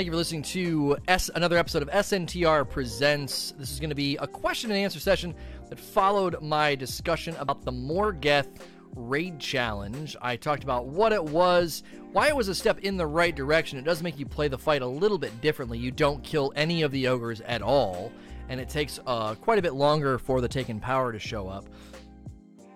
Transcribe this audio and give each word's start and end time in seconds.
Thank 0.00 0.06
you 0.06 0.12
for 0.12 0.16
listening 0.16 0.44
to 0.44 0.96
S- 1.08 1.28
another 1.34 1.58
episode 1.58 1.82
of 1.82 1.90
SNTR 1.90 2.66
Presents. 2.66 3.52
This 3.58 3.70
is 3.70 3.78
going 3.78 3.90
to 3.90 3.94
be 3.94 4.16
a 4.16 4.26
question 4.26 4.70
and 4.70 4.80
answer 4.80 4.98
session 4.98 5.34
that 5.68 5.78
followed 5.78 6.40
my 6.40 6.74
discussion 6.74 7.36
about 7.38 7.66
the 7.66 7.70
Morgeth 7.70 8.48
Raid 8.96 9.38
Challenge. 9.38 10.16
I 10.22 10.36
talked 10.36 10.62
about 10.62 10.86
what 10.86 11.12
it 11.12 11.22
was, 11.22 11.82
why 12.12 12.28
it 12.28 12.34
was 12.34 12.48
a 12.48 12.54
step 12.54 12.78
in 12.78 12.96
the 12.96 13.06
right 13.06 13.36
direction. 13.36 13.78
It 13.78 13.84
does 13.84 14.02
make 14.02 14.18
you 14.18 14.24
play 14.24 14.48
the 14.48 14.56
fight 14.56 14.80
a 14.80 14.86
little 14.86 15.18
bit 15.18 15.38
differently. 15.42 15.76
You 15.76 15.90
don't 15.90 16.24
kill 16.24 16.50
any 16.56 16.80
of 16.80 16.92
the 16.92 17.06
ogres 17.06 17.42
at 17.42 17.60
all, 17.60 18.10
and 18.48 18.58
it 18.58 18.70
takes 18.70 19.00
uh, 19.06 19.34
quite 19.34 19.58
a 19.58 19.62
bit 19.62 19.74
longer 19.74 20.16
for 20.16 20.40
the 20.40 20.48
Taken 20.48 20.80
Power 20.80 21.12
to 21.12 21.18
show 21.18 21.46
up. 21.46 21.66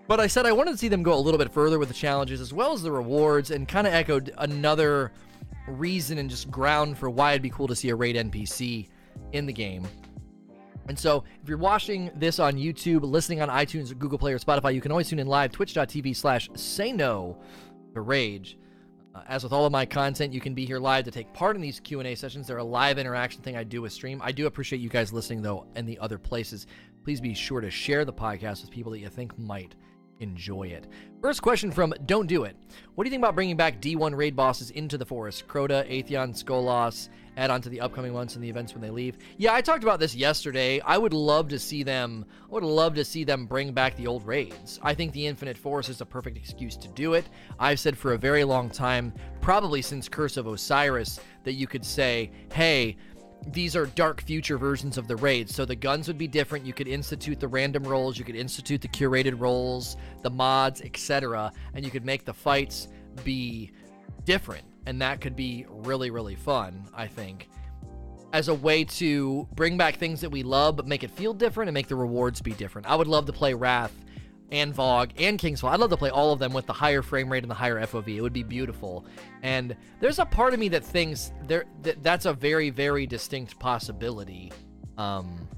But 0.06 0.20
I 0.20 0.26
said 0.26 0.44
I 0.44 0.52
wanted 0.52 0.72
to 0.72 0.76
see 0.76 0.88
them 0.88 1.02
go 1.02 1.14
a 1.14 1.18
little 1.18 1.38
bit 1.38 1.50
further 1.50 1.78
with 1.78 1.88
the 1.88 1.94
challenges 1.94 2.42
as 2.42 2.52
well 2.52 2.74
as 2.74 2.82
the 2.82 2.92
rewards, 2.92 3.50
and 3.50 3.66
kind 3.66 3.86
of 3.86 3.94
echoed 3.94 4.30
another 4.36 5.10
reason 5.66 6.18
and 6.18 6.28
just 6.28 6.50
ground 6.50 6.98
for 6.98 7.10
why 7.10 7.32
it'd 7.32 7.42
be 7.42 7.50
cool 7.50 7.66
to 7.68 7.76
see 7.76 7.90
a 7.90 7.94
raid 7.94 8.16
NPC 8.16 8.88
in 9.32 9.46
the 9.46 9.52
game. 9.52 9.86
And 10.88 10.98
so, 10.98 11.24
if 11.42 11.48
you're 11.48 11.56
watching 11.56 12.10
this 12.14 12.38
on 12.38 12.54
YouTube, 12.54 13.02
listening 13.02 13.40
on 13.40 13.48
iTunes, 13.48 13.96
Google 13.98 14.18
Play, 14.18 14.32
or 14.32 14.38
Spotify, 14.38 14.74
you 14.74 14.82
can 14.82 14.90
always 14.90 15.08
tune 15.08 15.18
in 15.18 15.26
live, 15.26 15.50
twitch.tv 15.50 16.14
slash 16.14 16.50
say 16.54 16.92
no 16.92 17.38
to 17.94 18.02
rage. 18.02 18.58
Uh, 19.14 19.22
as 19.28 19.44
with 19.44 19.52
all 19.52 19.64
of 19.64 19.72
my 19.72 19.86
content, 19.86 20.32
you 20.32 20.40
can 20.40 20.54
be 20.54 20.66
here 20.66 20.78
live 20.78 21.04
to 21.04 21.10
take 21.10 21.32
part 21.32 21.56
in 21.56 21.62
these 21.62 21.80
Q&A 21.80 22.14
sessions. 22.16 22.46
They're 22.48 22.58
a 22.58 22.64
live 22.64 22.98
interaction 22.98 23.40
thing 23.42 23.56
I 23.56 23.62
do 23.62 23.80
with 23.80 23.92
stream. 23.92 24.20
I 24.22 24.32
do 24.32 24.46
appreciate 24.46 24.80
you 24.80 24.88
guys 24.88 25.12
listening, 25.12 25.40
though, 25.40 25.66
in 25.76 25.86
the 25.86 25.98
other 26.00 26.18
places. 26.18 26.66
Please 27.04 27.20
be 27.20 27.32
sure 27.32 27.60
to 27.60 27.70
share 27.70 28.04
the 28.04 28.12
podcast 28.12 28.62
with 28.62 28.70
people 28.70 28.92
that 28.92 28.98
you 28.98 29.08
think 29.08 29.38
might 29.38 29.76
enjoy 30.20 30.68
it. 30.68 30.86
First 31.20 31.42
question 31.42 31.70
from 31.70 31.94
Don't 32.06 32.26
Do 32.26 32.44
It. 32.44 32.56
What 32.94 33.04
do 33.04 33.08
you 33.08 33.10
think 33.10 33.22
about 33.22 33.34
bringing 33.34 33.56
back 33.56 33.80
D1 33.80 34.16
raid 34.16 34.36
bosses 34.36 34.70
into 34.70 34.98
the 34.98 35.06
forest? 35.06 35.48
Crota, 35.48 35.88
Atheon, 35.90 36.34
Skolas, 36.34 37.08
add 37.36 37.50
on 37.50 37.60
to 37.62 37.68
the 37.68 37.80
upcoming 37.80 38.12
ones 38.12 38.34
and 38.34 38.44
the 38.44 38.48
events 38.48 38.72
when 38.72 38.82
they 38.82 38.90
leave. 38.90 39.18
Yeah, 39.36 39.54
I 39.54 39.60
talked 39.60 39.82
about 39.82 40.00
this 40.00 40.14
yesterday. 40.14 40.80
I 40.80 40.98
would 40.98 41.12
love 41.12 41.48
to 41.48 41.58
see 41.58 41.82
them 41.82 42.26
I 42.50 42.54
would 42.54 42.62
love 42.62 42.94
to 42.94 43.04
see 43.04 43.24
them 43.24 43.46
bring 43.46 43.72
back 43.72 43.96
the 43.96 44.06
old 44.06 44.24
raids. 44.26 44.78
I 44.82 44.94
think 44.94 45.12
the 45.12 45.26
Infinite 45.26 45.58
Forest 45.58 45.88
is 45.88 46.00
a 46.00 46.06
perfect 46.06 46.36
excuse 46.36 46.76
to 46.76 46.88
do 46.88 47.14
it. 47.14 47.24
I've 47.58 47.80
said 47.80 47.98
for 47.98 48.12
a 48.12 48.18
very 48.18 48.44
long 48.44 48.70
time, 48.70 49.12
probably 49.40 49.82
since 49.82 50.08
Curse 50.08 50.36
of 50.36 50.46
Osiris, 50.46 51.18
that 51.42 51.54
you 51.54 51.66
could 51.66 51.84
say, 51.84 52.30
"Hey, 52.52 52.96
these 53.48 53.76
are 53.76 53.86
dark 53.86 54.22
future 54.22 54.56
versions 54.58 54.96
of 54.98 55.08
the 55.08 55.16
raids. 55.16 55.54
So 55.54 55.64
the 55.64 55.76
guns 55.76 56.08
would 56.08 56.18
be 56.18 56.28
different. 56.28 56.64
You 56.64 56.72
could 56.72 56.88
institute 56.88 57.40
the 57.40 57.48
random 57.48 57.84
rolls, 57.84 58.18
you 58.18 58.24
could 58.24 58.36
institute 58.36 58.80
the 58.80 58.88
curated 58.88 59.38
rolls, 59.38 59.96
the 60.22 60.30
mods, 60.30 60.80
etc., 60.80 61.52
and 61.74 61.84
you 61.84 61.90
could 61.90 62.04
make 62.04 62.24
the 62.24 62.34
fights 62.34 62.88
be 63.22 63.70
different. 64.24 64.64
And 64.86 65.00
that 65.00 65.20
could 65.20 65.36
be 65.36 65.66
really, 65.68 66.10
really 66.10 66.34
fun, 66.34 66.86
I 66.94 67.06
think. 67.06 67.48
As 68.32 68.48
a 68.48 68.54
way 68.54 68.84
to 68.84 69.46
bring 69.54 69.76
back 69.76 69.96
things 69.96 70.20
that 70.20 70.30
we 70.30 70.42
love, 70.42 70.76
but 70.76 70.86
make 70.86 71.04
it 71.04 71.10
feel 71.10 71.32
different 71.32 71.68
and 71.68 71.74
make 71.74 71.88
the 71.88 71.96
rewards 71.96 72.40
be 72.42 72.52
different. 72.52 72.86
I 72.88 72.96
would 72.96 73.06
love 73.06 73.26
to 73.26 73.32
play 73.32 73.54
Wrath 73.54 73.92
and 74.50 74.74
VoG 74.74 75.10
and 75.18 75.38
Kingsfall. 75.38 75.70
I'd 75.70 75.80
love 75.80 75.90
to 75.90 75.96
play 75.96 76.10
all 76.10 76.32
of 76.32 76.38
them 76.38 76.52
with 76.52 76.66
the 76.66 76.72
higher 76.72 77.02
frame 77.02 77.30
rate 77.30 77.42
and 77.42 77.50
the 77.50 77.56
higher 77.56 77.80
FOV. 77.80 78.08
It 78.08 78.20
would 78.20 78.32
be 78.32 78.42
beautiful. 78.42 79.04
And 79.42 79.76
there's 80.00 80.18
a 80.18 80.26
part 80.26 80.54
of 80.54 80.60
me 80.60 80.68
that 80.68 80.84
thinks 80.84 81.32
there 81.46 81.64
that 81.82 82.02
that's 82.02 82.26
a 82.26 82.32
very 82.32 82.70
very 82.70 83.06
distinct 83.06 83.58
possibility. 83.58 84.52
Um, 84.96 85.48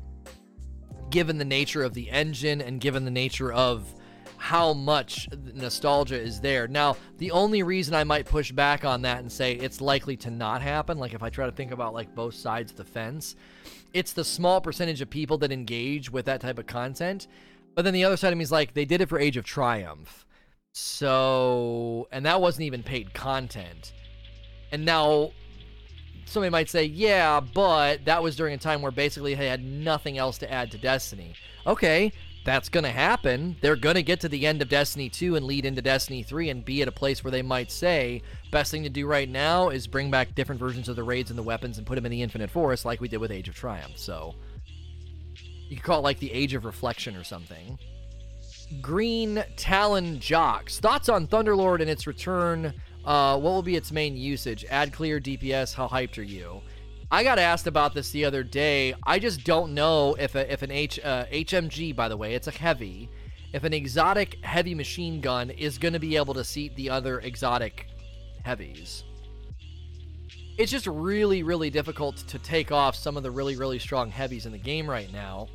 given 1.10 1.38
the 1.38 1.44
nature 1.44 1.82
of 1.82 1.94
the 1.94 2.10
engine 2.10 2.60
and 2.60 2.80
given 2.80 3.04
the 3.04 3.10
nature 3.10 3.52
of 3.52 3.94
how 4.38 4.72
much 4.72 5.28
nostalgia 5.54 6.20
is 6.20 6.40
there. 6.40 6.68
Now, 6.68 6.96
the 7.18 7.30
only 7.30 7.62
reason 7.62 7.94
I 7.94 8.04
might 8.04 8.26
push 8.26 8.52
back 8.52 8.84
on 8.84 9.02
that 9.02 9.18
and 9.20 9.30
say 9.30 9.52
it's 9.52 9.80
likely 9.80 10.16
to 10.18 10.30
not 10.30 10.62
happen, 10.62 10.98
like 10.98 11.14
if 11.14 11.22
I 11.22 11.30
try 11.30 11.46
to 11.46 11.52
think 11.52 11.72
about 11.72 11.94
like 11.94 12.14
both 12.14 12.34
sides 12.34 12.70
of 12.70 12.76
the 12.76 12.84
fence, 12.84 13.34
it's 13.92 14.12
the 14.12 14.24
small 14.24 14.60
percentage 14.60 15.00
of 15.00 15.08
people 15.08 15.38
that 15.38 15.52
engage 15.52 16.10
with 16.10 16.26
that 16.26 16.40
type 16.40 16.58
of 16.58 16.66
content 16.66 17.28
but 17.76 17.84
then 17.84 17.94
the 17.94 18.04
other 18.04 18.16
side 18.16 18.32
of 18.32 18.38
me 18.38 18.42
is 18.42 18.50
like, 18.50 18.72
they 18.74 18.86
did 18.86 19.02
it 19.02 19.08
for 19.08 19.18
Age 19.18 19.36
of 19.36 19.44
Triumph. 19.44 20.26
So, 20.72 22.08
and 22.10 22.24
that 22.26 22.40
wasn't 22.40 22.64
even 22.64 22.82
paid 22.82 23.12
content. 23.14 23.92
And 24.72 24.84
now 24.84 25.32
somebody 26.24 26.50
might 26.50 26.70
say, 26.70 26.84
yeah, 26.84 27.38
but 27.38 28.06
that 28.06 28.22
was 28.22 28.34
during 28.34 28.54
a 28.54 28.58
time 28.58 28.80
where 28.80 28.90
basically 28.90 29.34
they 29.34 29.46
had 29.46 29.62
nothing 29.62 30.16
else 30.16 30.38
to 30.38 30.50
add 30.50 30.70
to 30.72 30.78
Destiny. 30.78 31.34
Okay, 31.66 32.12
that's 32.46 32.70
going 32.70 32.84
to 32.84 32.90
happen. 32.90 33.56
They're 33.60 33.76
going 33.76 33.96
to 33.96 34.02
get 34.02 34.20
to 34.20 34.28
the 34.28 34.46
end 34.46 34.62
of 34.62 34.70
Destiny 34.70 35.10
2 35.10 35.36
and 35.36 35.44
lead 35.44 35.66
into 35.66 35.82
Destiny 35.82 36.22
3 36.22 36.48
and 36.48 36.64
be 36.64 36.80
at 36.80 36.88
a 36.88 36.92
place 36.92 37.22
where 37.22 37.30
they 37.30 37.42
might 37.42 37.70
say, 37.70 38.22
best 38.50 38.70
thing 38.70 38.84
to 38.84 38.88
do 38.88 39.06
right 39.06 39.28
now 39.28 39.68
is 39.68 39.86
bring 39.86 40.10
back 40.10 40.34
different 40.34 40.60
versions 40.60 40.88
of 40.88 40.96
the 40.96 41.02
raids 41.02 41.28
and 41.28 41.38
the 41.38 41.42
weapons 41.42 41.76
and 41.76 41.86
put 41.86 41.96
them 41.96 42.06
in 42.06 42.12
the 42.12 42.22
Infinite 42.22 42.48
Forest 42.48 42.86
like 42.86 43.02
we 43.02 43.08
did 43.08 43.18
with 43.18 43.30
Age 43.30 43.48
of 43.50 43.54
Triumph. 43.54 43.98
So, 43.98 44.34
you 45.68 45.76
could 45.76 45.84
call 45.84 45.98
it 46.00 46.02
like 46.02 46.18
the 46.18 46.32
Age 46.32 46.54
of 46.54 46.64
Reflection 46.64 47.16
or 47.16 47.24
something. 47.24 47.78
Green 48.80 49.44
Talon 49.56 50.18
Jocks. 50.20 50.80
Thoughts 50.80 51.08
on 51.08 51.26
Thunderlord 51.26 51.80
and 51.80 51.90
its 51.90 52.06
return? 52.06 52.74
Uh, 53.04 53.38
what 53.38 53.50
will 53.50 53.62
be 53.62 53.76
its 53.76 53.92
main 53.92 54.16
usage? 54.16 54.64
Ad 54.68 54.92
clear, 54.92 55.20
DPS. 55.20 55.74
How 55.74 55.86
hyped 55.88 56.18
are 56.18 56.22
you? 56.22 56.62
I 57.10 57.22
got 57.22 57.38
asked 57.38 57.68
about 57.68 57.94
this 57.94 58.10
the 58.10 58.24
other 58.24 58.42
day. 58.42 58.94
I 59.04 59.20
just 59.20 59.44
don't 59.44 59.74
know 59.74 60.16
if 60.18 60.34
a, 60.34 60.52
if 60.52 60.62
an 60.62 60.72
H 60.72 60.98
uh, 61.04 61.26
HMG, 61.26 61.94
by 61.94 62.08
the 62.08 62.16
way, 62.16 62.34
it's 62.34 62.48
a 62.48 62.52
heavy. 62.52 63.08
If 63.52 63.62
an 63.62 63.72
exotic 63.72 64.44
heavy 64.44 64.74
machine 64.74 65.20
gun 65.20 65.50
is 65.50 65.78
going 65.78 65.94
to 65.94 66.00
be 66.00 66.16
able 66.16 66.34
to 66.34 66.42
seat 66.42 66.74
the 66.74 66.90
other 66.90 67.20
exotic 67.20 67.86
heavies. 68.44 69.04
It's 70.58 70.72
just 70.72 70.86
really, 70.86 71.42
really 71.42 71.68
difficult 71.68 72.16
to 72.28 72.38
take 72.38 72.72
off 72.72 72.96
some 72.96 73.18
of 73.18 73.22
the 73.22 73.30
really, 73.30 73.56
really 73.56 73.78
strong 73.78 74.10
heavies 74.10 74.46
in 74.46 74.52
the 74.52 74.58
game 74.58 74.88
right 74.88 75.12
now. 75.12 75.48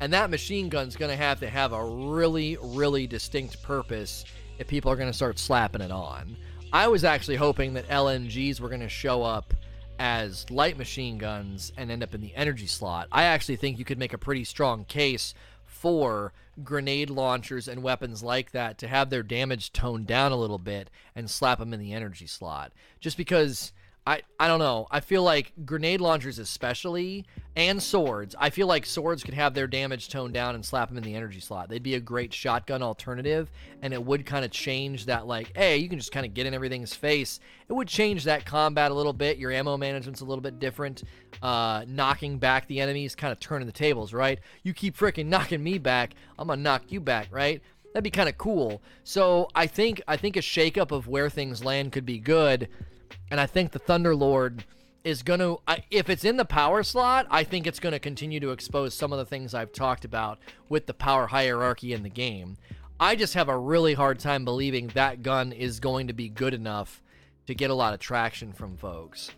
And 0.00 0.14
that 0.14 0.30
machine 0.30 0.70
gun's 0.70 0.96
going 0.96 1.10
to 1.10 1.16
have 1.16 1.40
to 1.40 1.50
have 1.50 1.74
a 1.74 1.84
really, 1.84 2.56
really 2.62 3.06
distinct 3.06 3.62
purpose 3.62 4.24
if 4.58 4.66
people 4.66 4.90
are 4.90 4.96
going 4.96 5.10
to 5.10 5.16
start 5.16 5.38
slapping 5.38 5.82
it 5.82 5.90
on. 5.90 6.38
I 6.72 6.88
was 6.88 7.04
actually 7.04 7.36
hoping 7.36 7.74
that 7.74 7.86
LMGs 7.88 8.60
were 8.60 8.70
going 8.70 8.80
to 8.80 8.88
show 8.88 9.22
up 9.22 9.52
as 9.98 10.50
light 10.50 10.78
machine 10.78 11.18
guns 11.18 11.70
and 11.76 11.90
end 11.90 12.02
up 12.02 12.14
in 12.14 12.22
the 12.22 12.34
energy 12.34 12.66
slot. 12.66 13.08
I 13.12 13.24
actually 13.24 13.56
think 13.56 13.78
you 13.78 13.84
could 13.84 13.98
make 13.98 14.14
a 14.14 14.18
pretty 14.18 14.44
strong 14.44 14.86
case 14.86 15.34
for 15.70 16.32
grenade 16.64 17.08
launchers 17.08 17.68
and 17.68 17.82
weapons 17.82 18.22
like 18.22 18.50
that 18.50 18.76
to 18.76 18.88
have 18.88 19.08
their 19.08 19.22
damage 19.22 19.72
toned 19.72 20.06
down 20.06 20.32
a 20.32 20.36
little 20.36 20.58
bit 20.58 20.90
and 21.14 21.30
slap 21.30 21.58
them 21.58 21.72
in 21.72 21.80
the 21.80 21.92
energy 21.92 22.26
slot. 22.26 22.72
Just 22.98 23.16
because 23.16 23.72
I, 24.06 24.22
I 24.38 24.48
don't 24.48 24.58
know. 24.58 24.86
I 24.90 25.00
feel 25.00 25.22
like 25.22 25.52
grenade 25.64 26.00
launchers, 26.00 26.38
especially, 26.38 27.26
and 27.54 27.82
swords. 27.82 28.34
I 28.38 28.50
feel 28.50 28.66
like 28.66 28.86
swords 28.86 29.22
could 29.22 29.34
have 29.34 29.52
their 29.54 29.66
damage 29.66 30.08
toned 30.08 30.32
down 30.32 30.54
and 30.54 30.64
slap 30.64 30.88
them 30.88 30.96
in 30.96 31.04
the 31.04 31.14
energy 31.14 31.40
slot. 31.40 31.68
They'd 31.68 31.82
be 31.82 31.94
a 31.94 32.00
great 32.00 32.32
shotgun 32.32 32.82
alternative, 32.82 33.50
and 33.82 33.92
it 33.92 34.02
would 34.02 34.24
kind 34.24 34.44
of 34.44 34.50
change 34.50 35.06
that, 35.06 35.26
like, 35.26 35.54
hey, 35.56 35.76
you 35.76 35.88
can 35.88 35.98
just 35.98 36.12
kind 36.12 36.24
of 36.24 36.32
get 36.32 36.46
in 36.46 36.54
everything's 36.54 36.94
face. 36.94 37.40
It 37.68 37.74
would 37.74 37.88
change 37.88 38.24
that 38.24 38.46
combat 38.46 38.90
a 38.90 38.94
little 38.94 39.12
bit. 39.12 39.38
Your 39.38 39.52
ammo 39.52 39.76
management's 39.76 40.22
a 40.22 40.24
little 40.24 40.42
bit 40.42 40.58
different. 40.58 41.02
Uh, 41.42 41.84
knocking 41.86 42.38
back 42.38 42.66
the 42.68 42.80
enemies, 42.80 43.14
kind 43.14 43.32
of 43.32 43.38
turning 43.38 43.66
the 43.66 43.72
tables, 43.72 44.12
right? 44.14 44.40
You 44.62 44.72
keep 44.72 44.96
freaking 44.96 45.26
knocking 45.26 45.62
me 45.62 45.78
back, 45.78 46.14
I'm 46.38 46.48
gonna 46.48 46.62
knock 46.62 46.84
you 46.88 47.00
back, 47.00 47.28
right? 47.30 47.62
That'd 47.92 48.04
be 48.04 48.10
kind 48.10 48.28
of 48.28 48.38
cool. 48.38 48.82
So 49.04 49.48
I 49.54 49.66
think 49.66 50.00
I 50.06 50.16
think 50.16 50.36
a 50.36 50.40
shakeup 50.40 50.92
of 50.92 51.08
where 51.08 51.28
things 51.28 51.64
land 51.64 51.92
could 51.92 52.06
be 52.06 52.18
good 52.18 52.68
and 53.30 53.40
I 53.40 53.46
think 53.46 53.72
the 53.72 53.80
Thunderlord 53.80 54.64
is 55.04 55.22
going 55.22 55.40
to, 55.40 55.58
if 55.90 56.10
it's 56.10 56.24
in 56.24 56.36
the 56.36 56.44
power 56.44 56.82
slot, 56.82 57.26
I 57.30 57.44
think 57.44 57.66
it's 57.66 57.80
going 57.80 57.92
to 57.92 57.98
continue 57.98 58.40
to 58.40 58.50
expose 58.50 58.92
some 58.92 59.12
of 59.12 59.18
the 59.18 59.24
things 59.24 59.54
I've 59.54 59.72
talked 59.72 60.04
about 60.04 60.38
with 60.68 60.86
the 60.86 60.94
power 60.94 61.26
hierarchy 61.26 61.92
in 61.92 62.02
the 62.02 62.10
game. 62.10 62.56
I 62.98 63.16
just 63.16 63.34
have 63.34 63.48
a 63.48 63.56
really 63.56 63.94
hard 63.94 64.18
time 64.18 64.44
believing 64.44 64.88
that 64.88 65.22
gun 65.22 65.52
is 65.52 65.80
going 65.80 66.08
to 66.08 66.12
be 66.12 66.28
good 66.28 66.52
enough 66.52 67.02
to 67.46 67.54
get 67.54 67.70
a 67.70 67.74
lot 67.74 67.94
of 67.94 68.00
traction 68.00 68.52
from 68.52 68.76
folks. 68.76 69.30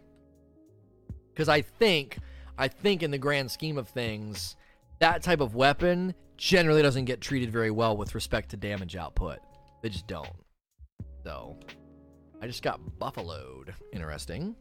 Because 1.32 1.48
I 1.48 1.62
think, 1.62 2.18
I 2.58 2.68
think 2.68 3.02
in 3.02 3.12
the 3.12 3.18
grand 3.18 3.50
scheme 3.50 3.78
of 3.78 3.88
things, 3.88 4.56
that 4.98 5.22
type 5.22 5.40
of 5.40 5.54
weapon 5.54 6.14
generally 6.36 6.82
doesn't 6.82 7.04
get 7.04 7.20
treated 7.20 7.50
very 7.50 7.70
well 7.70 7.96
with 7.96 8.14
respect 8.14 8.50
to 8.50 8.56
damage 8.56 8.96
output. 8.96 9.38
They 9.82 9.88
just 9.88 10.06
don't. 10.06 10.28
So. 11.24 11.56
I 12.42 12.48
just 12.48 12.64
got 12.64 12.80
buffaloed. 12.98 13.72
Interesting. 13.92 14.56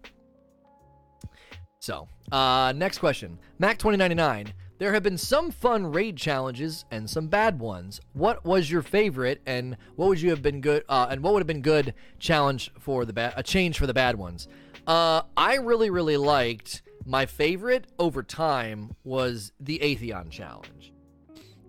So, 1.79 2.07
uh, 2.31 2.73
next 2.75 2.99
question. 2.99 3.39
Mac 3.57 3.79
2099. 3.79 4.53
There 4.77 4.93
have 4.93 5.01
been 5.01 5.17
some 5.17 5.49
fun 5.49 5.91
raid 5.91 6.15
challenges 6.15 6.85
and 6.91 7.09
some 7.09 7.27
bad 7.27 7.59
ones. 7.59 7.99
What 8.13 8.45
was 8.45 8.69
your 8.69 8.83
favorite, 8.83 9.41
and 9.47 9.77
what 9.95 10.09
would 10.09 10.21
you 10.21 10.29
have 10.29 10.43
been 10.43 10.61
good? 10.61 10.83
Uh, 10.87 11.07
and 11.09 11.23
what 11.23 11.33
would 11.33 11.39
have 11.39 11.47
been 11.47 11.61
good 11.61 11.95
challenge 12.19 12.71
for 12.79 13.03
the 13.03 13.13
bad? 13.13 13.33
A 13.35 13.41
change 13.41 13.79
for 13.79 13.87
the 13.87 13.95
bad 13.95 14.15
ones. 14.15 14.47
Uh, 14.85 15.23
I 15.35 15.55
really, 15.55 15.89
really 15.89 16.17
liked 16.17 16.83
my 17.05 17.25
favorite 17.25 17.87
over 17.97 18.21
time 18.21 18.95
was 19.03 19.53
the 19.59 19.79
Atheon 19.79 20.29
challenge. 20.29 20.93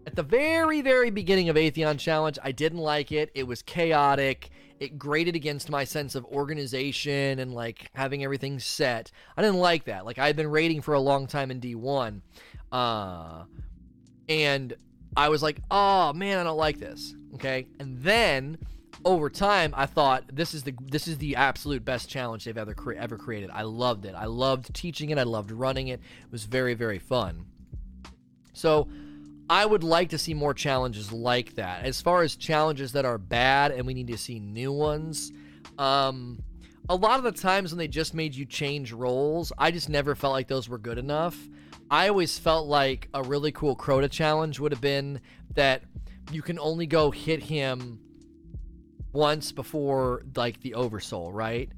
At 0.06 0.16
the 0.16 0.22
very, 0.22 0.80
very 0.80 1.10
beginning 1.10 1.48
of 1.48 1.56
Atheon 1.56 1.98
challenge, 1.98 2.38
I 2.42 2.52
didn't 2.52 2.78
like 2.78 3.12
it. 3.12 3.30
It 3.34 3.46
was 3.46 3.62
chaotic 3.62 4.50
it 4.82 4.98
grated 4.98 5.36
against 5.36 5.70
my 5.70 5.84
sense 5.84 6.16
of 6.16 6.24
organization 6.24 7.38
and 7.38 7.54
like 7.54 7.88
having 7.94 8.24
everything 8.24 8.58
set. 8.58 9.12
I 9.36 9.42
didn't 9.42 9.60
like 9.60 9.84
that. 9.84 10.04
Like 10.04 10.18
I 10.18 10.26
had 10.26 10.34
been 10.34 10.50
raiding 10.50 10.82
for 10.82 10.94
a 10.94 11.00
long 11.00 11.28
time 11.28 11.52
in 11.52 11.60
D1. 11.60 12.20
Uh 12.72 13.44
and 14.28 14.74
I 15.16 15.28
was 15.28 15.40
like, 15.40 15.60
"Oh, 15.70 16.12
man, 16.14 16.38
I 16.38 16.42
don't 16.42 16.56
like 16.56 16.80
this." 16.80 17.14
Okay? 17.34 17.68
And 17.78 17.96
then 18.00 18.58
over 19.04 19.30
time, 19.30 19.72
I 19.76 19.86
thought 19.86 20.24
this 20.32 20.52
is 20.52 20.64
the 20.64 20.74
this 20.80 21.06
is 21.06 21.16
the 21.18 21.36
absolute 21.36 21.84
best 21.84 22.08
challenge 22.08 22.44
they've 22.44 22.58
ever 22.58 22.74
cre- 22.74 22.94
ever 22.94 23.16
created. 23.16 23.50
I 23.52 23.62
loved 23.62 24.04
it. 24.04 24.16
I 24.16 24.24
loved 24.24 24.74
teaching 24.74 25.10
it. 25.10 25.18
I 25.18 25.22
loved 25.22 25.52
running 25.52 25.88
it. 25.88 26.00
It 26.24 26.32
was 26.32 26.44
very 26.44 26.74
very 26.74 26.98
fun. 26.98 27.46
So, 28.52 28.88
I 29.48 29.66
would 29.66 29.84
like 29.84 30.10
to 30.10 30.18
see 30.18 30.34
more 30.34 30.54
challenges 30.54 31.12
like 31.12 31.54
that. 31.56 31.84
As 31.84 32.00
far 32.00 32.22
as 32.22 32.36
challenges 32.36 32.92
that 32.92 33.04
are 33.04 33.18
bad 33.18 33.72
and 33.72 33.86
we 33.86 33.94
need 33.94 34.08
to 34.08 34.18
see 34.18 34.38
new 34.38 34.72
ones, 34.72 35.32
um, 35.78 36.42
a 36.88 36.96
lot 36.96 37.18
of 37.18 37.24
the 37.24 37.32
times 37.32 37.70
when 37.70 37.78
they 37.78 37.88
just 37.88 38.14
made 38.14 38.34
you 38.34 38.44
change 38.44 38.92
roles, 38.92 39.52
I 39.58 39.70
just 39.70 39.88
never 39.88 40.14
felt 40.14 40.32
like 40.32 40.48
those 40.48 40.68
were 40.68 40.78
good 40.78 40.98
enough. 40.98 41.36
I 41.90 42.08
always 42.08 42.38
felt 42.38 42.66
like 42.66 43.08
a 43.12 43.22
really 43.22 43.52
cool 43.52 43.76
Crota 43.76 44.10
challenge 44.10 44.58
would 44.58 44.72
have 44.72 44.80
been 44.80 45.20
that 45.54 45.82
you 46.30 46.40
can 46.42 46.58
only 46.58 46.86
go 46.86 47.10
hit 47.10 47.42
him 47.42 48.00
once 49.12 49.52
before 49.52 50.22
like 50.34 50.60
the 50.62 50.74
oversoul, 50.74 51.32
right? 51.32 51.70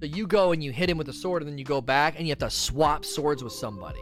So 0.00 0.06
you 0.06 0.26
go 0.26 0.52
and 0.52 0.64
you 0.64 0.72
hit 0.72 0.90
him 0.90 0.98
with 0.98 1.08
a 1.08 1.12
sword 1.12 1.42
and 1.42 1.50
then 1.50 1.58
you 1.58 1.64
go 1.64 1.80
back 1.80 2.14
and 2.16 2.26
you 2.26 2.32
have 2.32 2.38
to 2.38 2.50
swap 2.50 3.04
swords 3.04 3.44
with 3.44 3.52
somebody. 3.52 4.00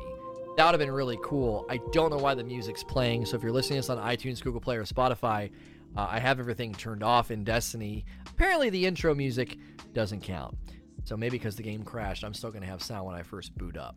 That 0.58 0.64
would 0.64 0.72
have 0.72 0.81
been 0.81 0.90
really 0.90 1.20
cool. 1.22 1.64
I 1.70 1.78
don't 1.93 2.10
know 2.10 2.16
why 2.16 2.34
the 2.34 2.43
music's 2.43 2.82
playing. 2.82 3.26
So 3.26 3.37
if 3.37 3.44
you're 3.44 3.52
listening 3.52 3.81
to 3.81 3.87
this 3.87 3.90
on 3.90 3.99
iTunes, 3.99 4.43
Google 4.43 4.60
Play, 4.60 4.76
or 4.76 4.82
Spotify, 4.82 5.52
uh, 5.96 6.08
I 6.10 6.19
have 6.19 6.40
everything 6.40 6.75
turned 6.75 7.05
off 7.05 7.31
in 7.31 7.44
Destiny. 7.44 8.05
Apparently, 8.26 8.69
the 8.69 8.84
intro 8.84 9.14
music 9.14 9.56
doesn't 9.94 10.20
count. 10.20 10.58
So 11.05 11.16
maybe 11.16 11.38
because 11.38 11.55
the 11.55 11.62
game 11.62 11.84
crashed, 11.84 12.25
I'm 12.25 12.34
still 12.34 12.50
going 12.50 12.62
to 12.62 12.69
have 12.69 12.82
sound 12.82 13.06
when 13.06 13.14
I 13.14 13.22
first 13.22 13.56
boot 13.56 13.76
up. 13.76 13.94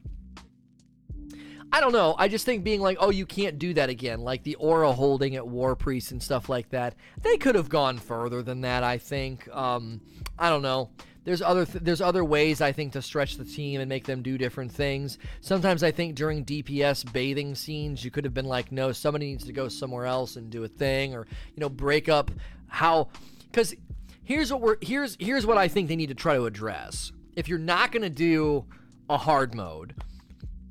I 1.73 1.81
don't 1.81 1.93
know. 1.93 2.13
I 2.19 2.27
just 2.27 2.45
think 2.45 2.63
being 2.63 2.79
like, 2.79 2.97
oh, 2.99 3.09
you 3.09 3.25
can't 3.25 3.57
do 3.57 3.73
that 3.73 3.89
again, 3.89 4.19
like 4.21 4.43
the 4.43 4.53
aura 4.55 4.91
holding 4.91 5.35
at 5.35 5.47
War 5.47 5.75
Priest 5.75 6.11
and 6.11 6.21
stuff 6.21 6.47
like 6.47 6.69
that. 6.69 6.93
They 7.23 7.37
could 7.37 7.55
have 7.55 7.69
gone 7.69 7.97
further 7.97 8.43
than 8.43 8.61
that. 8.61 8.83
I 8.83 8.99
think. 8.99 9.49
Um, 9.51 9.99
I 10.37 10.51
don't 10.51 10.61
know 10.61 10.91
there's 11.23 11.41
other 11.41 11.65
th- 11.65 11.83
there's 11.83 12.01
other 12.01 12.23
ways 12.23 12.61
I 12.61 12.71
think 12.71 12.93
to 12.93 13.01
stretch 13.01 13.37
the 13.37 13.45
team 13.45 13.79
and 13.79 13.87
make 13.87 14.05
them 14.05 14.21
do 14.23 14.37
different 14.37 14.71
things. 14.71 15.17
Sometimes 15.41 15.83
I 15.83 15.91
think 15.91 16.15
during 16.15 16.43
DPS 16.43 17.11
bathing 17.11 17.53
scenes 17.55 18.03
you 18.03 18.11
could 18.11 18.23
have 18.23 18.33
been 18.33 18.45
like, 18.45 18.71
no, 18.71 18.91
somebody 18.91 19.27
needs 19.27 19.45
to 19.45 19.53
go 19.53 19.67
somewhere 19.67 20.05
else 20.05 20.35
and 20.35 20.49
do 20.49 20.63
a 20.63 20.67
thing, 20.67 21.13
or 21.13 21.27
you 21.55 21.61
know, 21.61 21.69
break 21.69 22.09
up 22.09 22.31
how 22.67 23.09
because 23.43 23.75
here's 24.23 24.51
what 24.51 24.61
we're 24.61 24.77
here's 24.81 25.15
here's 25.19 25.45
what 25.45 25.57
I 25.57 25.67
think 25.67 25.89
they 25.89 25.95
need 25.95 26.09
to 26.09 26.15
try 26.15 26.35
to 26.35 26.45
address. 26.45 27.11
If 27.35 27.47
you're 27.47 27.59
not 27.59 27.91
to 28.03 28.09
do 28.09 28.65
a 29.09 29.17
hard 29.17 29.53
mode, 29.53 29.95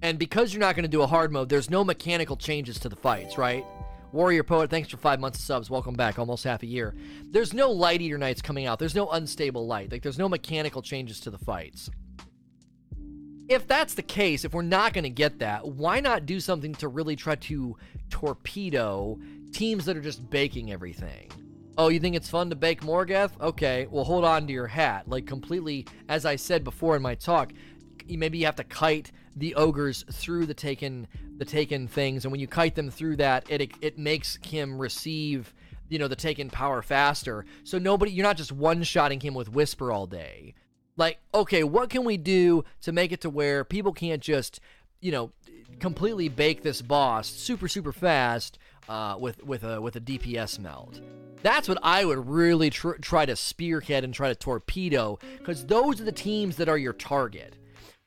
and 0.02 0.18
because 0.18 0.52
you're 0.52 0.60
not 0.60 0.74
to 0.82 0.88
do 0.88 1.02
a 1.02 1.06
hard 1.06 1.32
mode, 1.32 1.48
there's 1.48 1.70
no 1.70 1.84
mechanical 1.84 2.36
changes 2.36 2.78
to 2.80 2.88
the 2.88 2.96
fights, 2.96 3.38
right? 3.38 3.64
Warrior 4.12 4.42
Poet, 4.42 4.70
thanks 4.70 4.88
for 4.88 4.96
five 4.96 5.20
months 5.20 5.38
of 5.38 5.44
subs. 5.44 5.70
Welcome 5.70 5.94
back, 5.94 6.18
almost 6.18 6.42
half 6.42 6.64
a 6.64 6.66
year. 6.66 6.94
There's 7.30 7.54
no 7.54 7.70
Light 7.70 8.00
Eater 8.00 8.18
Knights 8.18 8.42
coming 8.42 8.66
out. 8.66 8.80
There's 8.80 8.94
no 8.94 9.08
unstable 9.08 9.66
light. 9.66 9.92
Like, 9.92 10.02
there's 10.02 10.18
no 10.18 10.28
mechanical 10.28 10.82
changes 10.82 11.20
to 11.20 11.30
the 11.30 11.38
fights. 11.38 11.90
If 13.48 13.68
that's 13.68 13.94
the 13.94 14.02
case, 14.02 14.44
if 14.44 14.52
we're 14.52 14.62
not 14.62 14.94
going 14.94 15.04
to 15.04 15.10
get 15.10 15.38
that, 15.38 15.66
why 15.66 16.00
not 16.00 16.26
do 16.26 16.40
something 16.40 16.74
to 16.76 16.88
really 16.88 17.14
try 17.14 17.36
to 17.36 17.76
torpedo 18.08 19.18
teams 19.52 19.84
that 19.84 19.96
are 19.96 20.02
just 20.02 20.28
baking 20.28 20.72
everything? 20.72 21.30
Oh, 21.78 21.88
you 21.88 22.00
think 22.00 22.16
it's 22.16 22.28
fun 22.28 22.50
to 22.50 22.56
bake 22.56 22.80
Morgeth? 22.82 23.30
Okay, 23.40 23.86
well, 23.90 24.04
hold 24.04 24.24
on 24.24 24.46
to 24.48 24.52
your 24.52 24.66
hat. 24.66 25.08
Like, 25.08 25.26
completely, 25.26 25.86
as 26.08 26.24
I 26.24 26.34
said 26.34 26.64
before 26.64 26.96
in 26.96 27.02
my 27.02 27.14
talk, 27.14 27.52
maybe 28.08 28.38
you 28.38 28.46
have 28.46 28.56
to 28.56 28.64
kite 28.64 29.12
the 29.36 29.54
ogres 29.54 30.04
through 30.10 30.46
the 30.46 30.54
taken 30.54 31.06
the 31.38 31.44
taken 31.44 31.88
things, 31.88 32.24
and 32.24 32.32
when 32.32 32.40
you 32.40 32.46
kite 32.46 32.74
them 32.74 32.90
through 32.90 33.16
that, 33.16 33.50
it 33.50 33.70
it 33.80 33.98
makes 33.98 34.38
him 34.42 34.78
receive 34.78 35.54
you 35.88 35.98
know 35.98 36.08
the 36.08 36.16
taken 36.16 36.50
power 36.50 36.82
faster. 36.82 37.44
So 37.64 37.78
nobody, 37.78 38.12
you're 38.12 38.26
not 38.26 38.36
just 38.36 38.52
one 38.52 38.82
shotting 38.82 39.20
him 39.20 39.34
with 39.34 39.50
whisper 39.50 39.92
all 39.92 40.06
day. 40.06 40.54
Like, 40.96 41.18
okay, 41.34 41.64
what 41.64 41.90
can 41.90 42.04
we 42.04 42.16
do 42.16 42.64
to 42.82 42.92
make 42.92 43.12
it 43.12 43.22
to 43.22 43.30
where 43.30 43.64
people 43.64 43.92
can't 43.92 44.22
just 44.22 44.60
you 45.00 45.12
know 45.12 45.32
completely 45.78 46.28
bake 46.28 46.62
this 46.62 46.82
boss 46.82 47.26
super 47.28 47.68
super 47.68 47.92
fast 47.92 48.58
uh, 48.88 49.16
with 49.18 49.42
with 49.44 49.64
a 49.64 49.80
with 49.80 49.96
a 49.96 50.00
DPS 50.00 50.58
meld. 50.58 51.00
That's 51.42 51.68
what 51.68 51.78
I 51.82 52.04
would 52.04 52.28
really 52.28 52.68
tr- 52.70 52.98
try 53.00 53.24
to 53.24 53.34
spearhead 53.34 54.04
and 54.04 54.12
try 54.12 54.28
to 54.28 54.34
torpedo 54.34 55.18
because 55.38 55.64
those 55.64 56.00
are 56.00 56.04
the 56.04 56.12
teams 56.12 56.56
that 56.56 56.68
are 56.68 56.76
your 56.76 56.92
target. 56.92 57.56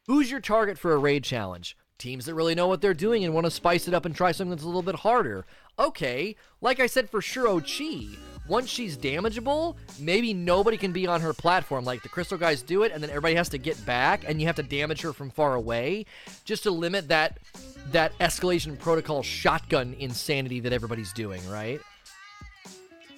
Who's 0.08 0.30
your 0.30 0.42
target 0.42 0.78
for 0.78 0.94
a 0.94 0.98
raid 0.98 1.24
challenge? 1.24 1.78
Teams 1.98 2.26
that 2.26 2.34
really 2.34 2.56
know 2.56 2.68
what 2.68 2.82
they're 2.82 2.94
doing 2.94 3.24
and 3.24 3.34
want 3.34 3.46
to 3.46 3.52
spice 3.52 3.88
it 3.88 3.94
up 3.94 4.06
and 4.06 4.14
try 4.14 4.34
something 4.34 4.50
that's 4.50 4.64
a 4.64 4.66
little 4.66 4.82
bit 4.82 4.96
harder. 4.96 5.46
Okay, 5.80 6.36
like 6.60 6.82
I 6.82 6.88
said 6.88 7.10
for 7.10 7.22
Shuro-Chi, 7.22 8.18
once 8.50 8.70
she's 8.70 8.98
damageable, 8.98 9.78
maybe 9.98 10.34
nobody 10.34 10.76
can 10.76 10.92
be 10.92 11.08
on 11.08 11.22
her 11.22 11.32
platform. 11.32 11.86
Like 11.86 12.04
the 12.04 12.10
Crystal 12.10 12.38
guys 12.38 12.62
do 12.62 12.84
it, 12.84 12.92
and 12.92 13.02
then 13.02 13.12
everybody 13.12 13.36
has 13.36 13.48
to 13.50 13.58
get 13.58 13.84
back, 13.86 14.26
and 14.28 14.42
you 14.42 14.48
have 14.48 14.58
to 14.58 14.64
damage 14.64 15.00
her 15.04 15.14
from 15.14 15.30
far 15.30 15.56
away, 15.56 16.06
just 16.44 16.64
to 16.64 16.72
limit 16.72 17.08
that 17.08 17.40
that 17.94 18.18
escalation 18.20 18.78
protocol 18.78 19.24
shotgun 19.24 19.96
insanity 20.00 20.60
that 20.60 20.74
everybody's 20.74 21.14
doing. 21.14 21.42
Right? 21.50 21.80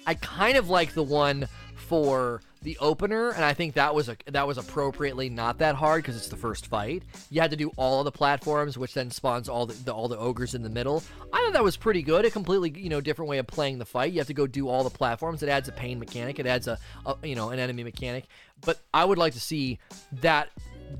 I 0.06 0.14
kind 0.14 0.56
of 0.56 0.70
like 0.70 0.94
the 0.94 1.02
one 1.02 1.48
for 1.74 2.42
the 2.66 2.76
opener, 2.78 3.30
and 3.30 3.44
I 3.44 3.54
think 3.54 3.74
that 3.74 3.94
was 3.94 4.08
a 4.08 4.16
that 4.26 4.44
was 4.44 4.58
appropriately 4.58 5.28
not 5.28 5.58
that 5.58 5.76
hard 5.76 6.02
because 6.02 6.16
it's 6.16 6.26
the 6.26 6.36
first 6.36 6.66
fight. 6.66 7.04
You 7.30 7.40
had 7.40 7.52
to 7.52 7.56
do 7.56 7.70
all 7.76 8.00
of 8.00 8.06
the 8.06 8.10
platforms, 8.10 8.76
which 8.76 8.92
then 8.92 9.08
spawns 9.12 9.48
all 9.48 9.66
the, 9.66 9.74
the, 9.84 9.94
all 9.94 10.08
the 10.08 10.18
ogres 10.18 10.52
in 10.52 10.64
the 10.64 10.68
middle. 10.68 11.00
I 11.32 11.44
thought 11.44 11.52
that 11.52 11.62
was 11.62 11.76
pretty 11.76 12.02
good. 12.02 12.24
A 12.24 12.30
completely 12.30 12.70
you 12.76 12.88
know 12.88 13.00
different 13.00 13.28
way 13.28 13.38
of 13.38 13.46
playing 13.46 13.78
the 13.78 13.86
fight. 13.86 14.10
You 14.10 14.18
have 14.18 14.26
to 14.26 14.34
go 14.34 14.48
do 14.48 14.68
all 14.68 14.82
the 14.82 14.90
platforms. 14.90 15.44
It 15.44 15.48
adds 15.48 15.68
a 15.68 15.72
pain 15.72 16.00
mechanic. 16.00 16.40
It 16.40 16.46
adds 16.46 16.66
a, 16.66 16.76
a 17.06 17.14
you 17.22 17.36
know 17.36 17.50
an 17.50 17.60
enemy 17.60 17.84
mechanic. 17.84 18.24
But 18.62 18.80
I 18.92 19.04
would 19.04 19.16
like 19.16 19.34
to 19.34 19.40
see 19.40 19.78
that 20.14 20.48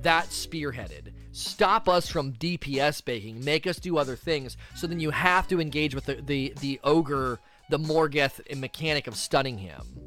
that 0.02 0.26
spearheaded. 0.26 1.14
Stop 1.32 1.88
us 1.88 2.08
from 2.08 2.32
DPS 2.34 3.04
baking. 3.04 3.44
Make 3.44 3.66
us 3.66 3.80
do 3.80 3.98
other 3.98 4.14
things. 4.14 4.56
So 4.76 4.86
then 4.86 5.00
you 5.00 5.10
have 5.10 5.48
to 5.48 5.60
engage 5.60 5.96
with 5.96 6.04
the 6.04 6.22
the, 6.22 6.54
the 6.60 6.78
ogre, 6.84 7.40
the 7.70 7.78
Morgeth 7.80 8.56
mechanic 8.56 9.08
of 9.08 9.16
stunning 9.16 9.58
him. 9.58 10.05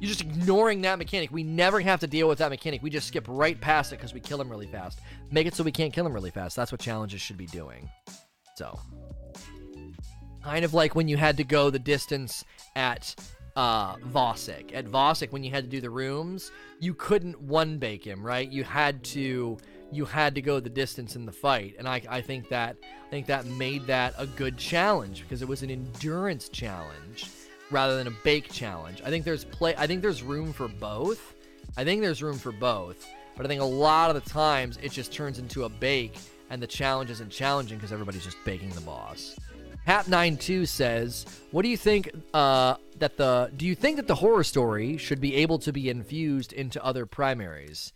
You're 0.00 0.08
just 0.08 0.22
ignoring 0.22 0.80
that 0.82 0.98
mechanic. 0.98 1.30
We 1.30 1.42
never 1.42 1.78
have 1.80 2.00
to 2.00 2.06
deal 2.06 2.26
with 2.26 2.38
that 2.38 2.48
mechanic. 2.48 2.82
We 2.82 2.88
just 2.88 3.06
skip 3.06 3.26
right 3.28 3.60
past 3.60 3.92
it 3.92 3.96
because 3.96 4.14
we 4.14 4.20
kill 4.20 4.40
him 4.40 4.48
really 4.48 4.66
fast. 4.66 5.00
Make 5.30 5.46
it 5.46 5.54
so 5.54 5.62
we 5.62 5.72
can't 5.72 5.92
kill 5.92 6.06
him 6.06 6.14
really 6.14 6.30
fast. 6.30 6.56
That's 6.56 6.72
what 6.72 6.80
challenges 6.80 7.20
should 7.20 7.36
be 7.36 7.46
doing. 7.46 7.88
So, 8.56 8.80
kind 10.42 10.64
of 10.64 10.72
like 10.72 10.94
when 10.94 11.06
you 11.06 11.18
had 11.18 11.36
to 11.36 11.44
go 11.44 11.68
the 11.68 11.78
distance 11.78 12.44
at 12.74 13.14
uh, 13.56 13.96
Vosik. 13.96 14.74
At 14.74 14.86
Vosik, 14.86 15.32
when 15.32 15.44
you 15.44 15.50
had 15.50 15.64
to 15.64 15.70
do 15.70 15.82
the 15.82 15.90
rooms, 15.90 16.50
you 16.78 16.94
couldn't 16.94 17.38
one 17.38 17.78
bake 17.78 18.04
him, 18.04 18.24
right? 18.24 18.50
You 18.50 18.64
had 18.64 19.04
to 19.04 19.58
you 19.92 20.04
had 20.04 20.36
to 20.36 20.40
go 20.40 20.60
the 20.60 20.70
distance 20.70 21.16
in 21.16 21.26
the 21.26 21.32
fight, 21.32 21.74
and 21.76 21.88
I, 21.88 22.00
I 22.08 22.20
think 22.20 22.48
that 22.48 22.76
I 23.06 23.10
think 23.10 23.26
that 23.26 23.44
made 23.44 23.86
that 23.86 24.14
a 24.16 24.26
good 24.26 24.56
challenge 24.56 25.22
because 25.22 25.42
it 25.42 25.48
was 25.48 25.62
an 25.62 25.70
endurance 25.70 26.48
challenge 26.48 27.28
rather 27.70 27.96
than 27.96 28.06
a 28.06 28.16
bake 28.24 28.50
challenge. 28.52 29.02
I 29.04 29.10
think 29.10 29.24
there's 29.24 29.44
play 29.44 29.74
I 29.76 29.86
think 29.86 30.02
there's 30.02 30.22
room 30.22 30.52
for 30.52 30.68
both. 30.68 31.34
I 31.76 31.84
think 31.84 32.02
there's 32.02 32.22
room 32.22 32.38
for 32.38 32.52
both. 32.52 33.08
But 33.36 33.46
I 33.46 33.48
think 33.48 33.62
a 33.62 33.64
lot 33.64 34.14
of 34.14 34.22
the 34.22 34.28
times 34.28 34.78
it 34.82 34.92
just 34.92 35.12
turns 35.12 35.38
into 35.38 35.64
a 35.64 35.68
bake 35.68 36.16
and 36.50 36.60
the 36.60 36.66
challenge 36.66 37.10
isn't 37.10 37.30
challenging 37.30 37.78
because 37.78 37.92
everybody's 37.92 38.24
just 38.24 38.36
baking 38.44 38.70
the 38.70 38.80
boss. 38.80 39.36
Hap92 39.86 40.68
says, 40.68 41.24
"What 41.52 41.62
do 41.62 41.68
you 41.68 41.76
think 41.76 42.10
uh, 42.34 42.74
that 42.98 43.16
the 43.16 43.50
do 43.56 43.66
you 43.66 43.74
think 43.74 43.96
that 43.96 44.06
the 44.06 44.14
horror 44.14 44.44
story 44.44 44.96
should 44.98 45.20
be 45.20 45.36
able 45.36 45.58
to 45.60 45.72
be 45.72 45.88
infused 45.88 46.52
into 46.52 46.84
other 46.84 47.06
primaries?" 47.06 47.92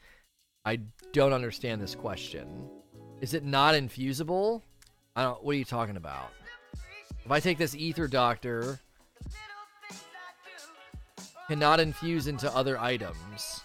I 0.65 0.81
don't 1.13 1.35
understand 1.35 1.83
this 1.83 1.95
question. 1.95 2.71
Is 3.21 3.35
it 3.35 3.45
not 3.45 3.75
infusible? 3.75 4.63
I 5.15 5.25
don't. 5.25 5.45
What 5.45 5.55
are 5.55 5.59
you 5.59 5.65
talking 5.65 5.97
about? 5.97 6.31
If 7.25 7.31
I 7.31 7.41
take 7.41 7.59
this 7.59 7.75
ether 7.75 8.09
doctor 8.09 8.81
cannot 11.49 11.81
infuse 11.81 12.27
into 12.27 12.55
other 12.55 12.79
items. 12.79 13.63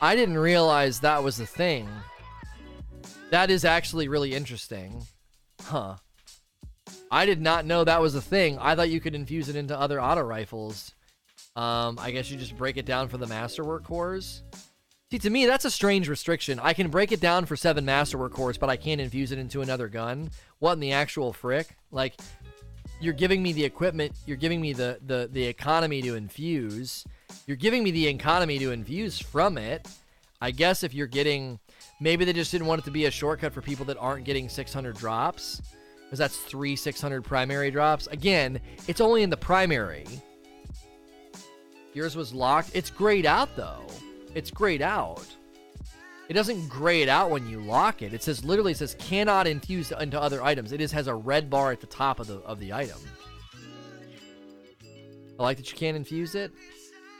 I 0.00 0.16
didn't 0.16 0.38
realize 0.38 1.00
that 1.00 1.22
was 1.22 1.40
a 1.40 1.46
thing. 1.46 1.88
That 3.30 3.50
is 3.50 3.64
actually 3.64 4.08
really 4.08 4.34
interesting. 4.34 5.02
Huh. 5.62 5.96
I 7.10 7.26
did 7.26 7.40
not 7.40 7.66
know 7.66 7.84
that 7.84 8.00
was 8.00 8.14
a 8.14 8.20
thing. 8.20 8.58
I 8.58 8.74
thought 8.74 8.90
you 8.90 9.00
could 9.00 9.14
infuse 9.14 9.48
it 9.48 9.56
into 9.56 9.78
other 9.78 10.00
auto 10.00 10.22
rifles. 10.22 10.94
Um, 11.54 11.98
I 12.00 12.10
guess 12.10 12.30
you 12.30 12.38
just 12.38 12.56
break 12.56 12.76
it 12.76 12.86
down 12.86 13.08
for 13.08 13.18
the 13.18 13.26
Masterwork 13.26 13.84
cores. 13.84 14.42
See, 15.10 15.18
to 15.18 15.30
me, 15.30 15.44
that's 15.44 15.66
a 15.66 15.70
strange 15.70 16.08
restriction. 16.08 16.58
I 16.58 16.72
can 16.72 16.88
break 16.88 17.12
it 17.12 17.20
down 17.20 17.44
for 17.44 17.54
seven 17.54 17.84
Masterwork 17.84 18.32
cores, 18.32 18.56
but 18.56 18.70
I 18.70 18.76
can't 18.76 19.00
infuse 19.00 19.30
it 19.30 19.38
into 19.38 19.60
another 19.60 19.88
gun. 19.88 20.30
What 20.58 20.72
in 20.72 20.80
the 20.80 20.92
actual 20.92 21.34
frick? 21.34 21.76
Like, 21.90 22.18
you're 23.02 23.12
giving 23.12 23.42
me 23.42 23.52
the 23.52 23.64
equipment, 23.64 24.12
you're 24.26 24.36
giving 24.36 24.60
me 24.60 24.72
the 24.72 24.98
the 25.06 25.28
the 25.30 25.44
economy 25.44 26.00
to 26.02 26.14
infuse. 26.14 27.04
You're 27.46 27.56
giving 27.56 27.82
me 27.82 27.90
the 27.90 28.06
economy 28.06 28.58
to 28.60 28.70
infuse 28.70 29.18
from 29.18 29.58
it. 29.58 29.88
I 30.40 30.50
guess 30.50 30.82
if 30.82 30.94
you're 30.94 31.06
getting 31.06 31.58
maybe 32.00 32.24
they 32.24 32.32
just 32.32 32.52
didn't 32.52 32.66
want 32.66 32.80
it 32.80 32.84
to 32.84 32.90
be 32.90 33.06
a 33.06 33.10
shortcut 33.10 33.52
for 33.52 33.60
people 33.60 33.84
that 33.86 33.96
aren't 33.98 34.24
getting 34.24 34.48
600 34.48 34.96
drops 34.96 35.60
because 36.04 36.18
that's 36.18 36.36
3 36.36 36.76
600 36.76 37.22
primary 37.24 37.70
drops. 37.70 38.06
Again, 38.08 38.60
it's 38.86 39.00
only 39.00 39.22
in 39.22 39.30
the 39.30 39.36
primary. 39.36 40.06
Yours 41.94 42.16
was 42.16 42.32
locked. 42.32 42.70
It's 42.74 42.90
grayed 42.90 43.26
out 43.26 43.54
though. 43.56 43.86
It's 44.34 44.50
grayed 44.50 44.82
out. 44.82 45.26
It 46.32 46.34
doesn't 46.34 46.66
gray 46.66 47.02
it 47.02 47.10
out 47.10 47.28
when 47.28 47.46
you 47.46 47.60
lock 47.60 48.00
it. 48.00 48.14
It 48.14 48.22
says 48.22 48.42
literally 48.42 48.72
it 48.72 48.78
says 48.78 48.96
cannot 48.98 49.46
infuse 49.46 49.92
into 49.92 50.18
other 50.18 50.42
items. 50.42 50.72
It 50.72 50.78
just 50.78 50.94
has 50.94 51.06
a 51.06 51.14
red 51.14 51.50
bar 51.50 51.72
at 51.72 51.82
the 51.82 51.86
top 51.86 52.20
of 52.20 52.26
the 52.26 52.38
of 52.38 52.58
the 52.58 52.72
item. 52.72 52.96
I 55.38 55.42
like 55.42 55.58
that 55.58 55.70
you 55.70 55.76
can't 55.76 55.94
infuse 55.94 56.34
it. 56.34 56.50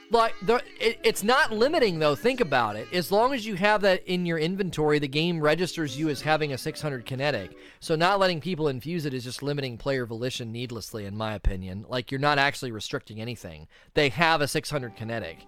Like 0.09 0.33
the, 0.41 0.63
it, 0.79 0.97
it's 1.03 1.23
not 1.23 1.53
limiting 1.53 1.99
though. 1.99 2.15
Think 2.15 2.41
about 2.41 2.75
it. 2.75 2.87
As 2.91 3.11
long 3.11 3.35
as 3.35 3.45
you 3.45 3.53
have 3.53 3.81
that 3.81 4.03
in 4.07 4.25
your 4.25 4.39
inventory, 4.39 4.97
the 4.97 5.07
game 5.07 5.39
registers 5.39 5.95
you 5.95 6.09
as 6.09 6.23
having 6.23 6.51
a 6.51 6.57
600 6.57 7.05
kinetic. 7.05 7.55
So 7.81 7.95
not 7.95 8.19
letting 8.19 8.41
people 8.41 8.67
infuse 8.67 9.05
it 9.05 9.13
is 9.13 9.25
just 9.25 9.43
limiting 9.43 9.77
player 9.77 10.07
volition 10.07 10.51
needlessly, 10.51 11.05
in 11.05 11.15
my 11.15 11.35
opinion. 11.35 11.85
Like 11.87 12.09
you're 12.09 12.19
not 12.19 12.39
actually 12.39 12.71
restricting 12.71 13.21
anything. 13.21 13.67
They 13.93 14.09
have 14.09 14.41
a 14.41 14.47
600 14.47 14.95
kinetic. 14.95 15.45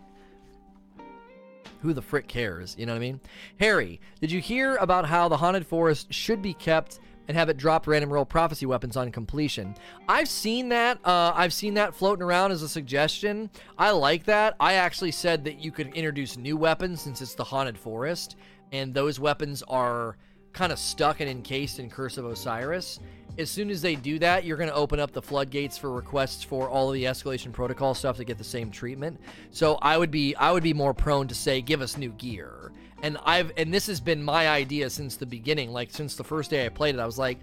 Who 1.86 1.94
the 1.94 2.01
frick 2.01 2.27
cares? 2.27 2.75
You 2.80 2.88
know 2.88 2.94
what 2.94 2.98
I 2.98 3.01
mean? 3.01 3.20
Harry, 3.60 4.01
did 4.20 4.32
you 4.32 4.42
hear 4.42 4.75
about 4.77 5.06
how 5.06 5.30
the 5.30 5.38
Haunted 5.38 5.68
Forest 5.68 6.12
should 6.12 6.42
be 6.42 6.56
kept 6.56 7.00
and 7.27 7.38
have 7.38 7.48
it 7.48 7.58
drop 7.58 7.86
random 7.86 8.12
roll 8.12 8.25
prophecy 8.25 8.65
weapons 8.65 8.98
on 8.98 9.12
completion? 9.12 9.75
I've 10.10 10.27
seen 10.27 10.70
that. 10.70 10.98
Uh, 11.06 11.32
I've 11.36 11.54
seen 11.54 11.75
that 11.75 11.94
floating 11.94 12.24
around 12.24 12.51
as 12.51 12.63
a 12.63 12.68
suggestion. 12.68 13.51
I 13.77 13.92
like 13.92 14.24
that. 14.24 14.56
I 14.60 14.74
actually 14.74 15.12
said 15.12 15.44
that 15.44 15.60
you 15.60 15.72
could 15.72 15.94
introduce 15.94 16.38
new 16.38 16.58
weapons 16.58 17.01
since 17.01 17.22
it's 17.22 17.36
the 17.36 17.44
Haunted 17.44 17.77
Forest, 17.77 18.36
and 18.72 18.92
those 18.92 19.20
weapons 19.20 19.62
are 19.68 20.18
kind 20.56 20.72
of 20.72 20.80
stuck 20.80 21.20
and 21.20 21.30
encased 21.30 21.78
in 21.78 21.90
Curse 21.90 22.18
of 22.18 22.26
Osiris 22.26 23.00
as 23.38 23.50
soon 23.50 23.70
as 23.70 23.82
they 23.82 23.96
do 23.96 24.20
that, 24.20 24.46
you're 24.46 24.58
going 24.58 24.70
to 24.70 24.76
open 24.76 25.00
up 25.00 25.12
the 25.12 25.22
floodgates 25.22 25.78
for 25.78 25.92
requests 25.92 26.44
for 26.44 26.70
all 26.70 26.90
of 26.90 26.94
the 26.94 27.04
escalation 27.04 27.52
protocol 27.52 27.94
stuff 27.94 28.18
to 28.18 28.24
get 28.24 28.38
the 28.38 28.44
same 28.44 28.72
treatment. 28.72 29.20
So 29.52 29.76
I 29.82 29.98
would 29.98 30.12
be 30.12 30.36
I 30.36 30.52
would 30.52 30.64
be 30.64 30.74
more 30.74 30.94
prone 30.94 31.28
to 31.28 31.36
say 31.36 31.62
give 31.62 31.82
us 31.82 31.98
new 31.98 32.12
gear. 32.12 32.72
And 33.04 33.18
I've 33.26 33.52
and 33.58 33.74
this 33.74 33.88
has 33.88 34.00
been 34.00 34.24
my 34.24 34.48
idea 34.48 34.90
since 34.90 35.18
the 35.18 35.26
beginning, 35.26 35.72
like 35.72 35.92
since 35.92 36.16
the 36.16 36.24
first 36.24 36.50
day 36.50 36.66
I 36.66 36.70
played 36.70 36.96
it. 36.96 37.02
I 37.02 37.06
was 37.06 37.20
like, 37.20 37.40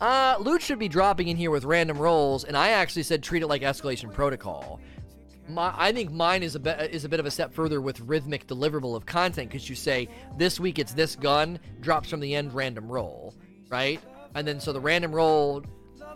uh, 0.00 0.36
loot 0.40 0.62
should 0.62 0.78
be 0.78 0.88
dropping 0.88 1.28
in 1.28 1.36
here 1.36 1.50
with 1.50 1.64
random 1.64 1.98
rolls, 1.98 2.44
and 2.44 2.56
I 2.56 2.70
actually 2.70 3.02
said 3.02 3.22
treat 3.22 3.42
it 3.42 3.46
like 3.46 3.62
escalation 3.62 4.12
protocol. 4.12 4.80
My, 5.48 5.72
I 5.76 5.92
think 5.92 6.10
mine 6.10 6.42
is 6.42 6.54
a 6.54 6.60
bit 6.60 6.90
is 6.92 7.04
a 7.04 7.08
bit 7.08 7.20
of 7.20 7.26
a 7.26 7.30
step 7.30 7.54
further 7.54 7.80
with 7.80 8.00
rhythmic 8.00 8.46
deliverable 8.46 8.96
of 8.96 9.06
content 9.06 9.50
because 9.50 9.68
you 9.68 9.76
say 9.76 10.08
this 10.36 10.58
week 10.58 10.78
it's 10.78 10.92
this 10.92 11.14
gun 11.14 11.60
drops 11.80 12.10
from 12.10 12.20
the 12.20 12.34
end 12.34 12.52
random 12.52 12.90
roll, 12.90 13.34
right? 13.68 14.00
and 14.36 14.46
then 14.46 14.60
so 14.60 14.72
the 14.72 14.80
random 14.80 15.12
roll 15.12 15.64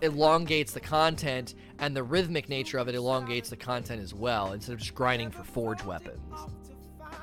elongates 0.02 0.72
the 0.72 0.80
content 0.80 1.54
and 1.78 1.96
the 1.96 2.02
rhythmic 2.02 2.48
nature 2.48 2.78
of 2.78 2.86
it 2.86 2.94
elongates 2.94 3.48
the 3.48 3.56
content 3.56 4.00
as 4.00 4.14
well 4.14 4.52
instead 4.52 4.72
of 4.74 4.78
just 4.78 4.94
grinding 4.94 5.30
for 5.30 5.42
forge 5.42 5.82
weapons 5.84 6.20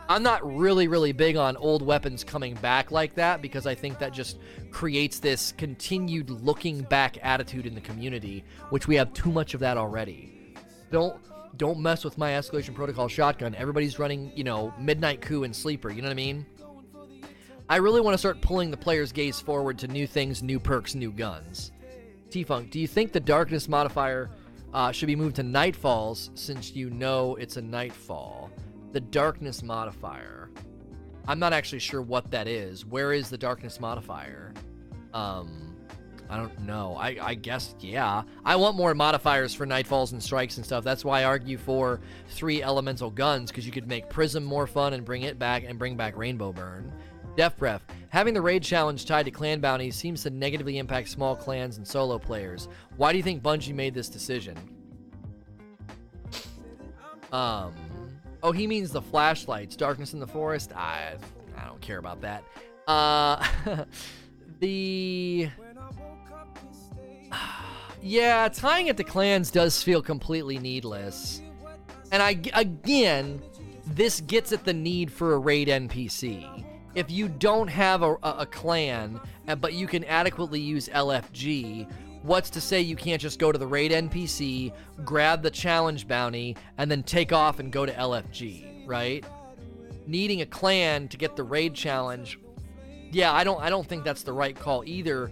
i'm 0.10 0.24
not 0.24 0.44
really 0.56 0.88
really 0.88 1.12
big 1.12 1.38
on 1.38 1.56
old 1.58 1.84
weapons 1.84 2.24
coming 2.24 2.56
back 2.56 2.92
like 2.92 3.14
that 3.14 3.42
because 3.42 3.68
i 3.68 3.76
think 3.76 4.00
that 4.00 4.12
just 4.12 4.40
creates 4.72 5.20
this 5.20 5.54
continued 5.54 6.30
looking 6.30 6.82
back 6.82 7.18
attitude 7.22 7.66
in 7.66 7.76
the 7.76 7.82
community 7.82 8.44
which 8.70 8.88
we 8.88 8.96
have 8.96 9.14
too 9.14 9.32
much 9.32 9.54
of 9.54 9.60
that 9.60 9.78
already 9.78 10.56
don't 10.92 11.16
don't 11.58 11.80
mess 11.80 12.04
with 12.04 12.18
my 12.18 12.32
escalation 12.32 12.74
protocol 12.74 13.08
shotgun 13.08 13.56
everybody's 13.56 14.00
running 14.00 14.32
you 14.36 14.44
know 14.44 14.74
midnight 14.80 15.22
coup 15.22 15.44
and 15.44 15.56
sleeper 15.56 15.90
you 15.90 16.02
know 16.02 16.08
what 16.08 16.14
i 16.14 16.16
mean 16.16 16.46
I 17.70 17.78
really 17.78 18.00
want 18.00 18.14
to 18.14 18.18
start 18.18 18.40
pulling 18.40 18.72
the 18.72 18.78
player's 18.78 19.12
gaze 19.12 19.42
forward 19.42 19.78
to 19.80 19.90
new 19.90 20.08
things, 20.08 20.42
new 20.42 20.58
perks, 20.58 20.96
new 20.96 21.12
guns. 21.12 21.74
T 22.30 22.44
Funk, 22.44 22.72
do 22.72 22.80
you 22.80 22.88
think 22.88 23.12
the 23.12 23.20
darkness 23.20 23.68
modifier 23.68 24.30
uh, 24.74 24.94
should 24.94 25.08
be 25.08 25.18
moved 25.18 25.36
to 25.36 25.44
nightfalls 25.44 26.30
since 26.38 26.74
you 26.74 26.90
know 26.90 27.36
it's 27.36 27.58
a 27.58 27.62
nightfall? 27.62 28.50
The 28.94 29.02
darkness 29.02 29.64
modifier. 29.64 30.50
I'm 31.28 31.40
not 31.40 31.52
actually 31.52 31.80
sure 31.80 32.02
what 32.02 32.32
that 32.32 32.48
is. 32.48 32.86
Where 32.86 33.12
is 33.12 33.30
the 33.30 33.38
darkness 33.38 33.82
modifier? 33.82 34.54
Um, 35.14 35.67
I 36.30 36.38
don't 36.38 36.60
know. 36.62 36.96
I, 37.00 37.18
I 37.22 37.34
guess, 37.36 37.74
yeah. 37.80 38.24
I 38.44 38.56
want 38.58 38.76
more 38.76 38.94
modifiers 38.94 39.54
for 39.54 39.66
nightfalls 39.66 40.12
and 40.12 40.22
strikes 40.22 40.58
and 40.58 40.66
stuff. 40.66 40.84
That's 40.84 41.06
why 41.06 41.22
I 41.22 41.24
argue 41.24 41.58
for 41.58 42.02
three 42.30 42.62
elemental 42.62 43.10
guns, 43.10 43.50
because 43.50 43.66
you 43.66 43.72
could 43.72 43.88
make 43.88 44.10
Prism 44.10 44.44
more 44.44 44.68
fun 44.68 44.94
and 44.94 45.06
bring 45.06 45.24
it 45.24 45.40
back 45.40 45.64
and 45.66 45.80
bring 45.80 45.96
back 45.96 46.18
Rainbow 46.18 46.52
Burn. 46.52 46.92
Death 47.38 47.58
Breath. 47.58 47.84
Having 48.10 48.34
the 48.34 48.42
raid 48.42 48.64
challenge 48.64 49.06
tied 49.06 49.26
to 49.26 49.32
clan 49.32 49.60
bounties 49.60 49.96
seems 49.96 50.24
to 50.24 50.30
negatively 50.30 50.80
impact 50.80 51.08
small 51.10 51.36
clans 51.36 51.78
and 51.78 51.88
solo 51.88 52.18
players. 52.18 52.68
Why 52.98 53.12
do 53.12 53.18
you 53.18 53.24
think 53.24 53.44
Bungie 53.44 53.76
made 53.76 53.94
this 53.94 54.10
decision? 54.10 54.58
Um. 57.32 57.74
Oh, 58.44 58.52
he 58.52 58.68
means 58.68 58.92
the 58.92 59.02
flashlights. 59.02 59.76
Darkness 59.76 60.14
in 60.14 60.20
the 60.20 60.28
forest. 60.28 60.72
I, 60.76 61.16
I 61.58 61.66
don't 61.66 61.82
care 61.82 61.98
about 61.98 62.22
that. 62.22 62.44
Uh, 62.88 63.46
the. 64.60 65.50
Yeah, 68.02 68.48
tying 68.50 68.88
it 68.88 68.98
to 68.98 69.04
clans 69.04 69.52
does 69.52 69.82
feel 69.82 70.02
completely 70.02 70.60
needless. 70.60 71.42
And 72.12 72.24
I 72.24 72.40
again, 72.54 73.42
this 73.86 74.22
gets 74.22 74.52
at 74.52 74.64
the 74.64 74.74
need 74.74 75.12
for 75.12 75.34
a 75.34 75.38
raid 75.38 75.68
NPC 75.68 76.66
if 76.98 77.12
you 77.12 77.30
don't 77.30 77.68
have 77.68 78.02
a, 78.02 78.14
a, 78.24 78.36
a 78.40 78.46
clan, 78.48 79.22
uh, 79.48 79.54
but 79.54 79.74
you 79.74 79.86
can 79.86 80.04
adequately 80.06 80.60
use 80.60 80.90
LFG, 80.90 81.88
what's 82.24 82.50
to 82.50 82.60
say 82.60 82.82
you 82.82 82.96
can't 82.96 83.22
just 83.22 83.38
go 83.38 83.52
to 83.52 83.60
the 83.60 83.68
raid 83.68 83.92
NPC, 83.92 84.74
grab 85.06 85.44
the 85.44 85.52
challenge 85.52 86.08
bounty, 86.08 86.58
and 86.80 86.90
then 86.90 87.04
take 87.04 87.32
off 87.32 87.60
and 87.60 87.72
go 87.72 87.86
to 87.86 87.94
LFG, 87.94 88.88
right? 88.88 89.24
Needing 90.08 90.42
a 90.42 90.46
clan 90.48 91.08
to 91.10 91.18
get 91.18 91.36
the 91.36 91.44
raid 91.44 91.76
challenge, 91.76 92.40
yeah, 93.12 93.32
I 93.32 93.44
don't 93.44 93.62
I 93.62 93.70
don't 93.70 93.88
think 93.88 94.04
that's 94.04 94.24
the 94.24 94.34
right 94.34 94.56
call 94.56 94.84
either. 94.84 95.32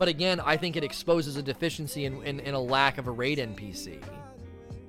But 0.00 0.08
again, 0.08 0.40
I 0.40 0.56
think 0.56 0.74
it 0.74 0.82
exposes 0.82 1.36
a 1.36 1.42
deficiency 1.42 2.06
in, 2.06 2.20
in, 2.24 2.40
in 2.40 2.54
a 2.54 2.60
lack 2.60 2.98
of 2.98 3.06
a 3.06 3.12
raid 3.12 3.38
NPC. 3.38 4.02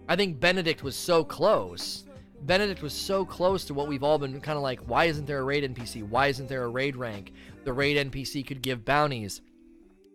I 0.09 0.15
think 0.15 0.39
Benedict 0.39 0.81
was 0.81 0.95
so 0.95 1.23
close 1.23 2.05
Benedict 2.43 2.81
was 2.81 2.93
so 2.93 3.23
close 3.23 3.65
to 3.65 3.73
what 3.73 3.87
we've 3.87 4.03
all 4.03 4.17
been 4.17 4.41
kind 4.41 4.57
of 4.57 4.63
like, 4.63 4.79
why 4.81 5.05
isn't 5.05 5.25
there 5.25 5.39
a 5.39 5.43
raid 5.43 5.63
NPC? 5.63 6.07
Why 6.07 6.27
isn't 6.27 6.49
there 6.49 6.63
a 6.63 6.69
raid 6.69 6.95
rank? 6.95 7.33
The 7.63 7.73
raid 7.73 8.11
NPC 8.11 8.45
could 8.45 8.61
give 8.61 8.83
bounties. 8.83 9.41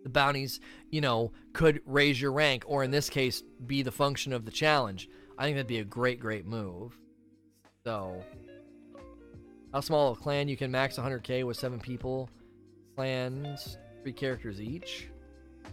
The 0.02 0.08
bounties, 0.08 0.60
you 0.90 1.00
know, 1.00 1.32
could 1.52 1.80
raise 1.86 2.20
your 2.20 2.32
rank, 2.32 2.64
or 2.66 2.82
in 2.82 2.90
this 2.90 3.08
case, 3.08 3.42
be 3.66 3.82
the 3.82 3.92
function 3.92 4.32
of 4.32 4.44
the 4.44 4.50
challenge. 4.50 5.08
I 5.38 5.44
think 5.44 5.56
that'd 5.56 5.66
be 5.68 5.78
a 5.78 5.84
great, 5.84 6.18
great 6.18 6.46
move. 6.46 6.98
So, 7.84 8.24
how 9.72 9.80
small 9.80 10.12
a 10.12 10.16
clan? 10.16 10.48
You 10.48 10.56
can 10.56 10.70
max 10.70 10.96
100k 10.96 11.44
with 11.44 11.56
seven 11.56 11.78
people. 11.78 12.28
Clans, 12.96 13.78
three 14.06 14.12
characters 14.12 14.60
each. 14.60 15.08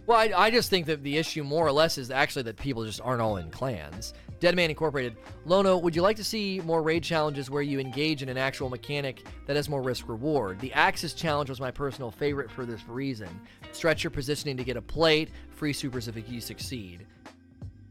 Well, 0.08 0.18
I, 0.18 0.32
I 0.36 0.50
just 0.50 0.68
think 0.68 0.86
that 0.86 1.04
the 1.04 1.16
issue 1.16 1.44
more 1.44 1.64
or 1.64 1.70
less 1.70 1.98
is 1.98 2.10
actually 2.10 2.42
that 2.42 2.56
people 2.56 2.84
just 2.84 3.00
aren't 3.00 3.22
all 3.22 3.36
in 3.36 3.48
clans. 3.48 4.12
Deadman 4.40 4.70
Incorporated. 4.70 5.16
Lono, 5.44 5.78
would 5.78 5.94
you 5.94 6.02
like 6.02 6.16
to 6.16 6.24
see 6.24 6.60
more 6.64 6.82
raid 6.82 7.04
challenges 7.04 7.48
where 7.48 7.62
you 7.62 7.78
engage 7.78 8.24
in 8.24 8.28
an 8.28 8.36
actual 8.36 8.68
mechanic 8.68 9.24
that 9.46 9.54
has 9.54 9.68
more 9.68 9.82
risk 9.82 10.08
reward? 10.08 10.58
The 10.58 10.70
Aksis 10.70 11.14
challenge 11.14 11.48
was 11.48 11.60
my 11.60 11.70
personal 11.70 12.10
favorite 12.10 12.50
for 12.50 12.66
this 12.66 12.84
reason. 12.88 13.28
Stretch 13.70 14.02
your 14.02 14.10
positioning 14.10 14.56
to 14.56 14.64
get 14.64 14.76
a 14.76 14.82
plate, 14.82 15.30
free 15.50 15.72
supers 15.72 16.08
if 16.08 16.28
you 16.28 16.40
succeed. 16.40 17.06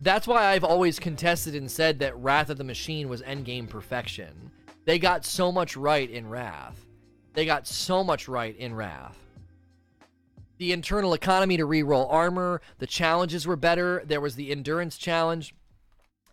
That's 0.01 0.27
why 0.27 0.47
I've 0.47 0.65
always 0.65 0.99
contested 0.99 1.55
and 1.55 1.71
said 1.71 1.99
that 1.99 2.17
Wrath 2.17 2.49
of 2.49 2.57
the 2.57 2.65
Machine 2.65 3.07
was 3.07 3.21
endgame 3.21 3.69
perfection. 3.69 4.51
They 4.83 4.99
got 4.99 5.23
so 5.23 5.53
much 5.53 5.77
right 5.77 6.09
in 6.09 6.27
Wrath. 6.27 6.85
They 7.33 7.45
got 7.45 7.65
so 7.65 8.03
much 8.03 8.27
right 8.27 8.57
in 8.57 8.75
Wrath 8.75 9.22
the 10.57 10.71
internal 10.71 11.13
economy 11.13 11.57
to 11.57 11.65
re-roll 11.65 12.07
armor. 12.07 12.61
The 12.79 12.87
challenges 12.87 13.47
were 13.47 13.55
better. 13.55 14.03
There 14.05 14.21
was 14.21 14.35
the 14.35 14.51
endurance 14.51 14.97
challenge. 14.97 15.53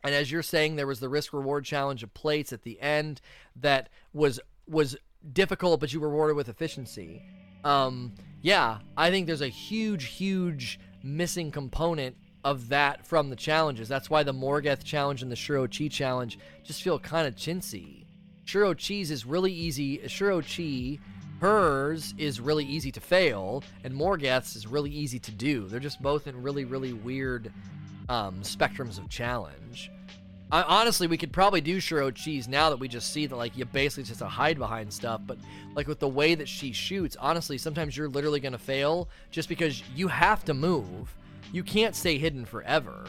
And 0.02 0.14
as 0.14 0.30
you're 0.30 0.42
saying, 0.42 0.76
there 0.76 0.86
was 0.86 1.00
the 1.00 1.08
risk 1.08 1.32
reward 1.32 1.64
challenge 1.64 2.02
of 2.02 2.14
plates 2.14 2.52
at 2.52 2.62
the 2.62 2.80
end 2.80 3.20
that 3.56 3.88
was 4.12 4.40
was 4.66 4.96
difficult, 5.32 5.80
but 5.80 5.92
you 5.92 6.00
rewarded 6.00 6.36
with 6.36 6.48
efficiency. 6.48 7.22
Um, 7.64 8.12
yeah, 8.40 8.78
I 8.96 9.10
think 9.10 9.26
there's 9.26 9.42
a 9.42 9.48
huge, 9.48 10.04
huge 10.04 10.78
missing 11.02 11.50
component 11.50 12.16
of 12.44 12.68
that 12.70 13.06
from 13.06 13.28
the 13.28 13.36
challenges. 13.36 13.88
That's 13.88 14.08
why 14.08 14.22
the 14.22 14.32
Morgeth 14.32 14.82
challenge 14.82 15.22
and 15.22 15.30
the 15.30 15.36
Shuro 15.36 15.66
Chi 15.66 15.88
challenge 15.88 16.38
just 16.64 16.82
feel 16.82 16.98
kind 16.98 17.26
of 17.26 17.34
chintzy. 17.34 18.06
Shuro 18.46 18.76
Chi's 18.76 19.10
is 19.10 19.26
really 19.26 19.52
easy. 19.52 19.98
Shuro 19.98 20.40
Chi 20.40 20.98
Hers 21.40 22.12
is 22.18 22.38
really 22.38 22.66
easy 22.66 22.92
to 22.92 23.00
fail, 23.00 23.64
and 23.82 23.94
Morgeth's 23.94 24.56
is 24.56 24.66
really 24.66 24.90
easy 24.90 25.18
to 25.20 25.30
do. 25.30 25.66
They're 25.66 25.80
just 25.80 26.02
both 26.02 26.26
in 26.26 26.42
really, 26.42 26.64
really 26.64 26.92
weird 26.92 27.50
um, 28.10 28.40
spectrums 28.42 28.98
of 28.98 29.08
challenge. 29.08 29.90
I, 30.52 30.62
honestly, 30.62 31.06
we 31.06 31.16
could 31.16 31.32
probably 31.32 31.62
do 31.62 31.78
Shuro 31.78 32.14
Cheese 32.14 32.46
now 32.46 32.68
that 32.70 32.78
we 32.78 32.88
just 32.88 33.12
see 33.12 33.26
that 33.26 33.36
like 33.36 33.56
you 33.56 33.64
basically 33.64 34.02
just 34.02 34.20
have 34.20 34.28
to 34.28 34.34
hide 34.34 34.58
behind 34.58 34.92
stuff. 34.92 35.22
But 35.26 35.38
like 35.74 35.86
with 35.86 36.00
the 36.00 36.08
way 36.08 36.34
that 36.34 36.48
she 36.48 36.72
shoots, 36.72 37.16
honestly, 37.18 37.56
sometimes 37.56 37.96
you're 37.96 38.08
literally 38.08 38.40
gonna 38.40 38.58
fail 38.58 39.08
just 39.30 39.48
because 39.48 39.82
you 39.94 40.08
have 40.08 40.44
to 40.46 40.54
move. 40.54 41.14
You 41.52 41.62
can't 41.62 41.94
stay 41.94 42.18
hidden 42.18 42.44
forever 42.44 43.04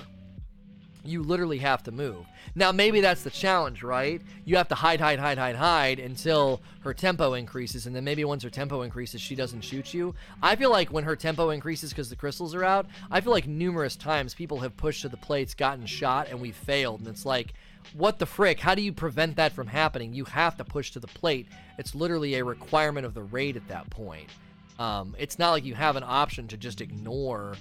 you 1.03 1.23
literally 1.23 1.57
have 1.57 1.83
to 1.83 1.91
move. 1.91 2.25
Now, 2.53 2.71
maybe 2.71 3.01
that's 3.01 3.23
the 3.23 3.29
challenge, 3.29 3.83
right? 3.83 4.21
You 4.45 4.57
have 4.57 4.67
to 4.67 4.75
hide, 4.75 4.99
hide, 4.99 5.19
hide, 5.19 5.37
hide, 5.37 5.55
hide 5.55 5.99
until 5.99 6.61
her 6.81 6.93
tempo 6.93 7.33
increases, 7.33 7.87
and 7.87 7.95
then 7.95 8.03
maybe 8.03 8.23
once 8.23 8.43
her 8.43 8.49
tempo 8.49 8.81
increases, 8.81 9.21
she 9.21 9.35
doesn't 9.35 9.61
shoot 9.61 9.93
you. 9.93 10.13
I 10.41 10.55
feel 10.55 10.69
like 10.69 10.91
when 10.91 11.03
her 11.03 11.15
tempo 11.15 11.49
increases 11.49 11.91
because 11.91 12.09
the 12.09 12.15
crystals 12.15 12.53
are 12.53 12.63
out, 12.63 12.85
I 13.09 13.21
feel 13.21 13.31
like 13.31 13.47
numerous 13.47 13.95
times 13.95 14.33
people 14.33 14.59
have 14.59 14.77
pushed 14.77 15.01
to 15.01 15.09
the 15.09 15.17
plates, 15.17 15.53
gotten 15.53 15.85
shot, 15.85 16.27
and 16.29 16.39
we've 16.39 16.55
failed. 16.55 16.99
And 16.99 17.09
it's 17.09 17.25
like, 17.25 17.53
what 17.93 18.19
the 18.19 18.25
frick? 18.25 18.59
How 18.59 18.75
do 18.75 18.81
you 18.81 18.93
prevent 18.93 19.35
that 19.37 19.53
from 19.53 19.67
happening? 19.67 20.13
You 20.13 20.25
have 20.25 20.55
to 20.57 20.63
push 20.63 20.91
to 20.91 20.99
the 20.99 21.07
plate. 21.07 21.47
It's 21.77 21.95
literally 21.95 22.35
a 22.35 22.43
requirement 22.43 23.05
of 23.05 23.13
the 23.13 23.23
raid 23.23 23.57
at 23.57 23.67
that 23.69 23.89
point. 23.89 24.29
Um, 24.77 25.15
it's 25.17 25.39
not 25.39 25.51
like 25.51 25.65
you 25.65 25.75
have 25.75 25.95
an 25.95 26.03
option 26.05 26.47
to 26.49 26.57
just 26.57 26.81
ignore 26.81 27.55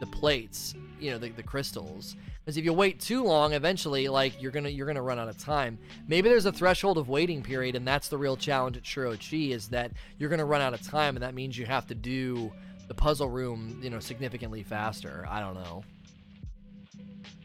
the 0.00 0.06
plates, 0.06 0.74
you 1.00 1.10
know, 1.10 1.18
the, 1.18 1.30
the 1.30 1.42
crystals. 1.42 2.16
Because 2.40 2.56
if 2.56 2.64
you 2.64 2.72
wait 2.72 3.00
too 3.00 3.24
long, 3.24 3.54
eventually, 3.54 4.08
like 4.08 4.40
you're 4.40 4.52
gonna 4.52 4.68
you're 4.68 4.86
gonna 4.86 5.02
run 5.02 5.18
out 5.18 5.28
of 5.28 5.36
time. 5.38 5.78
Maybe 6.06 6.28
there's 6.28 6.46
a 6.46 6.52
threshold 6.52 6.98
of 6.98 7.08
waiting 7.08 7.42
period, 7.42 7.74
and 7.74 7.86
that's 7.86 8.08
the 8.08 8.18
real 8.18 8.36
challenge 8.36 8.76
at 8.76 8.84
Chi 8.84 9.36
is 9.36 9.68
that 9.68 9.92
you're 10.18 10.30
gonna 10.30 10.44
run 10.44 10.60
out 10.60 10.74
of 10.74 10.82
time, 10.82 11.16
and 11.16 11.22
that 11.22 11.34
means 11.34 11.58
you 11.58 11.66
have 11.66 11.86
to 11.88 11.94
do 11.94 12.52
the 12.88 12.94
puzzle 12.94 13.28
room, 13.28 13.80
you 13.82 13.90
know, 13.90 13.98
significantly 13.98 14.62
faster. 14.62 15.26
I 15.28 15.40
don't 15.40 15.54
know. 15.54 15.84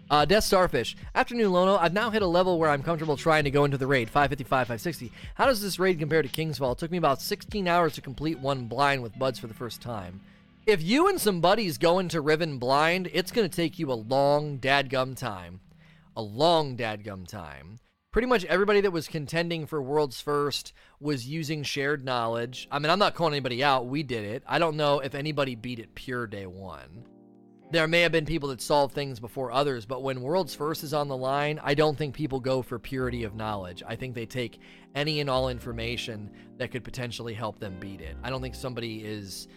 Uh, 0.10 0.26
Death 0.26 0.44
Starfish. 0.44 0.98
Afternoon, 1.16 1.54
Lono. 1.54 1.78
I've 1.78 1.94
now 1.94 2.10
hit 2.10 2.22
a 2.22 2.28
level 2.28 2.60
where 2.60 2.70
I'm 2.70 2.84
comfortable 2.84 3.16
trying 3.16 3.46
to 3.46 3.52
go 3.52 3.64
into 3.64 3.78
the 3.78 3.88
raid. 3.88 4.10
555, 4.10 4.50
560. 4.68 5.12
How 5.36 5.46
does 5.46 5.62
this 5.62 5.80
raid 5.80 6.00
compare 6.00 6.22
to 6.22 6.28
Kingsfall? 6.28 6.74
It 6.74 6.80
took 6.80 6.92
me 6.92 6.98
about 6.98 7.22
16 7.22 7.66
hours 7.66 7.94
to 7.94 8.02
complete 8.02 8.38
one 8.38 8.66
blind 8.66 9.04
with 9.04 9.18
buds 9.18 9.40
for 9.40 9.48
the 9.48 9.54
first 9.54 9.82
time 9.82 10.20
if 10.66 10.82
you 10.82 11.08
and 11.08 11.20
some 11.20 11.42
buddies 11.42 11.78
go 11.78 12.00
into 12.00 12.22
Riven 12.22 12.60
blind, 12.60 13.10
it's 13.14 13.32
going 13.32 13.50
to 13.50 13.56
take 13.56 13.80
you 13.80 13.92
a 13.92 13.94
long 13.94 14.60
dadgum 14.60 15.16
time. 15.16 15.62
A 16.16 16.22
long 16.22 16.78
dadgum 16.78 17.28
time. 17.28 17.80
Pretty 18.12 18.28
much 18.28 18.46
everybody 18.46 18.82
that 18.82 18.92
was 18.92 19.08
contending 19.08 19.66
for 19.66 19.82
World's 19.82 20.20
First 20.20 20.74
was 21.00 21.28
using 21.28 21.64
shared 21.64 22.04
knowledge. 22.04 22.68
I 22.70 22.78
mean, 22.78 22.90
I'm 22.90 23.00
not 23.00 23.16
calling 23.16 23.34
anybody 23.34 23.64
out. 23.64 23.88
We 23.88 24.04
did 24.04 24.26
it. 24.26 24.44
I 24.46 24.60
don't 24.60 24.76
know 24.76 25.00
if 25.00 25.16
anybody 25.16 25.56
beat 25.56 25.80
it 25.80 25.96
pure 25.96 26.28
day 26.28 26.46
one. 26.46 27.06
There 27.72 27.88
may 27.88 28.02
have 28.02 28.12
been 28.12 28.26
people 28.26 28.50
that 28.50 28.62
solved 28.62 28.94
things 28.94 29.22
before 29.22 29.54
others, 29.54 29.86
but 29.86 30.04
when 30.04 30.22
World's 30.22 30.54
First 30.54 30.84
is 30.84 30.94
on 30.94 31.08
the 31.08 31.16
line, 31.16 31.58
I 31.64 31.74
don't 31.74 31.98
think 31.98 32.14
people 32.14 32.42
go 32.42 32.62
for 32.62 32.78
purity 32.78 33.24
of 33.24 33.34
knowledge. 33.34 33.82
I 33.88 33.96
think 33.96 34.14
they 34.14 34.26
take 34.26 34.60
any 34.94 35.22
and 35.22 35.30
all 35.30 35.48
information 35.48 36.30
that 36.58 36.70
could 36.70 36.84
potentially 36.84 37.34
help 37.34 37.60
them 37.60 37.78
beat 37.80 38.02
it. 38.02 38.18
I 38.24 38.30
don't 38.30 38.42
think 38.42 38.56
somebody 38.56 39.06
is 39.06 39.48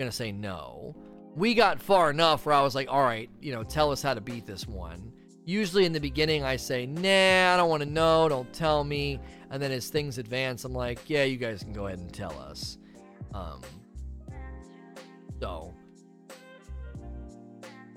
gonna 0.00 0.10
say 0.10 0.32
no. 0.32 0.96
We 1.36 1.54
got 1.54 1.80
far 1.80 2.10
enough 2.10 2.46
where 2.46 2.54
I 2.54 2.62
was 2.62 2.74
like, 2.74 2.88
all 2.90 3.02
right, 3.02 3.30
you 3.40 3.52
know, 3.52 3.62
tell 3.62 3.92
us 3.92 4.02
how 4.02 4.14
to 4.14 4.20
beat 4.20 4.46
this 4.46 4.66
one. 4.66 5.12
Usually 5.44 5.84
in 5.84 5.92
the 5.92 6.00
beginning, 6.00 6.42
I 6.42 6.56
say, 6.56 6.86
nah, 6.86 7.54
I 7.54 7.56
don't 7.56 7.68
want 7.68 7.82
to 7.82 7.88
know, 7.88 8.28
don't 8.28 8.52
tell 8.52 8.82
me. 8.82 9.20
And 9.50 9.62
then 9.62 9.70
as 9.70 9.88
things 9.88 10.18
advance, 10.18 10.64
I'm 10.64 10.72
like, 10.72 11.08
yeah, 11.08 11.24
you 11.24 11.36
guys 11.36 11.62
can 11.62 11.72
go 11.72 11.86
ahead 11.86 11.98
and 11.98 12.12
tell 12.12 12.36
us. 12.40 12.78
Um, 13.34 13.60
so, 15.40 15.74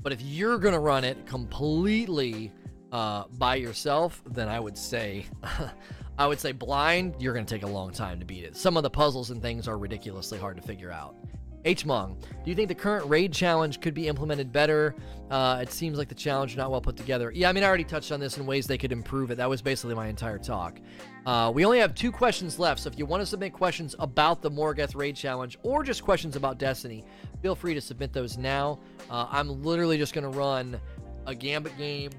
but 0.01 0.11
if 0.11 0.21
you're 0.21 0.57
gonna 0.57 0.79
run 0.79 1.03
it 1.03 1.25
completely 1.25 2.51
uh, 2.91 3.23
by 3.37 3.55
yourself, 3.55 4.21
then 4.29 4.49
I 4.49 4.59
would 4.59 4.77
say, 4.77 5.25
I 6.17 6.27
would 6.27 6.39
say 6.39 6.51
blind. 6.51 7.15
You're 7.19 7.33
gonna 7.33 7.45
take 7.45 7.63
a 7.63 7.67
long 7.67 7.91
time 7.91 8.19
to 8.19 8.25
beat 8.25 8.43
it. 8.43 8.57
Some 8.57 8.77
of 8.77 8.83
the 8.83 8.89
puzzles 8.89 9.31
and 9.31 9.41
things 9.41 9.67
are 9.67 9.77
ridiculously 9.77 10.37
hard 10.37 10.57
to 10.57 10.63
figure 10.63 10.91
out. 10.91 11.15
Hmong, 11.63 12.19
do 12.43 12.49
you 12.49 12.55
think 12.55 12.67
the 12.67 12.75
current 12.75 13.05
raid 13.07 13.31
challenge 13.31 13.79
could 13.79 13.93
be 13.93 14.07
implemented 14.07 14.51
better? 14.51 14.95
Uh, 15.31 15.59
it 15.61 15.71
seems 15.71 15.97
like 15.97 16.09
the 16.09 16.15
challenge 16.15 16.57
not 16.57 16.69
well 16.69 16.81
put 16.81 16.97
together. 16.97 17.31
Yeah, 17.33 17.49
I 17.49 17.53
mean, 17.53 17.63
I 17.63 17.67
already 17.67 17.85
touched 17.85 18.11
on 18.11 18.19
this 18.19 18.37
in 18.37 18.45
ways 18.45 18.67
they 18.67 18.77
could 18.77 18.91
improve 18.91 19.31
it. 19.31 19.35
That 19.35 19.49
was 19.49 19.61
basically 19.61 19.95
my 19.95 20.07
entire 20.07 20.37
talk. 20.37 20.79
Uh, 21.25 21.51
we 21.53 21.63
only 21.63 21.79
have 21.79 21.95
two 21.95 22.11
questions 22.11 22.59
left, 22.59 22.81
so 22.81 22.89
if 22.89 22.99
you 22.99 23.05
want 23.05 23.21
to 23.21 23.25
submit 23.25 23.53
questions 23.53 23.95
about 23.99 24.41
the 24.41 24.51
Morgeth 24.51 24.95
raid 24.95 25.15
challenge 25.15 25.57
or 25.63 25.83
just 25.83 26.03
questions 26.03 26.35
about 26.35 26.57
Destiny, 26.57 27.05
feel 27.41 27.55
free 27.55 27.73
to 27.73 27.81
submit 27.81 28.11
those 28.11 28.37
now. 28.37 28.79
Uh, 29.09 29.27
I'm 29.29 29.63
literally 29.63 29.97
just 29.97 30.13
going 30.13 30.29
to 30.29 30.37
run 30.37 30.79
a 31.25 31.33
Gambit 31.33 31.77
game 31.77 32.11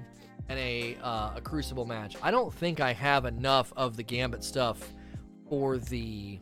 and 0.49 0.57
a, 0.57 0.97
uh, 1.03 1.33
a 1.35 1.41
Crucible 1.41 1.85
match. 1.85 2.15
I 2.23 2.31
don't 2.31 2.51
think 2.53 2.79
I 2.79 2.93
have 2.93 3.25
enough 3.25 3.71
of 3.75 3.95
the 3.95 4.03
Gambit 4.03 4.43
stuff 4.43 4.93
for 5.47 5.77
the 5.77 6.39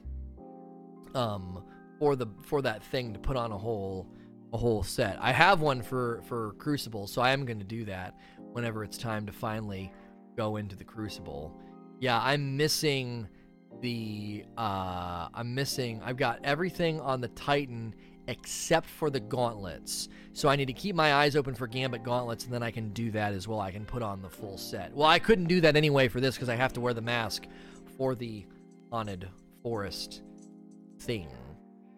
um 1.13 1.63
for 2.03 2.17
the 2.17 2.27
for 2.41 2.61
that 2.61 2.83
thing 2.83 3.13
to 3.13 3.19
put 3.19 3.37
on 3.37 3.53
a 3.53 3.57
whole 3.57 4.05
a 4.51 4.57
whole 4.57 4.83
set. 4.83 5.17
I 5.21 5.31
have 5.31 5.61
one 5.61 5.81
for 5.81 6.21
for 6.27 6.51
Crucible, 6.57 7.07
so 7.07 7.21
I 7.21 7.31
am 7.31 7.45
going 7.45 7.59
to 7.59 7.65
do 7.65 7.85
that 7.85 8.19
whenever 8.51 8.83
it's 8.83 8.97
time 8.97 9.25
to 9.25 9.31
finally 9.31 9.89
go 10.35 10.57
into 10.57 10.75
the 10.75 10.83
Crucible. 10.83 11.57
Yeah, 12.01 12.19
I'm 12.21 12.57
missing 12.57 13.29
the 13.79 14.43
uh 14.57 15.29
I'm 15.33 15.55
missing 15.55 16.01
I've 16.03 16.17
got 16.17 16.41
everything 16.43 16.99
on 16.99 17.21
the 17.21 17.29
Titan 17.29 17.95
except 18.27 18.89
for 18.89 19.09
the 19.09 19.21
gauntlets. 19.21 20.09
So 20.33 20.49
I 20.49 20.57
need 20.57 20.67
to 20.67 20.73
keep 20.73 20.97
my 20.97 21.13
eyes 21.13 21.37
open 21.37 21.55
for 21.55 21.67
Gambit 21.67 22.03
gauntlets, 22.03 22.43
and 22.43 22.53
then 22.53 22.63
I 22.63 22.71
can 22.71 22.89
do 22.89 23.11
that 23.11 23.33
as 23.33 23.47
well. 23.47 23.61
I 23.61 23.71
can 23.71 23.85
put 23.85 24.03
on 24.03 24.21
the 24.21 24.29
full 24.29 24.57
set. 24.57 24.93
Well, 24.93 25.07
I 25.07 25.19
couldn't 25.19 25.47
do 25.47 25.61
that 25.61 25.77
anyway 25.77 26.09
for 26.09 26.19
this 26.19 26.35
because 26.35 26.49
I 26.49 26.57
have 26.57 26.73
to 26.73 26.81
wear 26.81 26.93
the 26.93 27.01
mask 27.01 27.45
for 27.97 28.13
the 28.13 28.45
haunted 28.91 29.29
forest 29.61 30.21
thing. 30.99 31.29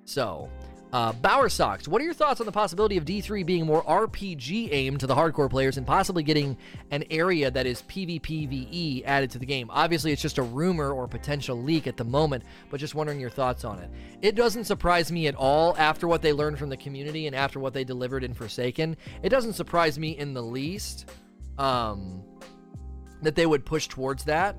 So, 0.05 0.49
uh, 0.93 1.11
Bower 1.11 1.49
Socks, 1.49 1.89
what 1.89 2.01
are 2.01 2.05
your 2.05 2.13
thoughts 2.13 2.39
on 2.39 2.45
the 2.45 2.51
possibility 2.51 2.95
of 2.95 3.03
D3 3.03 3.45
being 3.45 3.65
more 3.65 3.83
RPG 3.83 4.69
aimed 4.71 5.01
to 5.01 5.07
the 5.07 5.15
hardcore 5.15 5.49
players 5.49 5.77
and 5.77 5.85
possibly 5.85 6.23
getting 6.23 6.55
an 6.91 7.03
area 7.09 7.51
that 7.51 7.65
is 7.65 7.81
PvPvE 7.81 9.03
added 9.03 9.31
to 9.31 9.39
the 9.39 9.45
game? 9.45 9.69
Obviously, 9.71 10.13
it's 10.13 10.21
just 10.21 10.37
a 10.37 10.43
rumor 10.43 10.91
or 10.91 11.07
potential 11.07 11.61
leak 11.61 11.85
at 11.87 11.97
the 11.97 12.05
moment, 12.05 12.43
but 12.69 12.79
just 12.79 12.95
wondering 12.95 13.19
your 13.19 13.29
thoughts 13.29 13.65
on 13.65 13.79
it. 13.79 13.89
It 14.21 14.35
doesn't 14.35 14.63
surprise 14.63 15.11
me 15.11 15.27
at 15.27 15.35
all 15.35 15.75
after 15.77 16.07
what 16.07 16.21
they 16.21 16.31
learned 16.31 16.59
from 16.59 16.69
the 16.69 16.77
community 16.77 17.27
and 17.27 17.35
after 17.35 17.59
what 17.59 17.73
they 17.73 17.83
delivered 17.83 18.23
in 18.23 18.33
Forsaken. 18.33 18.95
It 19.21 19.29
doesn't 19.29 19.53
surprise 19.53 19.99
me 19.99 20.17
in 20.17 20.33
the 20.33 20.43
least 20.43 21.11
um, 21.57 22.23
that 23.21 23.35
they 23.35 23.47
would 23.47 23.65
push 23.65 23.87
towards 23.87 24.23
that. 24.25 24.55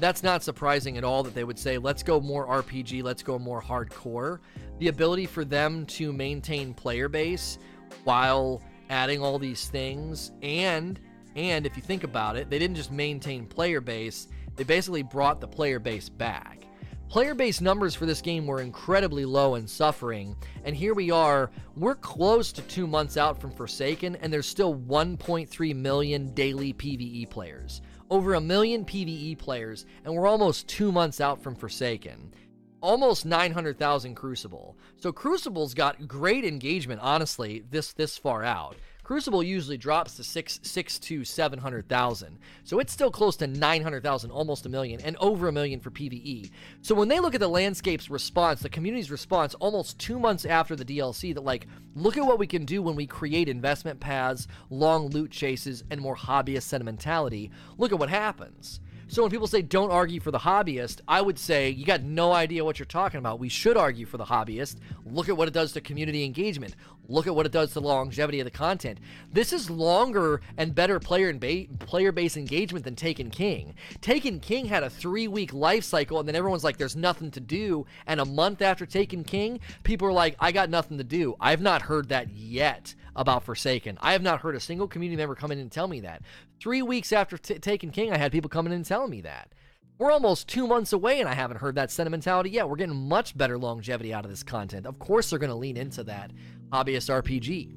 That's 0.00 0.22
not 0.22 0.44
surprising 0.44 0.96
at 0.96 1.04
all 1.04 1.22
that 1.24 1.34
they 1.34 1.44
would 1.44 1.58
say, 1.58 1.76
let's 1.76 2.02
go 2.02 2.20
more 2.20 2.46
RPG, 2.46 3.02
let's 3.02 3.22
go 3.22 3.38
more 3.38 3.60
hardcore. 3.60 4.38
The 4.78 4.88
ability 4.88 5.26
for 5.26 5.44
them 5.44 5.86
to 5.86 6.12
maintain 6.12 6.72
player 6.72 7.08
base 7.08 7.58
while 8.04 8.62
adding 8.90 9.20
all 9.22 9.38
these 9.38 9.68
things 9.68 10.32
and 10.42 10.98
and 11.36 11.66
if 11.66 11.76
you 11.76 11.82
think 11.82 12.04
about 12.04 12.36
it 12.36 12.48
they 12.48 12.58
didn't 12.58 12.76
just 12.76 12.90
maintain 12.90 13.46
player 13.46 13.80
base 13.80 14.28
they 14.56 14.64
basically 14.64 15.02
brought 15.02 15.40
the 15.40 15.46
player 15.46 15.78
base 15.78 16.08
back. 16.08 16.64
Player 17.08 17.34
base 17.34 17.60
numbers 17.60 17.94
for 17.94 18.06
this 18.06 18.20
game 18.20 18.46
were 18.46 18.60
incredibly 18.60 19.24
low 19.24 19.54
and 19.54 19.68
suffering 19.68 20.36
and 20.64 20.74
here 20.76 20.94
we 20.94 21.10
are 21.10 21.50
we're 21.76 21.94
close 21.94 22.52
to 22.52 22.62
two 22.62 22.86
months 22.86 23.16
out 23.16 23.40
from 23.40 23.50
forsaken 23.50 24.16
and 24.16 24.32
there's 24.32 24.46
still 24.46 24.74
1.3 24.74 25.76
million 25.76 26.34
daily 26.34 26.72
pve 26.72 27.28
players 27.30 27.82
over 28.10 28.34
a 28.34 28.40
million 28.40 28.84
pve 28.84 29.38
players 29.38 29.86
and 30.04 30.14
we're 30.14 30.26
almost 30.26 30.68
two 30.68 30.90
months 30.90 31.20
out 31.20 31.42
from 31.42 31.54
forsaken 31.54 32.32
almost 32.80 33.26
900,000 33.26 34.14
Crucible. 34.14 34.76
So 34.96 35.12
Crucible's 35.12 35.74
got 35.74 36.06
great 36.06 36.44
engagement, 36.44 37.00
honestly, 37.02 37.64
this 37.70 37.92
this 37.92 38.16
far 38.16 38.44
out. 38.44 38.76
Crucible 39.08 39.42
usually 39.42 39.78
drops 39.78 40.16
to 40.16 40.22
six 40.22 40.60
six 40.62 40.98
to 40.98 41.24
seven 41.24 41.58
hundred 41.58 41.88
thousand, 41.88 42.36
so 42.62 42.78
it's 42.78 42.92
still 42.92 43.10
close 43.10 43.36
to 43.36 43.46
nine 43.46 43.82
hundred 43.82 44.02
thousand, 44.02 44.30
almost 44.30 44.66
a 44.66 44.68
million, 44.68 45.00
and 45.00 45.16
over 45.16 45.48
a 45.48 45.52
million 45.52 45.80
for 45.80 45.90
PVE. 45.90 46.50
So 46.82 46.94
when 46.94 47.08
they 47.08 47.18
look 47.18 47.34
at 47.34 47.40
the 47.40 47.48
landscape's 47.48 48.10
response, 48.10 48.60
the 48.60 48.68
community's 48.68 49.10
response, 49.10 49.54
almost 49.54 49.98
two 49.98 50.18
months 50.18 50.44
after 50.44 50.76
the 50.76 50.84
DLC, 50.84 51.32
that 51.32 51.42
like, 51.42 51.66
look 51.94 52.18
at 52.18 52.26
what 52.26 52.38
we 52.38 52.46
can 52.46 52.66
do 52.66 52.82
when 52.82 52.96
we 52.96 53.06
create 53.06 53.48
investment 53.48 53.98
paths, 53.98 54.46
long 54.68 55.08
loot 55.08 55.30
chases, 55.30 55.84
and 55.90 56.02
more 56.02 56.14
hobbyist 56.14 56.64
sentimentality. 56.64 57.50
Look 57.78 57.92
at 57.92 57.98
what 57.98 58.10
happens. 58.10 58.78
So 59.10 59.22
when 59.22 59.30
people 59.30 59.46
say 59.46 59.62
don't 59.62 59.90
argue 59.90 60.20
for 60.20 60.30
the 60.30 60.38
hobbyist, 60.38 61.00
I 61.08 61.22
would 61.22 61.38
say 61.38 61.70
you 61.70 61.86
got 61.86 62.02
no 62.02 62.32
idea 62.32 62.62
what 62.62 62.78
you're 62.78 62.84
talking 62.84 63.16
about. 63.16 63.38
We 63.38 63.48
should 63.48 63.78
argue 63.78 64.04
for 64.04 64.18
the 64.18 64.26
hobbyist. 64.26 64.76
Look 65.06 65.30
at 65.30 65.36
what 65.36 65.48
it 65.48 65.54
does 65.54 65.72
to 65.72 65.80
community 65.80 66.24
engagement. 66.24 66.76
Look 67.08 67.26
at 67.26 67.34
what 67.34 67.46
it 67.46 67.52
does 67.52 67.70
to 67.70 67.80
the 67.80 67.86
longevity 67.86 68.38
of 68.38 68.44
the 68.44 68.50
content. 68.50 68.98
This 69.32 69.54
is 69.54 69.70
longer 69.70 70.42
and 70.58 70.74
better 70.74 71.00
player 71.00 71.30
and 71.30 71.40
ba- 71.40 71.64
player 71.78 72.12
base 72.12 72.36
engagement 72.36 72.84
than 72.84 72.96
Taken 72.96 73.30
King. 73.30 73.74
Taken 74.02 74.40
King 74.40 74.66
had 74.66 74.82
a 74.82 74.90
three 74.90 75.26
week 75.26 75.54
life 75.54 75.84
cycle, 75.84 76.20
and 76.20 76.28
then 76.28 76.36
everyone's 76.36 76.64
like, 76.64 76.76
"There's 76.76 76.94
nothing 76.94 77.30
to 77.30 77.40
do." 77.40 77.86
And 78.06 78.20
a 78.20 78.26
month 78.26 78.60
after 78.60 78.84
Taken 78.84 79.24
King, 79.24 79.58
people 79.84 80.06
are 80.06 80.12
like, 80.12 80.36
"I 80.38 80.52
got 80.52 80.68
nothing 80.68 80.98
to 80.98 81.04
do." 81.04 81.34
I've 81.40 81.62
not 81.62 81.80
heard 81.80 82.10
that 82.10 82.28
yet 82.28 82.94
about 83.18 83.42
Forsaken. 83.42 83.98
I 84.00 84.12
have 84.12 84.22
not 84.22 84.40
heard 84.40 84.54
a 84.54 84.60
single 84.60 84.86
community 84.86 85.16
member 85.16 85.34
come 85.34 85.50
in 85.50 85.58
and 85.58 85.70
tell 85.70 85.88
me 85.88 86.00
that. 86.00 86.22
Three 86.62 86.82
weeks 86.82 87.12
after 87.12 87.36
t- 87.36 87.58
Taken 87.58 87.90
King, 87.90 88.12
I 88.12 88.16
had 88.16 88.32
people 88.32 88.48
coming 88.48 88.72
in 88.72 88.76
and 88.76 88.86
telling 88.86 89.10
me 89.10 89.20
that. 89.22 89.52
We're 89.98 90.12
almost 90.12 90.46
two 90.46 90.68
months 90.68 90.92
away, 90.92 91.18
and 91.18 91.28
I 91.28 91.34
haven't 91.34 91.56
heard 91.56 91.74
that 91.74 91.90
sentimentality 91.90 92.50
yet. 92.50 92.68
We're 92.68 92.76
getting 92.76 93.08
much 93.08 93.36
better 93.36 93.58
longevity 93.58 94.14
out 94.14 94.24
of 94.24 94.30
this 94.30 94.44
content. 94.44 94.86
Of 94.86 95.00
course, 95.00 95.28
they're 95.28 95.40
going 95.40 95.50
to 95.50 95.56
lean 95.56 95.76
into 95.76 96.04
that 96.04 96.30
hobbyist 96.72 97.10
RPG. 97.10 97.74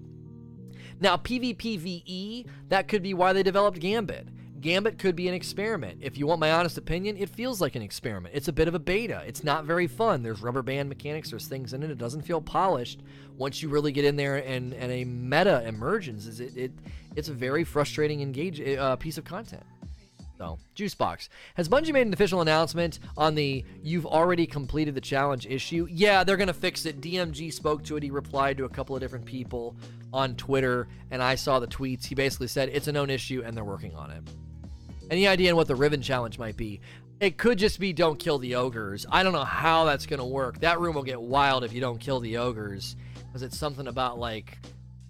Now, 0.99 1.17
PvPvE, 1.17 2.45
that 2.67 2.87
could 2.87 3.01
be 3.01 3.15
why 3.15 3.33
they 3.33 3.41
developed 3.41 3.79
Gambit. 3.79 4.27
Gambit 4.61 4.99
could 4.99 5.15
be 5.15 5.27
an 5.27 5.33
experiment. 5.33 5.99
If 6.01 6.17
you 6.17 6.27
want 6.27 6.39
my 6.39 6.51
honest 6.51 6.77
opinion, 6.77 7.17
it 7.17 7.29
feels 7.29 7.59
like 7.59 7.75
an 7.75 7.81
experiment. 7.81 8.35
It's 8.35 8.47
a 8.47 8.53
bit 8.53 8.67
of 8.67 8.75
a 8.75 8.79
beta. 8.79 9.23
It's 9.25 9.43
not 9.43 9.65
very 9.65 9.87
fun. 9.87 10.21
There's 10.21 10.41
rubber 10.41 10.61
band 10.61 10.87
mechanics, 10.87 11.31
there's 11.31 11.47
things 11.47 11.73
in 11.73 11.83
it. 11.83 11.89
It 11.89 11.97
doesn't 11.97 12.21
feel 12.21 12.41
polished. 12.41 13.01
Once 13.37 13.61
you 13.61 13.69
really 13.69 13.91
get 13.91 14.05
in 14.05 14.15
there 14.15 14.37
and, 14.37 14.73
and 14.73 14.91
a 14.91 15.03
meta 15.03 15.63
emerges, 15.67 16.39
it, 16.39 16.55
it 16.55 16.71
it's 17.15 17.27
a 17.27 17.33
very 17.33 17.63
frustrating 17.63 18.21
engage 18.21 18.61
uh, 18.61 18.95
piece 18.97 19.17
of 19.17 19.25
content. 19.25 19.63
So, 20.37 20.57
Juicebox. 20.75 21.29
Has 21.53 21.69
Bungie 21.69 21.93
made 21.93 22.07
an 22.07 22.13
official 22.13 22.41
announcement 22.41 22.97
on 23.15 23.35
the 23.35 23.63
you've 23.83 24.07
already 24.07 24.47
completed 24.47 24.95
the 24.95 25.01
challenge 25.01 25.45
issue? 25.45 25.87
Yeah, 25.87 26.23
they're 26.23 26.37
going 26.37 26.47
to 26.47 26.53
fix 26.53 26.87
it. 26.87 26.99
DMG 26.99 27.53
spoke 27.53 27.83
to 27.83 27.95
it. 27.97 28.01
He 28.01 28.09
replied 28.09 28.57
to 28.57 28.65
a 28.65 28.69
couple 28.69 28.95
of 28.95 29.03
different 29.03 29.25
people 29.25 29.75
on 30.11 30.35
Twitter, 30.35 30.87
and 31.11 31.21
I 31.21 31.35
saw 31.35 31.59
the 31.59 31.67
tweets. 31.67 32.05
He 32.05 32.15
basically 32.15 32.47
said 32.47 32.69
it's 32.69 32.87
a 32.87 32.91
known 32.91 33.11
issue 33.11 33.43
and 33.45 33.55
they're 33.55 33.63
working 33.63 33.95
on 33.95 34.09
it. 34.09 34.23
Any 35.11 35.27
idea 35.27 35.51
on 35.51 35.57
what 35.57 35.67
the 35.67 35.75
Riven 35.75 36.01
challenge 36.01 36.39
might 36.39 36.55
be? 36.55 36.79
It 37.19 37.37
could 37.37 37.59
just 37.59 37.81
be 37.81 37.91
don't 37.91 38.17
kill 38.17 38.39
the 38.39 38.55
ogres. 38.55 39.05
I 39.11 39.23
don't 39.23 39.33
know 39.33 39.43
how 39.43 39.83
that's 39.83 40.05
going 40.05 40.19
to 40.19 40.25
work. 40.25 40.61
That 40.61 40.79
room 40.79 40.95
will 40.95 41.03
get 41.03 41.21
wild 41.21 41.65
if 41.65 41.73
you 41.73 41.81
don't 41.81 41.99
kill 41.99 42.21
the 42.21 42.37
ogres. 42.37 42.95
Because 43.27 43.43
it's 43.43 43.57
something 43.57 43.87
about 43.87 44.19
like 44.19 44.57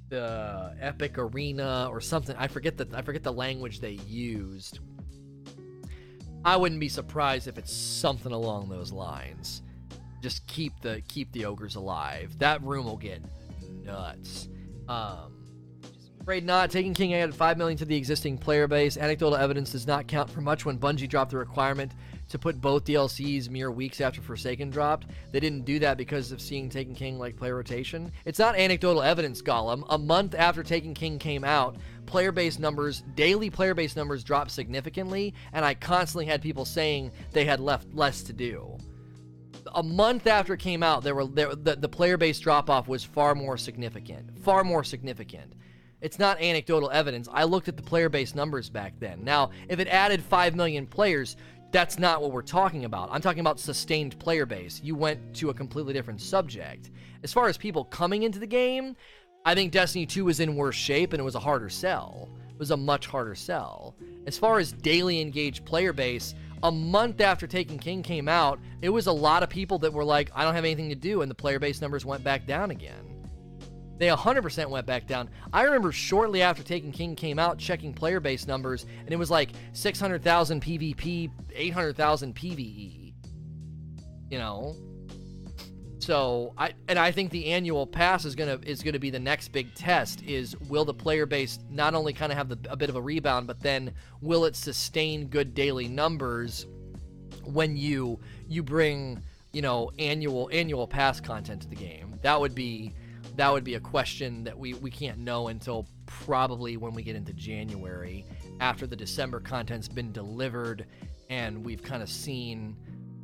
the 0.09 0.75
epic 0.81 1.19
arena 1.19 1.87
or 1.89 2.01
something. 2.01 2.35
I 2.35 2.47
forget 2.47 2.77
the 2.77 2.87
I 2.93 3.03
forget 3.03 3.21
the 3.21 3.31
language 3.31 3.79
they 3.79 3.99
used. 4.07 4.79
I 6.43 6.57
wouldn't 6.57 6.81
be 6.81 6.89
surprised 6.89 7.47
if 7.47 7.59
it's 7.59 7.71
something 7.71 8.31
along 8.31 8.69
those 8.69 8.91
lines. 8.91 9.61
Just 10.23 10.45
keep 10.47 10.73
the 10.81 11.01
keep 11.07 11.31
the 11.31 11.45
ogres 11.45 11.75
alive. 11.75 12.37
That 12.39 12.63
room 12.63 12.85
will 12.85 12.97
get 12.97 13.21
nuts. 13.83 14.49
Um, 14.87 15.30
Afraid 16.21 16.45
not. 16.45 16.69
Taken 16.69 16.93
King 16.93 17.15
added 17.15 17.33
5 17.33 17.57
million 17.57 17.79
to 17.79 17.85
the 17.85 17.95
existing 17.95 18.37
player 18.37 18.67
base. 18.67 18.95
Anecdotal 18.95 19.35
evidence 19.35 19.71
does 19.71 19.87
not 19.87 20.05
count 20.05 20.29
for 20.29 20.39
much 20.39 20.65
when 20.65 20.77
Bungie 20.77 21.09
dropped 21.09 21.31
the 21.31 21.37
requirement 21.37 21.93
to 22.29 22.37
put 22.37 22.61
both 22.61 22.85
DLCs 22.85 23.49
mere 23.49 23.71
weeks 23.71 23.99
after 23.99 24.21
Forsaken 24.21 24.69
dropped. 24.69 25.07
They 25.31 25.39
didn't 25.39 25.65
do 25.65 25.79
that 25.79 25.97
because 25.97 26.31
of 26.31 26.39
seeing 26.39 26.69
Taken 26.69 26.93
King 26.93 27.17
like 27.17 27.37
player 27.37 27.55
rotation. 27.55 28.11
It's 28.23 28.37
not 28.37 28.55
anecdotal 28.55 29.01
evidence, 29.01 29.41
Gollum. 29.41 29.83
A 29.89 29.97
month 29.97 30.35
after 30.35 30.61
Taken 30.61 30.93
King 30.93 31.17
came 31.17 31.43
out, 31.43 31.77
player 32.05 32.31
base 32.31 32.59
numbers, 32.59 33.01
daily 33.15 33.49
player 33.49 33.73
base 33.73 33.95
numbers 33.95 34.23
dropped 34.23 34.51
significantly, 34.51 35.33
and 35.53 35.65
I 35.65 35.73
constantly 35.73 36.27
had 36.27 36.43
people 36.43 36.65
saying 36.65 37.11
they 37.31 37.45
had 37.45 37.59
left 37.59 37.95
less 37.95 38.21
to 38.23 38.33
do. 38.33 38.77
A 39.73 39.81
month 39.81 40.27
after 40.27 40.53
it 40.53 40.59
came 40.59 40.83
out, 40.83 41.01
there 41.01 41.15
were 41.15 41.25
there, 41.25 41.55
the, 41.55 41.77
the 41.77 41.89
player 41.89 42.17
base 42.17 42.39
drop 42.39 42.69
off 42.69 42.87
was 42.87 43.03
far 43.03 43.33
more 43.33 43.57
significant. 43.57 44.37
Far 44.43 44.63
more 44.63 44.83
significant. 44.83 45.55
It's 46.01 46.19
not 46.19 46.41
anecdotal 46.41 46.89
evidence. 46.91 47.27
I 47.31 47.43
looked 47.43 47.67
at 47.67 47.77
the 47.77 47.83
player 47.83 48.09
base 48.09 48.33
numbers 48.33 48.69
back 48.69 48.93
then. 48.99 49.23
Now, 49.23 49.51
if 49.69 49.79
it 49.79 49.87
added 49.87 50.23
5 50.23 50.55
million 50.55 50.87
players, 50.87 51.37
that's 51.71 51.99
not 51.99 52.21
what 52.21 52.31
we're 52.31 52.41
talking 52.41 52.85
about. 52.85 53.09
I'm 53.11 53.21
talking 53.21 53.39
about 53.39 53.59
sustained 53.59 54.19
player 54.19 54.45
base. 54.45 54.81
You 54.83 54.95
went 54.95 55.33
to 55.35 55.49
a 55.49 55.53
completely 55.53 55.93
different 55.93 56.19
subject. 56.19 56.91
As 57.23 57.31
far 57.31 57.47
as 57.47 57.57
people 57.57 57.85
coming 57.85 58.23
into 58.23 58.39
the 58.39 58.47
game, 58.47 58.95
I 59.45 59.55
think 59.55 59.71
Destiny 59.71 60.05
2 60.05 60.25
was 60.25 60.39
in 60.39 60.55
worse 60.55 60.75
shape 60.75 61.13
and 61.13 61.19
it 61.19 61.23
was 61.23 61.35
a 61.35 61.39
harder 61.39 61.69
sell. 61.69 62.29
It 62.49 62.59
was 62.59 62.71
a 62.71 62.77
much 62.77 63.07
harder 63.07 63.35
sell. 63.35 63.95
As 64.27 64.37
far 64.37 64.59
as 64.59 64.71
daily 64.71 65.21
engaged 65.21 65.65
player 65.65 65.93
base, 65.93 66.35
a 66.63 66.71
month 66.71 67.21
after 67.21 67.47
Taken 67.47 67.79
King 67.79 68.03
came 68.03 68.27
out, 68.27 68.59
it 68.81 68.89
was 68.89 69.07
a 69.07 69.11
lot 69.11 69.41
of 69.41 69.49
people 69.49 69.79
that 69.79 69.93
were 69.93 70.03
like, 70.03 70.29
I 70.35 70.43
don't 70.43 70.53
have 70.53 70.65
anything 70.65 70.89
to 70.89 70.95
do, 70.95 71.21
and 71.21 71.31
the 71.31 71.35
player 71.35 71.57
base 71.57 71.81
numbers 71.81 72.05
went 72.05 72.23
back 72.23 72.45
down 72.45 72.69
again. 72.69 73.10
They 74.01 74.07
100% 74.07 74.67
went 74.67 74.87
back 74.87 75.05
down. 75.05 75.29
I 75.53 75.61
remember 75.61 75.91
shortly 75.91 76.41
after 76.41 76.63
Taken 76.63 76.91
King 76.91 77.15
came 77.15 77.37
out, 77.37 77.59
checking 77.59 77.93
player 77.93 78.19
base 78.19 78.47
numbers, 78.47 78.87
and 79.01 79.11
it 79.11 79.15
was 79.15 79.29
like 79.29 79.51
600,000 79.73 80.59
PvP, 80.59 81.29
800,000 81.53 82.33
PvE. 82.33 83.13
You 84.31 84.39
know, 84.39 84.75
so 85.99 86.55
I 86.57 86.73
and 86.87 86.97
I 86.97 87.11
think 87.11 87.29
the 87.29 87.51
annual 87.51 87.85
pass 87.85 88.25
is 88.25 88.33
gonna 88.33 88.57
is 88.65 88.81
gonna 88.81 88.97
be 88.97 89.11
the 89.11 89.19
next 89.19 89.49
big 89.49 89.71
test. 89.75 90.23
Is 90.23 90.57
will 90.61 90.83
the 90.83 90.95
player 90.95 91.27
base 91.27 91.59
not 91.69 91.93
only 91.93 92.11
kind 92.11 92.31
of 92.31 92.39
have 92.39 92.49
the, 92.49 92.57
a 92.71 92.75
bit 92.75 92.89
of 92.89 92.95
a 92.95 93.01
rebound, 93.01 93.45
but 93.45 93.59
then 93.59 93.93
will 94.19 94.45
it 94.45 94.55
sustain 94.55 95.27
good 95.27 95.53
daily 95.53 95.87
numbers 95.87 96.65
when 97.43 97.77
you 97.77 98.19
you 98.47 98.63
bring 98.63 99.21
you 99.53 99.61
know 99.61 99.91
annual 99.99 100.49
annual 100.51 100.87
pass 100.87 101.19
content 101.19 101.61
to 101.61 101.67
the 101.67 101.75
game? 101.75 102.17
That 102.23 102.39
would 102.39 102.55
be 102.55 102.93
that 103.35 103.51
would 103.51 103.63
be 103.63 103.75
a 103.75 103.79
question 103.79 104.43
that 104.43 104.57
we, 104.57 104.73
we 104.75 104.91
can't 104.91 105.17
know 105.17 105.47
until 105.47 105.87
probably 106.05 106.77
when 106.77 106.93
we 106.93 107.03
get 107.03 107.15
into 107.15 107.33
January 107.33 108.25
after 108.59 108.85
the 108.85 108.95
December 108.95 109.39
content's 109.39 109.87
been 109.87 110.11
delivered 110.11 110.85
and 111.29 111.63
we've 111.63 111.81
kind 111.81 112.03
of 112.03 112.09
seen 112.09 112.75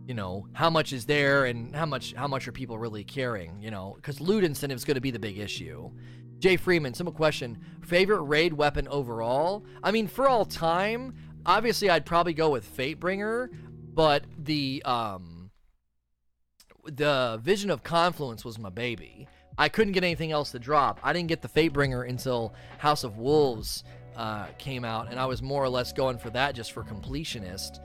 you 0.08 0.14
know 0.14 0.48
how 0.54 0.70
much 0.70 0.94
is 0.94 1.06
there 1.06 1.46
and 1.46 1.76
how 1.76 1.86
much 1.86 2.14
how 2.14 2.28
much 2.28 2.48
are 2.48 2.54
people 2.54 2.80
really 2.80 3.04
caring 3.04 3.62
you 3.62 3.72
know? 3.72 3.94
Because 3.98 4.22
loot 4.22 4.44
incentive 4.44 4.78
is 4.78 4.86
going 4.86 4.96
to 4.96 5.02
be 5.02 5.12
the 5.12 5.20
big 5.20 5.38
issue. 5.38 5.92
Jay 6.40 6.56
freeman 6.56 6.94
simple 6.94 7.14
question. 7.14 7.60
Favorite 7.82 8.22
raid 8.22 8.54
weapon 8.54 8.88
overall? 8.88 9.66
I 9.84 9.92
mean 9.92 10.08
for 10.08 10.28
all 10.28 10.46
time 10.46 11.16
obviously 11.48 11.90
i'd 11.90 12.06
probably 12.06 12.34
go 12.34 12.50
with 12.50 12.78
fatebringer 12.78 13.48
but 13.94 14.26
the 14.38 14.84
um 14.84 15.50
the 16.86 17.40
vision 17.42 17.70
of 17.70 17.84
confluence 17.84 18.46
was 18.46 18.60
my 18.60 18.70
baby 18.70 19.28
I 19.58 19.70
couldn't 19.70 19.94
get 19.94 20.04
anything 20.04 20.32
else 20.32 20.52
to 20.52 20.60
drop. 20.60 21.00
I 21.04 21.14
didn't 21.14 21.30
get 21.30 21.42
the 21.42 21.48
Fatebringer 21.48 22.08
until 22.08 22.54
House 22.78 23.04
of 23.04 23.18
Wolves 23.18 23.84
uh, 24.16 24.48
came 24.58 24.86
out, 24.86 25.10
and 25.10 25.20
I 25.20 25.26
was 25.26 25.42
more 25.42 25.64
or 25.64 25.70
less 25.70 25.94
going 25.94 26.18
for 26.18 26.30
that 26.32 26.56
just 26.56 26.72
for 26.72 26.84
completionist. 26.84 27.80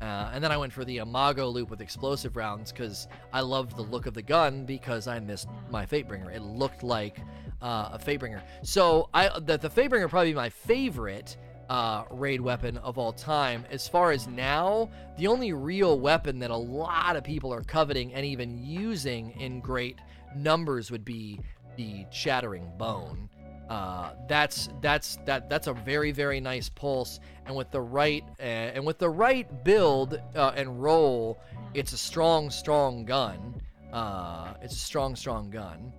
Uh, 0.00 0.30
and 0.32 0.44
then 0.44 0.52
I 0.52 0.56
went 0.56 0.72
for 0.72 0.84
the 0.84 0.98
Imago 0.98 1.48
loop 1.48 1.70
with 1.70 1.80
explosive 1.80 2.36
rounds 2.36 2.72
because 2.72 3.08
I 3.32 3.40
loved 3.40 3.76
the 3.76 3.82
look 3.82 4.06
of 4.06 4.14
the 4.14 4.22
gun 4.22 4.64
because 4.64 5.06
I 5.06 5.18
missed 5.18 5.48
my 5.70 5.86
Fatebringer. 5.86 6.34
It 6.34 6.42
looked 6.42 6.82
like 6.82 7.18
uh, 7.62 7.90
a 7.92 7.98
Fatebringer. 7.98 8.42
So 8.62 9.08
I 9.14 9.38
the, 9.38 9.56
the 9.56 9.70
Fatebringer 9.70 10.08
probably 10.08 10.34
my 10.34 10.50
favorite 10.50 11.36
uh, 11.68 12.04
raid 12.10 12.40
weapon 12.40 12.78
of 12.78 12.98
all 12.98 13.12
time. 13.12 13.64
As 13.70 13.88
far 13.88 14.10
as 14.12 14.26
now, 14.26 14.90
the 15.16 15.26
only 15.26 15.52
real 15.52 15.98
weapon 15.98 16.38
that 16.38 16.50
a 16.50 16.56
lot 16.56 17.16
of 17.16 17.24
people 17.24 17.52
are 17.52 17.62
coveting 17.62 18.14
and 18.14 18.24
even 18.24 18.64
using 18.64 19.30
in 19.40 19.60
great 19.60 19.98
numbers 20.36 20.90
would 20.90 21.04
be 21.04 21.40
the 21.76 22.04
Chattering 22.10 22.70
Bone. 22.76 23.28
Uh, 23.68 24.12
that's 24.28 24.70
that's 24.80 25.18
that 25.26 25.50
that's 25.50 25.66
a 25.66 25.74
very 25.74 26.10
very 26.10 26.40
nice 26.40 26.70
pulse, 26.70 27.20
and 27.44 27.54
with 27.54 27.70
the 27.70 27.80
right 27.80 28.24
uh, 28.40 28.42
and 28.42 28.84
with 28.84 28.98
the 28.98 29.08
right 29.08 29.62
build 29.62 30.20
uh, 30.34 30.52
and 30.56 30.82
roll, 30.82 31.38
it's 31.74 31.92
a 31.92 31.98
strong 31.98 32.50
strong 32.50 33.04
gun. 33.04 33.60
Uh, 33.92 34.54
it's 34.62 34.74
a 34.74 34.78
strong 34.78 35.14
strong 35.14 35.50
gun. 35.50 35.92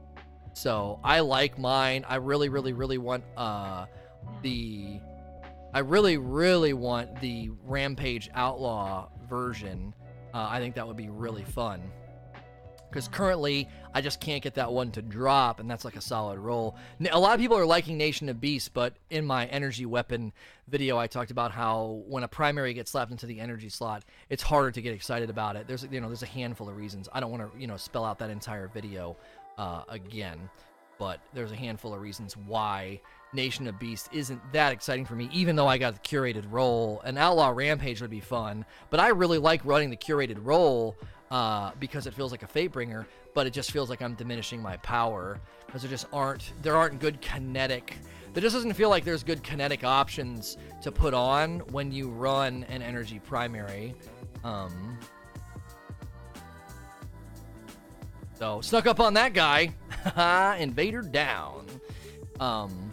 So 0.54 1.00
I 1.04 1.20
like 1.20 1.60
mine. 1.60 2.06
I 2.10 2.15
really 2.15 2.50
really 2.50 2.74
really 2.74 2.98
want 2.98 3.24
uh, 3.38 3.86
the 4.42 5.00
I 5.72 5.80
really 5.80 6.18
really 6.18 6.74
want 6.74 7.22
the 7.22 7.52
Rampage 7.65 8.32
Outlaw 8.34 9.10
version. 9.30 9.94
Uh, 10.34 10.48
I 10.50 10.60
think 10.60 10.74
that 10.74 10.88
would 10.88 10.98
be 10.98 11.10
really 11.10 11.44
fun 11.44 11.84
because 12.89 13.08
currently 13.08 13.67
I 13.93 14.02
just 14.02 14.19
can't 14.19 14.41
get 14.41 14.56
that 14.56 14.71
one 14.71 14.91
to 14.91 15.02
drop, 15.02 15.60
and 15.60 15.69
that's 15.69 15.86
like 15.86 15.95
a 15.95 16.02
solid 16.02 16.39
roll. 16.39 16.75
A 17.12 17.19
lot 17.19 17.34
of 17.34 17.39
people 17.39 17.58
are 17.58 17.65
liking 17.65 17.97
Nation 17.97 18.30
of 18.30 18.41
Beasts, 18.41 18.69
but 18.69 18.93
in 19.10 19.25
my 19.25 19.45
energy 19.47 19.86
weapon 19.86 20.34
video, 20.67 20.97
I 20.97 21.08
talked 21.08 21.32
about 21.32 21.52
how 21.52 22.04
when 22.08 22.23
a 22.23 22.28
primary 22.28 22.73
gets 22.73 22.91
slapped 22.91 23.12
into 23.12 23.25
the 23.25 23.39
energy 23.39 23.69
slot, 23.69 24.04
it's 24.30 24.43
harder 24.43 24.71
to 24.71 24.82
get 24.82 24.93
excited 24.93 25.30
about 25.30 25.56
it. 25.56 25.67
There's 25.67 25.88
you 25.89 26.02
know 26.02 26.08
there's 26.08 26.23
a 26.23 26.28
handful 26.28 26.69
of 26.69 26.78
reasons. 26.78 27.10
I 27.13 27.19
don't 27.19 27.32
want 27.32 27.52
to 27.52 27.60
you 27.60 27.67
know 27.67 27.78
spell 27.78 28.06
out 28.06 28.19
that 28.19 28.30
entire 28.30 28.67
video 28.67 29.17
uh, 29.58 29.84
again, 29.89 30.49
but 30.97 31.19
there's 31.34 31.52
a 31.52 31.56
handful 31.56 31.93
of 31.93 32.02
reasons 32.02 32.36
why 32.36 33.02
Nation 33.34 33.67
of 33.67 33.80
Beasts 33.80 34.10
isn't 34.12 34.41
that 34.54 34.73
exciting 34.73 35.06
for 35.06 35.15
me, 35.15 35.30
even 35.32 35.56
though 35.56 35.67
I 35.67 35.78
got 35.78 35.93
the 35.93 35.99
curated 35.99 36.45
roll. 36.49 37.02
An 37.04 37.17
Outlaw 37.17 37.49
Rampage 37.49 38.02
would 38.02 38.10
be 38.10 38.19
fun, 38.19 38.65
but 38.89 38.99
I 38.99 39.10
really 39.10 39.38
like 39.38 39.63
running 39.65 39.89
the 39.89 39.97
curated 39.97 40.38
roll 40.41 40.97
uh, 41.32 41.72
because 41.80 42.08
it 42.08 42.13
feels 42.13 42.32
like 42.32 42.44
a 42.44 42.48
fate 42.48 42.72
bringer, 42.72 43.08
but 43.34 43.46
it 43.46 43.54
just 43.54 43.72
feels 43.72 43.89
like 43.89 44.02
I'm 44.02 44.15
diminishing 44.15 44.62
my 44.62 44.78
power 44.78 45.39
because 45.65 45.82
there 45.82 45.92
just 45.92 46.08
aren't 46.12 46.54
there 46.62 46.76
aren't 46.76 47.00
good 47.00 47.22
kinetic. 47.22 47.96
There 48.34 48.42
just 48.42 48.56
doesn't 48.56 48.74
feel 48.74 48.89
like 48.89 49.04
there's 49.04 49.24
good 49.24 49.44
kinetic 49.44 49.84
options 49.84 50.58
to 50.82 50.92
put 50.92 51.13
on 51.13 51.60
when 51.72 51.92
you 51.92 52.10
run 52.10 52.63
an 52.70 52.82
energy 52.82 53.20
primary. 53.20 53.96
Um, 54.44 54.98
so 58.34 58.62
snuck 58.62 58.88
up 58.88 59.00
on 59.00 59.13
that 59.15 59.34
guy. 59.34 59.74
Invader 60.60 61.02
down. 61.02 61.68
Um. 62.39 62.88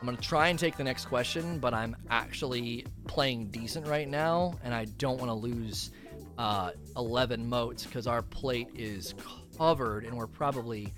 I'm 0.00 0.06
gonna 0.06 0.18
try 0.18 0.48
and 0.48 0.58
take 0.58 0.76
the 0.76 0.84
next 0.84 1.06
question, 1.06 1.58
but 1.58 1.72
I'm 1.72 1.96
actually 2.10 2.86
playing 3.06 3.48
decent 3.48 3.86
right 3.86 4.08
now, 4.08 4.54
and 4.62 4.74
I 4.74 4.84
don't 4.98 5.18
want 5.18 5.30
to 5.30 5.34
lose 5.34 5.90
uh, 6.38 6.72
11 6.96 7.48
motes 7.48 7.84
because 7.84 8.06
our 8.06 8.22
plate 8.22 8.68
is 8.74 9.14
covered, 9.56 10.04
and 10.04 10.16
we're 10.16 10.26
probably 10.26 10.92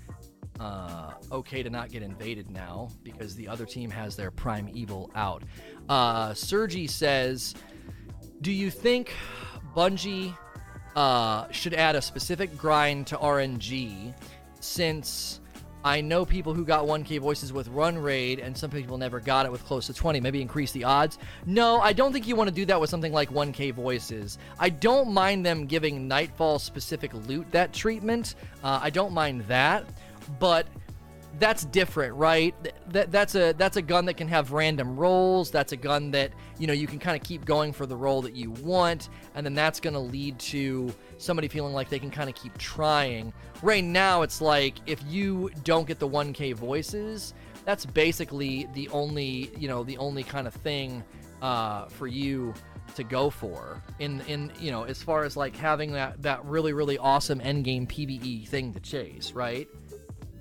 uh, 0.59 1.13
okay 1.31 1.63
to 1.63 1.69
not 1.69 1.89
get 1.89 2.03
invaded 2.03 2.49
now 2.49 2.89
because 3.03 3.35
the 3.35 3.47
other 3.47 3.65
team 3.65 3.89
has 3.89 4.15
their 4.15 4.31
Primeval 4.31 5.09
out. 5.15 5.43
Uh, 5.87 6.33
Sergi 6.33 6.85
says, 6.85 7.55
"Do 8.41 8.51
you 8.51 8.69
think 8.69 9.13
Bungie 9.75 10.35
uh, 10.97 11.49
should 11.51 11.73
add 11.73 11.95
a 11.95 12.01
specific 12.01 12.57
grind 12.57 13.07
to 13.07 13.17
RNG 13.17 14.13
since?" 14.59 15.38
I 15.83 16.01
know 16.01 16.25
people 16.25 16.53
who 16.53 16.65
got 16.65 16.85
1K 16.85 17.19
voices 17.19 17.53
with 17.53 17.69
Run 17.69 17.97
Raid, 17.97 18.39
and 18.39 18.57
some 18.57 18.69
people 18.69 18.97
never 18.97 19.19
got 19.19 19.45
it 19.45 19.51
with 19.51 19.63
close 19.65 19.87
to 19.87 19.93
20. 19.93 20.19
Maybe 20.19 20.41
increase 20.41 20.71
the 20.73 20.83
odds. 20.83 21.17
No, 21.45 21.79
I 21.79 21.93
don't 21.93 22.11
think 22.11 22.27
you 22.27 22.35
want 22.35 22.49
to 22.49 22.55
do 22.55 22.65
that 22.65 22.81
with 22.81 22.89
something 22.89 23.13
like 23.13 23.29
1K 23.29 23.73
voices. 23.73 24.37
I 24.59 24.69
don't 24.69 25.13
mind 25.13 25.45
them 25.45 25.65
giving 25.65 26.07
Nightfall 26.07 26.59
specific 26.59 27.13
loot 27.13 27.49
that 27.51 27.71
treatment. 27.71 28.35
Uh, 28.63 28.79
I 28.81 28.89
don't 28.89 29.13
mind 29.13 29.41
that, 29.47 29.85
but 30.37 30.67
that's 31.39 31.63
different, 31.65 32.15
right? 32.15 32.53
That 32.91 33.11
that's 33.11 33.35
a 33.35 33.53
that's 33.53 33.77
a 33.77 33.81
gun 33.81 34.05
that 34.05 34.15
can 34.15 34.27
have 34.27 34.51
random 34.51 34.97
rolls. 34.97 35.51
That's 35.51 35.71
a 35.71 35.77
gun 35.77 36.11
that 36.11 36.31
you 36.57 36.67
know 36.67 36.73
you 36.73 36.87
can 36.87 36.99
kind 36.99 37.15
of 37.19 37.25
keep 37.25 37.45
going 37.45 37.71
for 37.71 37.85
the 37.85 37.95
roll 37.95 38.21
that 38.23 38.35
you 38.35 38.51
want, 38.51 39.09
and 39.35 39.45
then 39.45 39.53
that's 39.53 39.79
going 39.79 39.93
to 39.93 39.99
lead 39.99 40.37
to 40.39 40.93
somebody 41.17 41.47
feeling 41.47 41.73
like 41.73 41.89
they 41.89 41.99
can 41.99 42.11
kind 42.11 42.29
of 42.29 42.35
keep 42.35 42.57
trying. 42.57 43.33
Right 43.61 43.83
now, 43.83 44.21
it's 44.21 44.41
like 44.41 44.75
if 44.85 45.01
you 45.07 45.49
don't 45.63 45.87
get 45.87 45.99
the 45.99 46.07
1K 46.07 46.53
voices, 46.53 47.33
that's 47.65 47.85
basically 47.85 48.67
the 48.73 48.89
only 48.89 49.51
you 49.57 49.67
know 49.67 49.83
the 49.83 49.97
only 49.97 50.23
kind 50.23 50.47
of 50.47 50.53
thing 50.53 51.03
uh, 51.41 51.85
for 51.85 52.07
you 52.07 52.53
to 52.95 53.03
go 53.03 53.29
for 53.29 53.81
in 53.99 54.21
in 54.21 54.51
you 54.59 54.71
know 54.71 54.83
as 54.83 55.01
far 55.01 55.23
as 55.23 55.37
like 55.37 55.55
having 55.55 55.91
that 55.93 56.21
that 56.21 56.43
really 56.43 56.73
really 56.73 56.97
awesome 56.97 57.39
end 57.41 57.63
game 57.63 57.87
PVE 57.87 58.47
thing 58.47 58.73
to 58.73 58.79
chase, 58.79 59.31
right? 59.31 59.69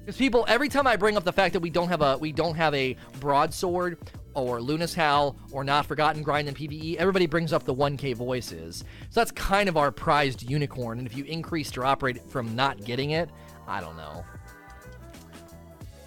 Because 0.09 0.17
people, 0.17 0.47
every 0.49 0.71
time 0.71 0.87
I 0.87 0.97
bring 0.97 1.19
up 1.19 1.25
the 1.25 1.35
fact 1.35 1.53
that 1.53 1.61
we 1.61 1.69
don't 1.69 1.91
have 1.91 2.01
a 2.01 2.17
we 2.17 2.33
don't 2.33 2.55
have 2.55 2.73
a 2.73 2.97
broadsword 3.21 3.99
or 4.33 4.59
Luna's 4.59 4.95
Howl 4.95 5.37
or 5.53 5.65
Not 5.65 5.85
Forgotten 5.85 6.23
grind 6.23 6.49
in 6.49 6.55
PVE, 6.55 6.97
everybody 6.97 7.27
brings 7.27 7.53
up 7.53 7.65
the 7.65 7.75
1K 7.75 8.15
voices. 8.15 8.85
So 9.11 9.21
that's 9.21 9.31
kind 9.33 9.69
of 9.69 9.77
our 9.77 9.93
prized 9.93 10.49
unicorn. 10.49 10.97
And 10.97 11.07
if 11.07 11.15
you 11.15 11.25
increase 11.25 11.71
drop 11.71 12.03
rate 12.03 12.23
from 12.31 12.57
not 12.57 12.83
getting 12.87 13.11
it, 13.11 13.29
I 13.67 13.83
don't 13.83 13.99
know. 13.99 14.25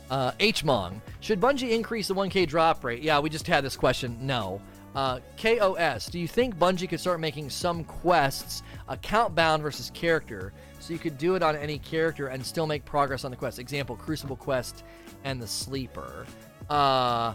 Uh, 0.10 0.32
Hmong, 0.32 1.00
should 1.20 1.40
Bungie 1.40 1.70
increase 1.70 2.08
the 2.08 2.16
1K 2.16 2.48
drop 2.48 2.84
rate? 2.84 3.04
Yeah, 3.04 3.20
we 3.20 3.30
just 3.30 3.46
had 3.46 3.64
this 3.64 3.78
question. 3.78 4.18
No. 4.20 4.64
Uh, 4.96 5.20
KOS, 5.38 6.08
do 6.08 6.20
you 6.20 6.28
think 6.28 6.58
Bungie 6.58 6.90
could 6.90 7.00
start 7.00 7.20
making 7.20 7.50
some 7.50 7.84
quests 7.84 8.62
account 8.90 9.34
bound 9.36 9.64
versus 9.64 9.90
character? 9.94 10.52
So 10.80 10.94
you 10.94 11.00
could 11.00 11.18
do 11.18 11.36
it 11.36 11.44
on 11.44 11.56
any 11.56 11.78
character 11.78 12.28
and 12.28 12.46
still 12.46 12.68
make 12.68 12.84
progress 12.84 13.24
on 13.24 13.32
the 13.32 13.38
quest. 13.38 13.60
Example, 13.60 13.96
Crucible 13.96 14.36
Quest 14.36 14.84
and 15.24 15.42
the 15.42 15.48
Sleeper. 15.48 16.26
Uh, 16.70 17.34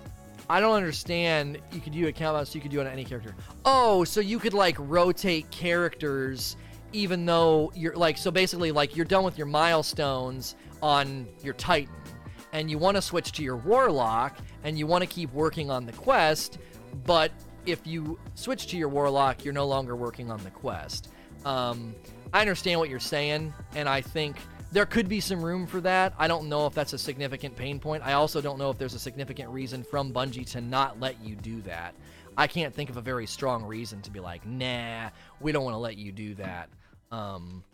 I 0.48 0.60
don't 0.60 0.74
understand. 0.74 1.58
You 1.72 1.80
could 1.80 1.92
do 1.92 2.06
a 2.06 2.12
countdown, 2.12 2.46
so 2.46 2.54
you 2.54 2.60
could 2.60 2.70
do 2.70 2.80
it 2.80 2.86
on 2.86 2.92
any 2.92 3.04
character. 3.04 3.34
Oh, 3.64 4.04
so 4.04 4.20
you 4.20 4.38
could 4.38 4.54
like 4.54 4.76
rotate 4.78 5.50
characters, 5.50 6.56
even 6.92 7.26
though 7.26 7.72
you're 7.74 7.96
like 7.96 8.18
so 8.18 8.30
basically 8.30 8.70
like 8.70 8.96
you're 8.96 9.06
done 9.06 9.24
with 9.24 9.38
your 9.38 9.46
milestones 9.46 10.56
on 10.82 11.26
your 11.42 11.54
Titan, 11.54 11.92
and 12.52 12.70
you 12.70 12.78
want 12.78 12.96
to 12.96 13.02
switch 13.02 13.32
to 13.32 13.42
your 13.42 13.56
Warlock, 13.56 14.36
and 14.62 14.78
you 14.78 14.86
want 14.86 15.02
to 15.02 15.08
keep 15.08 15.32
working 15.32 15.70
on 15.70 15.84
the 15.84 15.92
quest, 15.92 16.58
but 17.04 17.32
if 17.66 17.86
you 17.86 18.18
switch 18.34 18.68
to 18.68 18.76
your 18.76 18.88
Warlock, 18.88 19.44
you're 19.44 19.54
no 19.54 19.66
longer 19.66 19.96
working 19.96 20.30
on 20.30 20.42
the 20.44 20.50
quest. 20.50 21.08
Um, 21.44 21.94
I 22.32 22.40
understand 22.40 22.80
what 22.80 22.88
you're 22.88 22.98
saying, 22.98 23.52
and 23.74 23.88
I 23.88 24.00
think 24.00 24.36
there 24.72 24.86
could 24.86 25.08
be 25.08 25.20
some 25.20 25.44
room 25.44 25.66
for 25.66 25.80
that. 25.82 26.14
I 26.18 26.28
don't 26.28 26.48
know 26.48 26.66
if 26.66 26.74
that's 26.74 26.92
a 26.92 26.98
significant 26.98 27.56
pain 27.56 27.78
point. 27.78 28.04
I 28.04 28.14
also 28.14 28.40
don't 28.40 28.58
know 28.58 28.70
if 28.70 28.78
there's 28.78 28.94
a 28.94 28.98
significant 28.98 29.50
reason 29.50 29.82
from 29.82 30.12
Bungie 30.12 30.48
to 30.52 30.60
not 30.60 31.00
let 31.00 31.22
you 31.24 31.36
do 31.36 31.60
that. 31.62 31.94
I 32.36 32.46
can't 32.46 32.74
think 32.74 32.90
of 32.90 32.96
a 32.96 33.00
very 33.00 33.26
strong 33.26 33.64
reason 33.64 34.02
to 34.02 34.10
be 34.10 34.20
like, 34.20 34.44
nah, 34.46 35.10
we 35.40 35.52
don't 35.52 35.64
want 35.64 35.74
to 35.74 35.78
let 35.78 35.96
you 35.96 36.12
do 36.12 36.34
that. 36.34 36.68
Um, 37.10 37.64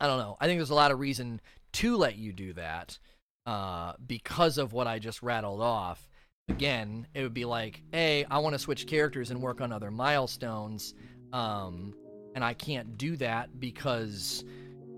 I 0.00 0.06
don't 0.06 0.18
know. 0.18 0.36
I 0.40 0.46
think 0.46 0.58
there's 0.58 0.70
a 0.70 0.74
lot 0.74 0.90
of 0.90 0.98
reason 0.98 1.40
to 1.72 1.96
let 1.96 2.16
you 2.16 2.32
do 2.32 2.54
that 2.54 2.98
uh, 3.46 3.92
because 4.04 4.58
of 4.58 4.72
what 4.72 4.86
I 4.86 4.98
just 4.98 5.22
rattled 5.22 5.60
off. 5.60 6.08
Again, 6.50 7.06
it 7.14 7.22
would 7.22 7.32
be 7.32 7.44
like, 7.44 7.80
hey, 7.92 8.24
I 8.30 8.38
want 8.38 8.54
to 8.54 8.58
switch 8.58 8.86
characters 8.86 9.30
and 9.30 9.40
work 9.40 9.60
on 9.60 9.72
other 9.72 9.90
milestones. 9.90 10.94
Um, 11.32 11.94
and 12.34 12.44
I 12.44 12.54
can't 12.54 12.98
do 12.98 13.16
that 13.16 13.60
because 13.60 14.44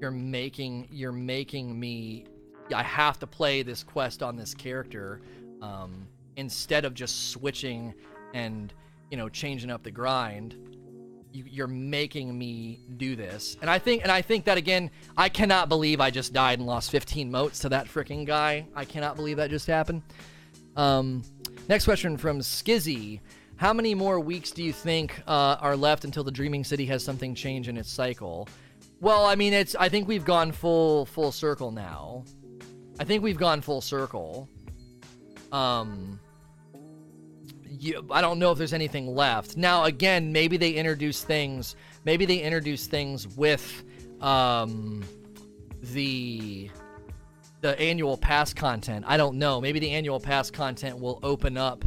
you're 0.00 0.10
making 0.10 0.88
you're 0.90 1.12
making 1.12 1.78
me 1.78 2.24
I 2.74 2.82
have 2.82 3.18
to 3.18 3.26
play 3.26 3.62
this 3.62 3.82
quest 3.82 4.22
on 4.22 4.36
this 4.36 4.54
character 4.54 5.20
um, 5.60 6.08
instead 6.36 6.84
of 6.84 6.94
just 6.94 7.30
switching 7.30 7.94
and 8.34 8.72
you 9.10 9.16
know 9.16 9.28
changing 9.28 9.70
up 9.70 9.82
the 9.82 9.90
grind. 9.90 10.56
You, 11.34 11.64
are 11.64 11.68
making 11.68 12.36
me 12.36 12.80
do 12.98 13.16
this, 13.16 13.56
and 13.62 13.70
I 13.70 13.78
think 13.78 14.02
and 14.02 14.12
I 14.12 14.20
think 14.20 14.44
that 14.44 14.58
again, 14.58 14.90
I 15.16 15.30
cannot 15.30 15.70
believe 15.70 15.98
I 15.98 16.10
just 16.10 16.34
died 16.34 16.58
and 16.58 16.66
lost 16.66 16.90
15 16.90 17.30
motes 17.30 17.60
to 17.60 17.70
that 17.70 17.86
freaking 17.86 18.26
guy. 18.26 18.66
I 18.74 18.84
cannot 18.84 19.16
believe 19.16 19.38
that 19.38 19.48
just 19.48 19.66
happened. 19.66 20.02
Um, 20.76 21.22
next 21.68 21.84
question 21.84 22.16
from 22.16 22.40
Skizzy. 22.40 23.20
How 23.56 23.72
many 23.72 23.94
more 23.94 24.18
weeks 24.18 24.50
do 24.50 24.62
you 24.62 24.72
think 24.72 25.22
uh, 25.26 25.56
are 25.60 25.76
left 25.76 26.04
until 26.04 26.24
the 26.24 26.32
Dreaming 26.32 26.64
City 26.64 26.86
has 26.86 27.04
something 27.04 27.34
change 27.34 27.68
in 27.68 27.76
its 27.76 27.90
cycle? 27.90 28.48
Well, 29.00 29.24
I 29.24 29.34
mean, 29.34 29.52
it's. 29.52 29.74
I 29.76 29.88
think 29.88 30.08
we've 30.08 30.24
gone 30.24 30.52
full 30.52 31.06
full 31.06 31.32
circle 31.32 31.70
now. 31.70 32.24
I 32.98 33.04
think 33.04 33.22
we've 33.22 33.38
gone 33.38 33.60
full 33.60 33.80
circle. 33.80 34.48
Um, 35.50 36.20
you, 37.68 38.06
I 38.10 38.20
don't 38.20 38.38
know 38.38 38.52
if 38.52 38.58
there's 38.58 38.72
anything 38.72 39.14
left. 39.14 39.56
Now, 39.56 39.84
again, 39.84 40.32
maybe 40.32 40.56
they 40.56 40.70
introduce 40.72 41.22
things. 41.22 41.76
Maybe 42.04 42.26
they 42.26 42.38
introduce 42.38 42.86
things 42.86 43.28
with 43.28 43.84
um, 44.20 45.04
the 45.82 46.70
the 47.62 47.78
annual 47.80 48.18
pass 48.18 48.52
content. 48.52 49.04
I 49.08 49.16
don't 49.16 49.38
know. 49.38 49.60
Maybe 49.60 49.78
the 49.78 49.92
annual 49.92 50.20
pass 50.20 50.50
content 50.50 50.98
will 50.98 51.18
open 51.22 51.56
up 51.56 51.84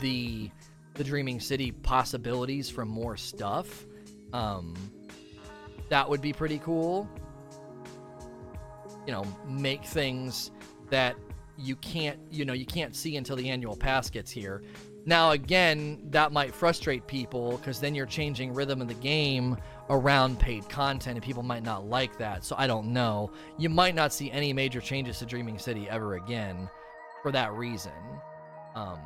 the 0.00 0.50
the 0.94 1.04
Dreaming 1.04 1.38
City 1.38 1.70
possibilities 1.70 2.68
from 2.68 2.88
more 2.88 3.16
stuff. 3.16 3.86
Um, 4.32 4.74
that 5.90 6.08
would 6.08 6.20
be 6.20 6.32
pretty 6.32 6.58
cool. 6.58 7.08
You 9.06 9.12
know, 9.12 9.24
make 9.46 9.84
things 9.84 10.50
that 10.90 11.14
you 11.56 11.76
can't, 11.76 12.18
you 12.30 12.44
know, 12.44 12.52
you 12.52 12.66
can't 12.66 12.96
see 12.96 13.16
until 13.16 13.36
the 13.36 13.48
annual 13.48 13.76
pass 13.76 14.10
gets 14.10 14.30
here. 14.30 14.62
Now, 15.06 15.30
again, 15.30 16.02
that 16.10 16.32
might 16.32 16.52
frustrate 16.52 17.06
people 17.06 17.58
because 17.58 17.80
then 17.80 17.94
you're 17.94 18.06
changing 18.06 18.52
rhythm 18.52 18.82
of 18.82 18.88
the 18.88 18.94
game 18.94 19.56
around 19.90 20.38
paid 20.38 20.68
content, 20.68 21.16
and 21.16 21.24
people 21.24 21.42
might 21.42 21.62
not 21.62 21.86
like 21.86 22.18
that. 22.18 22.44
So 22.44 22.54
I 22.58 22.66
don't 22.66 22.92
know. 22.92 23.30
You 23.56 23.68
might 23.68 23.94
not 23.94 24.12
see 24.12 24.30
any 24.30 24.52
major 24.52 24.80
changes 24.80 25.18
to 25.18 25.26
Dreaming 25.26 25.58
City 25.58 25.88
ever 25.88 26.14
again 26.14 26.68
for 27.22 27.32
that 27.32 27.52
reason. 27.52 27.92
Um, 28.74 29.00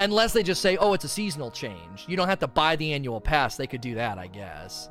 Unless 0.00 0.32
they 0.32 0.42
just 0.42 0.62
say, 0.62 0.76
oh, 0.78 0.94
it's 0.94 1.04
a 1.04 1.08
seasonal 1.08 1.50
change. 1.50 2.06
You 2.08 2.16
don't 2.16 2.28
have 2.28 2.40
to 2.40 2.48
buy 2.48 2.76
the 2.76 2.92
annual 2.92 3.20
pass. 3.20 3.56
They 3.56 3.68
could 3.68 3.80
do 3.82 3.94
that, 3.94 4.18
I 4.18 4.26
guess. 4.26 4.90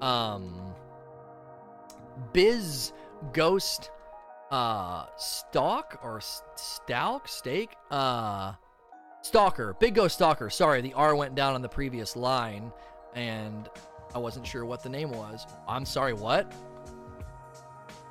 Um, 0.00 0.74
Biz 2.32 2.92
Ghost 3.32 3.90
uh 4.50 5.06
Stalk 5.16 6.00
or 6.02 6.20
Stalk 6.56 7.28
Steak 7.28 7.76
uh 7.90 8.54
Stalker 9.22 9.76
Big 9.78 9.94
Ghost 9.94 10.16
Stalker 10.16 10.50
sorry 10.50 10.80
the 10.80 10.92
R 10.94 11.14
went 11.14 11.34
down 11.34 11.54
on 11.54 11.62
the 11.62 11.68
previous 11.68 12.16
line 12.16 12.72
and 13.14 13.68
I 14.14 14.18
wasn't 14.18 14.46
sure 14.46 14.64
what 14.64 14.82
the 14.82 14.88
name 14.88 15.10
was 15.10 15.46
I'm 15.68 15.84
sorry 15.84 16.12
what 16.12 16.52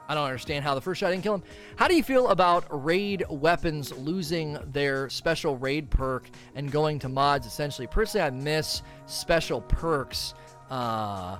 I 0.10 0.16
don't 0.16 0.26
understand 0.26 0.66
how 0.66 0.74
the 0.74 0.82
first 0.82 1.00
shot 1.00 1.12
didn't 1.12 1.22
kill 1.22 1.36
him. 1.36 1.44
How 1.76 1.88
do 1.88 1.96
you 1.96 2.02
feel 2.02 2.30
about 2.30 2.66
raid 2.72 3.24
weapons 3.30 3.96
losing 3.96 4.58
their 4.66 5.08
special 5.08 5.56
raid 5.56 5.92
perk 5.92 6.28
and 6.56 6.72
going 6.72 6.98
to 7.00 7.10
mods 7.10 7.46
essentially? 7.46 7.86
Personally, 7.86 8.26
I 8.26 8.32
miss 8.32 8.82
special 9.06 9.62
perks 9.62 10.34
uh, 10.72 11.38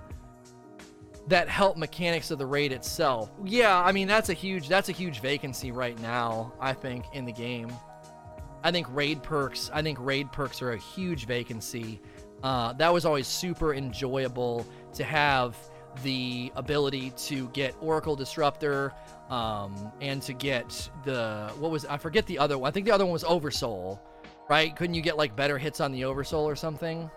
that 1.28 1.50
help 1.50 1.78
mechanics 1.78 2.30
of 2.30 2.38
the 2.38 2.46
raid 2.46 2.72
itself. 2.72 3.32
Yeah, 3.44 3.76
I 3.76 3.92
mean 3.92 4.08
that's 4.08 4.30
a 4.30 4.34
huge 4.34 4.68
that's 4.68 4.90
a 4.90 4.94
huge 4.94 5.20
vacancy 5.20 5.72
right 5.72 6.00
now. 6.00 6.54
I 6.60 6.74
think 6.74 7.06
in 7.14 7.26
the 7.26 7.34
game. 7.34 7.72
I 8.64 8.72
think 8.72 8.86
raid 8.92 9.24
perks. 9.24 9.72
I 9.74 9.82
think 9.82 9.98
raid 10.00 10.32
perks 10.32 10.62
are 10.62 10.74
a 10.74 10.78
huge 10.78 11.26
vacancy. 11.26 12.02
Uh, 12.44 12.74
that 12.74 12.92
was 12.92 13.06
always 13.06 13.28
super 13.28 13.74
enjoyable 13.74 14.66
to 14.94 15.04
have 15.04 15.58
the 16.04 16.52
ability 16.56 17.12
to 17.12 17.48
get 17.50 17.76
Oracle 17.82 18.16
Disruptor, 18.16 18.94
um, 19.30 19.92
and 20.02 20.22
to 20.24 20.34
get 20.34 20.90
the 21.04 21.52
what 21.60 21.72
was 21.72 21.86
I 21.86 21.98
forget 21.98 22.26
the 22.26 22.40
other 22.40 22.58
one. 22.58 22.68
I 22.68 22.72
think 22.72 22.86
the 22.86 22.92
other 22.94 23.06
one 23.06 23.14
was 23.14 23.24
Oversoul, 23.24 24.02
right? 24.50 24.76
Couldn't 24.76 24.96
you 24.96 25.02
get 25.02 25.18
like 25.18 25.36
better 25.36 25.58
hits 25.58 25.80
on 25.80 25.92
the 25.92 26.06
Oversoul 26.06 26.48
or 26.48 26.56
something? 26.56 27.10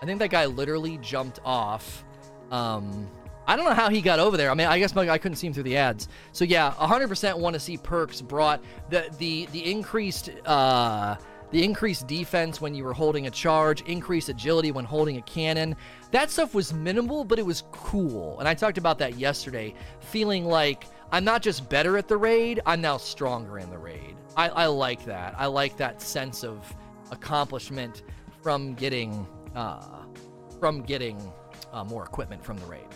I 0.00 0.06
think 0.06 0.18
that 0.18 0.30
guy 0.30 0.46
literally 0.46 0.98
jumped 0.98 1.40
off. 1.44 2.04
Um, 2.50 3.08
I 3.46 3.56
don't 3.56 3.64
know 3.64 3.74
how 3.74 3.88
he 3.88 4.02
got 4.02 4.18
over 4.18 4.36
there. 4.36 4.50
I 4.50 4.54
mean, 4.54 4.66
I 4.66 4.78
guess 4.78 4.96
I 4.96 5.18
couldn't 5.18 5.36
see 5.36 5.46
him 5.46 5.52
through 5.52 5.64
the 5.64 5.76
ads. 5.76 6.08
So 6.32 6.44
yeah, 6.44 6.72
100% 6.72 7.38
want 7.38 7.54
to 7.54 7.60
see 7.60 7.76
perks 7.76 8.20
brought. 8.20 8.62
The 8.90 9.08
the 9.18 9.46
the 9.52 9.70
increased 9.70 10.30
uh, 10.44 11.16
the 11.52 11.62
increased 11.62 12.06
defense 12.06 12.60
when 12.60 12.74
you 12.74 12.82
were 12.82 12.94
holding 12.94 13.26
a 13.26 13.30
charge, 13.30 13.82
increased 13.82 14.30
agility 14.30 14.72
when 14.72 14.84
holding 14.84 15.18
a 15.18 15.22
cannon. 15.22 15.76
That 16.10 16.30
stuff 16.30 16.54
was 16.54 16.72
minimal, 16.72 17.24
but 17.24 17.38
it 17.38 17.46
was 17.46 17.64
cool. 17.70 18.38
And 18.40 18.48
I 18.48 18.54
talked 18.54 18.78
about 18.78 18.98
that 18.98 19.18
yesterday, 19.18 19.74
feeling 20.00 20.46
like 20.46 20.86
I'm 21.12 21.24
not 21.24 21.42
just 21.42 21.68
better 21.68 21.98
at 21.98 22.08
the 22.08 22.16
raid, 22.16 22.60
I'm 22.64 22.80
now 22.80 22.96
stronger 22.96 23.58
in 23.58 23.68
the 23.70 23.78
raid. 23.78 24.16
I, 24.34 24.48
I 24.48 24.66
like 24.66 25.04
that. 25.04 25.34
I 25.36 25.46
like 25.46 25.76
that 25.76 26.00
sense 26.00 26.42
of 26.42 26.74
accomplishment 27.10 28.02
from 28.42 28.74
getting 28.74 29.26
uh, 29.54 30.06
from 30.58 30.80
getting 30.82 31.20
uh, 31.72 31.84
more 31.84 32.04
equipment 32.04 32.42
from 32.42 32.56
the 32.56 32.64
raid. 32.66 32.86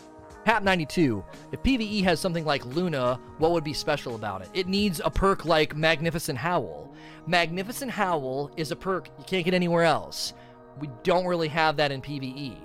Hap 0.47 0.63
92. 0.63 1.25
If 1.51 1.61
PvE 1.65 2.05
has 2.05 2.21
something 2.21 2.45
like 2.45 2.65
Luna, 2.65 3.19
what 3.39 3.51
would 3.51 3.65
be 3.65 3.73
special 3.73 4.15
about 4.15 4.43
it? 4.43 4.49
It 4.55 4.69
needs 4.69 5.01
a 5.05 5.11
perk 5.11 5.45
like 5.45 5.75
Magnificent 5.75 6.39
Howl. 6.39 6.95
Magnificent 7.27 7.91
Howl 7.91 8.53
is 8.57 8.71
a 8.71 8.77
perk 8.77 9.09
you 9.19 9.25
can't 9.25 9.45
get 9.45 9.55
anywhere 9.55 9.83
else. 9.83 10.35
We 10.79 10.89
don't 11.03 11.27
really 11.27 11.49
have 11.49 11.77
that 11.79 11.91
in 11.91 12.01
PvE. 12.01 12.57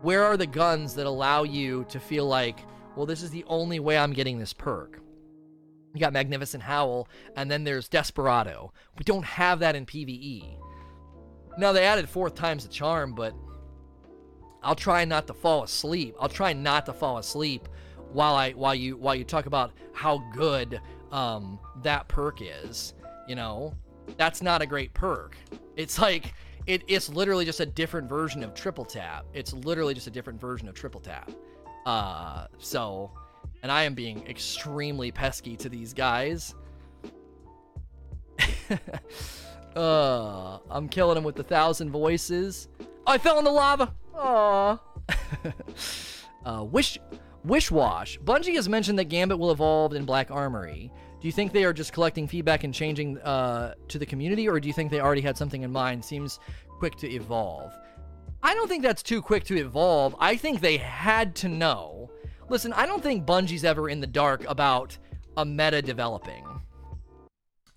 Where 0.00 0.24
are 0.24 0.38
the 0.38 0.46
guns 0.46 0.94
that 0.94 1.04
allow 1.04 1.42
you 1.42 1.84
to 1.90 2.00
feel 2.00 2.24
like, 2.24 2.60
well, 2.96 3.04
this 3.04 3.22
is 3.22 3.28
the 3.28 3.44
only 3.48 3.80
way 3.80 3.98
I'm 3.98 4.14
getting 4.14 4.38
this 4.38 4.54
perk? 4.54 4.98
You 5.92 6.00
got 6.00 6.14
Magnificent 6.14 6.62
Howl, 6.62 7.06
and 7.36 7.50
then 7.50 7.64
there's 7.64 7.86
Desperado. 7.86 8.72
We 8.96 9.04
don't 9.04 9.26
have 9.26 9.58
that 9.58 9.76
in 9.76 9.84
PvE. 9.84 10.56
Now, 11.58 11.72
they 11.72 11.84
added 11.84 12.08
fourth 12.08 12.34
times 12.34 12.64
the 12.64 12.72
charm, 12.72 13.14
but 13.14 13.34
I'll 14.62 14.74
try 14.74 15.04
not 15.04 15.26
to 15.28 15.34
fall 15.34 15.64
asleep. 15.64 16.16
I'll 16.20 16.28
try 16.28 16.52
not 16.52 16.86
to 16.86 16.92
fall 16.92 17.18
asleep 17.18 17.68
while 18.12 18.34
I 18.34 18.52
while 18.52 18.74
you 18.74 18.96
while 18.96 19.14
you 19.14 19.24
talk 19.24 19.46
about 19.46 19.72
how 19.92 20.18
good 20.34 20.80
um, 21.12 21.58
that 21.82 22.08
perk 22.08 22.40
is. 22.42 22.94
You 23.28 23.36
know, 23.36 23.74
that's 24.16 24.42
not 24.42 24.62
a 24.62 24.66
great 24.66 24.92
perk. 24.94 25.36
It's 25.76 25.98
like 25.98 26.34
it, 26.66 26.82
it's 26.88 27.08
literally 27.08 27.44
just 27.44 27.60
a 27.60 27.66
different 27.66 28.08
version 28.08 28.42
of 28.42 28.54
triple 28.54 28.84
tap. 28.84 29.24
It's 29.32 29.52
literally 29.52 29.94
just 29.94 30.06
a 30.06 30.10
different 30.10 30.40
version 30.40 30.68
of 30.68 30.74
triple 30.74 31.00
tap. 31.00 31.30
Uh, 31.86 32.46
so, 32.58 33.10
and 33.62 33.72
I 33.72 33.84
am 33.84 33.94
being 33.94 34.26
extremely 34.26 35.10
pesky 35.10 35.56
to 35.56 35.68
these 35.68 35.94
guys. 35.94 36.54
uh, 39.76 40.58
I'm 40.70 40.88
killing 40.88 41.14
them 41.14 41.24
with 41.24 41.38
a 41.38 41.44
thousand 41.44 41.90
voices. 41.90 42.68
I 43.06 43.18
fell 43.18 43.38
in 43.38 43.44
the 43.44 43.50
lava. 43.50 43.94
Aww. 44.14 44.80
uh, 46.44 46.64
wish, 46.64 46.98
Wishwash. 47.46 48.20
Bungie 48.20 48.54
has 48.54 48.68
mentioned 48.68 48.98
that 48.98 49.04
Gambit 49.04 49.38
will 49.38 49.50
evolve 49.50 49.94
in 49.94 50.04
Black 50.04 50.30
Armory. 50.30 50.92
Do 51.20 51.28
you 51.28 51.32
think 51.32 51.52
they 51.52 51.64
are 51.64 51.72
just 51.72 51.92
collecting 51.92 52.26
feedback 52.26 52.64
and 52.64 52.72
changing 52.72 53.18
uh, 53.18 53.74
to 53.88 53.98
the 53.98 54.06
community, 54.06 54.48
or 54.48 54.58
do 54.58 54.68
you 54.68 54.74
think 54.74 54.90
they 54.90 55.00
already 55.00 55.20
had 55.20 55.36
something 55.36 55.62
in 55.62 55.70
mind? 55.70 56.04
Seems 56.04 56.38
quick 56.78 56.96
to 56.96 57.10
evolve. 57.10 57.72
I 58.42 58.54
don't 58.54 58.68
think 58.68 58.82
that's 58.82 59.02
too 59.02 59.20
quick 59.20 59.44
to 59.44 59.56
evolve. 59.58 60.16
I 60.18 60.36
think 60.36 60.60
they 60.60 60.78
had 60.78 61.34
to 61.36 61.48
know. 61.48 62.10
Listen, 62.48 62.72
I 62.72 62.86
don't 62.86 63.02
think 63.02 63.26
Bungie's 63.26 63.64
ever 63.64 63.90
in 63.90 64.00
the 64.00 64.06
dark 64.06 64.44
about 64.48 64.96
a 65.36 65.44
meta 65.44 65.82
developing. 65.82 66.46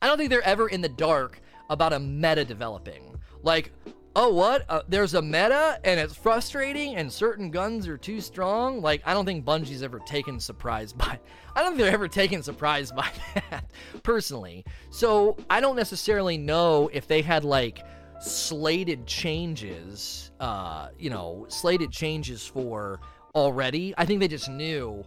I 0.02 0.08
don't 0.08 0.18
think 0.18 0.30
they're 0.30 0.42
ever 0.42 0.70
in 0.70 0.82
the 0.82 0.90
dark 0.90 1.42
about 1.70 1.94
a 1.94 2.00
meta 2.00 2.46
developing. 2.46 3.16
Like, 3.42 3.74
oh 4.16 4.30
what? 4.34 4.66
Uh, 4.70 4.82
there's 4.88 5.14
a 5.14 5.22
meta 5.22 5.80
and 5.84 6.00
it's 6.00 6.16
frustrating 6.16 6.96
and 6.96 7.12
certain 7.12 7.50
guns 7.52 7.88
are 7.88 7.98
too 7.98 8.22
strong. 8.22 8.82
Like 8.82 9.02
i 9.06 9.14
don't 9.14 9.26
think 9.26 9.46
bungie's 9.46 9.84
ever 9.84 10.00
taken 10.00 10.40
surprise 10.40 10.94
by 10.94 11.20
i 11.56 11.62
don't 11.62 11.72
think 11.72 11.82
they're 11.82 11.94
ever 11.94 12.08
taken 12.08 12.44
surprise 12.44 12.92
by 12.92 13.10
that 13.50 13.66
personally. 14.04 14.66
So 14.90 15.38
i 15.50 15.60
don't 15.60 15.76
necessarily 15.76 16.38
know 16.38 16.90
if 16.94 17.08
they 17.08 17.22
had 17.22 17.44
like 17.44 17.86
slated 18.22 19.06
changes 19.06 20.32
uh 20.40 20.88
you 20.98 21.10
know 21.10 21.46
slated 21.50 21.92
changes 21.92 22.46
for 22.46 23.00
already. 23.36 23.94
I 23.98 24.06
think 24.06 24.20
they 24.20 24.28
just 24.28 24.50
knew 24.50 25.04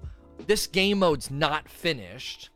this 0.47 0.67
game 0.67 0.99
mode's 0.99 1.31
not 1.31 1.69
finished 1.69 2.51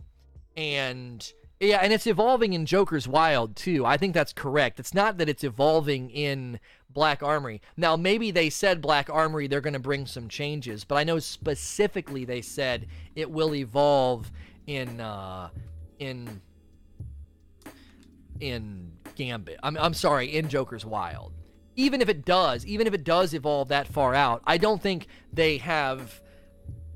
and 0.56 1.32
yeah, 1.60 1.78
and 1.82 1.92
it's 1.92 2.06
evolving 2.06 2.54
in 2.54 2.64
Joker's 2.64 3.06
Wild 3.06 3.54
too. 3.54 3.84
I 3.84 3.98
think 3.98 4.14
that's 4.14 4.32
correct. 4.32 4.80
It's 4.80 4.94
not 4.94 5.18
that 5.18 5.28
it's 5.28 5.44
evolving 5.44 6.08
in 6.10 6.58
Black 6.88 7.22
Armory. 7.22 7.60
Now, 7.76 7.96
maybe 7.96 8.30
they 8.30 8.48
said 8.48 8.80
Black 8.80 9.10
Armory 9.10 9.46
they're 9.46 9.60
going 9.60 9.74
to 9.74 9.78
bring 9.78 10.06
some 10.06 10.26
changes, 10.28 10.84
but 10.84 10.96
I 10.96 11.04
know 11.04 11.18
specifically 11.18 12.24
they 12.24 12.40
said 12.40 12.86
it 13.14 13.30
will 13.30 13.54
evolve 13.54 14.32
in 14.66 15.00
uh, 15.00 15.50
in 15.98 16.40
in 18.40 18.92
Gambit. 19.14 19.60
I'm 19.62 19.76
I'm 19.76 19.94
sorry, 19.94 20.34
in 20.34 20.48
Joker's 20.48 20.86
Wild. 20.86 21.34
Even 21.76 22.00
if 22.00 22.08
it 22.08 22.24
does, 22.24 22.64
even 22.64 22.86
if 22.86 22.94
it 22.94 23.04
does 23.04 23.34
evolve 23.34 23.68
that 23.68 23.86
far 23.86 24.14
out, 24.14 24.42
I 24.46 24.56
don't 24.56 24.80
think 24.80 25.06
they 25.30 25.58
have 25.58 26.22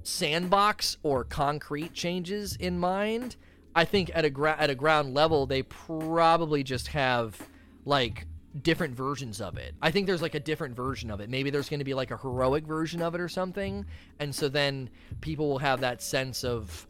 sandbox 0.02 0.96
or 1.02 1.22
concrete 1.22 1.92
changes 1.92 2.56
in 2.56 2.78
mind. 2.78 3.36
I 3.74 3.84
think 3.84 4.10
at 4.14 4.24
a 4.24 4.30
gra- 4.30 4.56
at 4.58 4.70
a 4.70 4.74
ground 4.74 5.14
level, 5.14 5.46
they 5.46 5.62
probably 5.62 6.62
just 6.62 6.88
have 6.88 7.36
like 7.84 8.26
different 8.62 8.94
versions 8.94 9.40
of 9.40 9.56
it. 9.56 9.74
I 9.82 9.90
think 9.90 10.06
there's 10.06 10.22
like 10.22 10.34
a 10.34 10.40
different 10.40 10.76
version 10.76 11.10
of 11.10 11.20
it. 11.20 11.28
Maybe 11.28 11.50
there's 11.50 11.68
going 11.68 11.80
to 11.80 11.84
be 11.84 11.94
like 11.94 12.10
a 12.10 12.16
heroic 12.16 12.66
version 12.66 13.02
of 13.02 13.14
it 13.14 13.20
or 13.20 13.28
something, 13.28 13.84
and 14.20 14.34
so 14.34 14.48
then 14.48 14.90
people 15.20 15.48
will 15.48 15.58
have 15.58 15.80
that 15.80 16.02
sense 16.02 16.44
of 16.44 16.86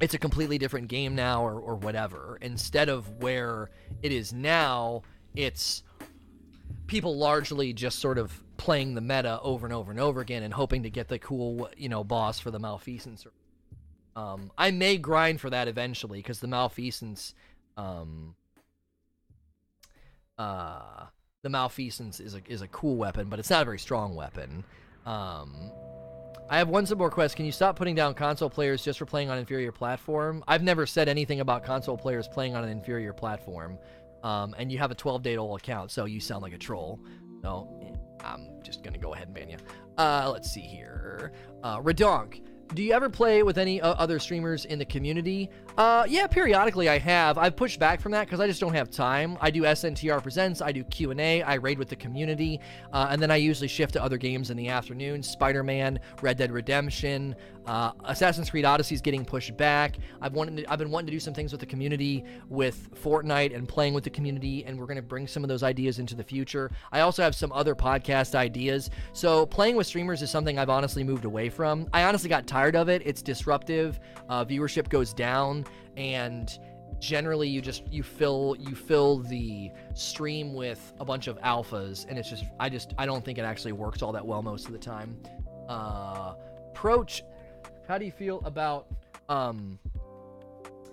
it's 0.00 0.14
a 0.14 0.18
completely 0.18 0.56
different 0.56 0.88
game 0.88 1.14
now 1.14 1.44
or, 1.44 1.60
or 1.60 1.76
whatever. 1.76 2.38
Instead 2.40 2.88
of 2.88 3.22
where 3.22 3.70
it 4.02 4.12
is 4.12 4.32
now, 4.32 5.02
it's 5.34 5.82
people 6.86 7.16
largely 7.16 7.72
just 7.72 7.98
sort 7.98 8.16
of 8.16 8.42
playing 8.56 8.94
the 8.94 9.00
meta 9.00 9.38
over 9.42 9.66
and 9.66 9.74
over 9.74 9.90
and 9.90 10.00
over 10.00 10.20
again 10.20 10.42
and 10.42 10.54
hoping 10.54 10.82
to 10.82 10.90
get 10.90 11.08
the 11.08 11.18
cool, 11.18 11.68
you 11.76 11.88
know, 11.88 12.02
boss 12.02 12.40
for 12.40 12.50
the 12.50 12.58
malfeasance 12.58 13.26
um, 14.16 14.50
I 14.58 14.70
may 14.70 14.96
grind 14.96 15.40
for 15.40 15.50
that 15.50 15.68
eventually 15.68 16.18
because 16.18 16.40
the 16.40 16.48
malfeasance, 16.48 17.34
um, 17.76 18.34
uh, 20.38 21.06
the 21.42 21.48
malfeasance 21.48 22.20
is 22.20 22.34
a 22.34 22.40
is 22.48 22.62
a 22.62 22.68
cool 22.68 22.96
weapon, 22.96 23.28
but 23.28 23.38
it's 23.38 23.50
not 23.50 23.62
a 23.62 23.64
very 23.64 23.78
strong 23.78 24.14
weapon. 24.14 24.64
Um, 25.06 25.70
I 26.50 26.58
have 26.58 26.68
one 26.68 26.84
more 26.96 27.10
quest. 27.10 27.36
Can 27.36 27.46
you 27.46 27.52
stop 27.52 27.76
putting 27.76 27.94
down 27.94 28.14
console 28.14 28.50
players 28.50 28.82
just 28.82 28.98
for 28.98 29.06
playing 29.06 29.30
on 29.30 29.38
inferior 29.38 29.70
platform? 29.70 30.42
I've 30.48 30.64
never 30.64 30.84
said 30.84 31.08
anything 31.08 31.40
about 31.40 31.62
console 31.62 31.96
players 31.96 32.26
playing 32.26 32.56
on 32.56 32.64
an 32.64 32.70
inferior 32.70 33.12
platform. 33.12 33.78
Um, 34.24 34.54
and 34.58 34.70
you 34.70 34.78
have 34.78 34.90
a 34.90 34.94
12 34.94 35.22
day 35.22 35.36
old 35.36 35.60
account, 35.60 35.92
so 35.92 36.04
you 36.04 36.18
sound 36.20 36.42
like 36.42 36.52
a 36.52 36.58
troll. 36.58 37.00
So 37.42 37.68
I'm 38.22 38.48
just 38.62 38.82
gonna 38.82 38.98
go 38.98 39.14
ahead 39.14 39.28
and 39.28 39.34
ban 39.34 39.48
you. 39.48 39.56
Uh, 39.96 40.28
let's 40.32 40.50
see 40.50 40.60
here. 40.60 41.32
Uh, 41.62 41.80
Redonk 41.80 42.42
do 42.74 42.82
you 42.82 42.92
ever 42.92 43.10
play 43.10 43.42
with 43.42 43.58
any 43.58 43.80
uh, 43.80 43.94
other 43.94 44.20
streamers 44.20 44.64
in 44.64 44.78
the 44.78 44.84
community? 44.84 45.50
Uh, 45.76 46.06
yeah, 46.08 46.26
periodically 46.28 46.88
I 46.88 46.98
have. 46.98 47.36
I've 47.36 47.56
pushed 47.56 47.80
back 47.80 48.00
from 48.00 48.12
that 48.12 48.26
because 48.26 48.38
I 48.38 48.46
just 48.46 48.60
don't 48.60 48.74
have 48.74 48.90
time. 48.90 49.36
I 49.40 49.50
do 49.50 49.62
SNTR 49.62 50.22
Presents, 50.22 50.62
I 50.62 50.70
do 50.70 50.84
Q&A, 50.84 51.42
I 51.42 51.54
raid 51.54 51.78
with 51.78 51.88
the 51.88 51.96
community, 51.96 52.60
uh, 52.92 53.08
and 53.10 53.20
then 53.20 53.30
I 53.30 53.36
usually 53.36 53.66
shift 53.66 53.94
to 53.94 54.02
other 54.02 54.18
games 54.18 54.50
in 54.50 54.56
the 54.56 54.68
afternoon. 54.68 55.22
Spider-Man, 55.22 55.98
Red 56.22 56.36
Dead 56.36 56.52
Redemption, 56.52 57.34
uh, 57.66 57.92
Assassin's 58.04 58.50
Creed 58.50 58.64
Odyssey 58.64 58.94
is 58.94 59.00
getting 59.00 59.24
pushed 59.24 59.56
back. 59.56 59.96
I've 60.20 60.32
wanted 60.32 60.58
to, 60.58 60.72
I've 60.72 60.78
been 60.78 60.90
wanting 60.90 61.06
to 61.06 61.12
do 61.12 61.20
some 61.20 61.34
things 61.34 61.52
with 61.52 61.60
the 61.60 61.66
community 61.66 62.24
with 62.48 62.88
Fortnite 63.02 63.54
and 63.54 63.68
playing 63.68 63.94
with 63.94 64.04
the 64.04 64.10
community, 64.10 64.64
and 64.64 64.78
we're 64.78 64.86
going 64.86 64.96
to 64.96 65.02
bring 65.02 65.26
some 65.26 65.44
of 65.44 65.48
those 65.48 65.62
ideas 65.62 65.98
into 65.98 66.14
the 66.14 66.24
future. 66.24 66.70
I 66.92 67.00
also 67.00 67.22
have 67.22 67.34
some 67.34 67.52
other 67.52 67.74
podcast 67.74 68.34
ideas. 68.34 68.90
So 69.12 69.46
playing 69.46 69.76
with 69.76 69.86
streamers 69.86 70.22
is 70.22 70.30
something 70.30 70.58
I've 70.58 70.70
honestly 70.70 71.04
moved 71.04 71.24
away 71.24 71.48
from. 71.48 71.88
I 71.92 72.04
honestly 72.04 72.28
got 72.28 72.46
tired 72.46 72.76
of 72.76 72.88
it. 72.88 73.02
It's 73.04 73.22
disruptive. 73.22 74.00
Uh, 74.28 74.44
viewership 74.44 74.88
goes 74.88 75.12
down, 75.12 75.66
and 75.96 76.58
generally 76.98 77.48
you 77.48 77.62
just 77.62 77.82
you 77.90 78.02
fill 78.02 78.56
you 78.58 78.74
fill 78.74 79.18
the 79.18 79.70
stream 79.94 80.52
with 80.52 80.92
a 81.00 81.04
bunch 81.04 81.28
of 81.28 81.40
alphas 81.40 82.04
and 82.08 82.18
it's 82.18 82.28
just 82.28 82.44
i 82.60 82.68
just 82.68 82.92
i 82.98 83.06
don't 83.06 83.24
think 83.24 83.38
it 83.38 83.42
actually 83.42 83.72
works 83.72 84.02
all 84.02 84.12
that 84.12 84.24
well 84.24 84.42
most 84.42 84.66
of 84.66 84.72
the 84.72 84.78
time 84.78 85.16
uh 85.70 86.34
approach 86.72 87.22
how 87.90 87.98
do 87.98 88.04
you 88.04 88.12
feel 88.12 88.40
about 88.44 88.86
um 89.28 89.76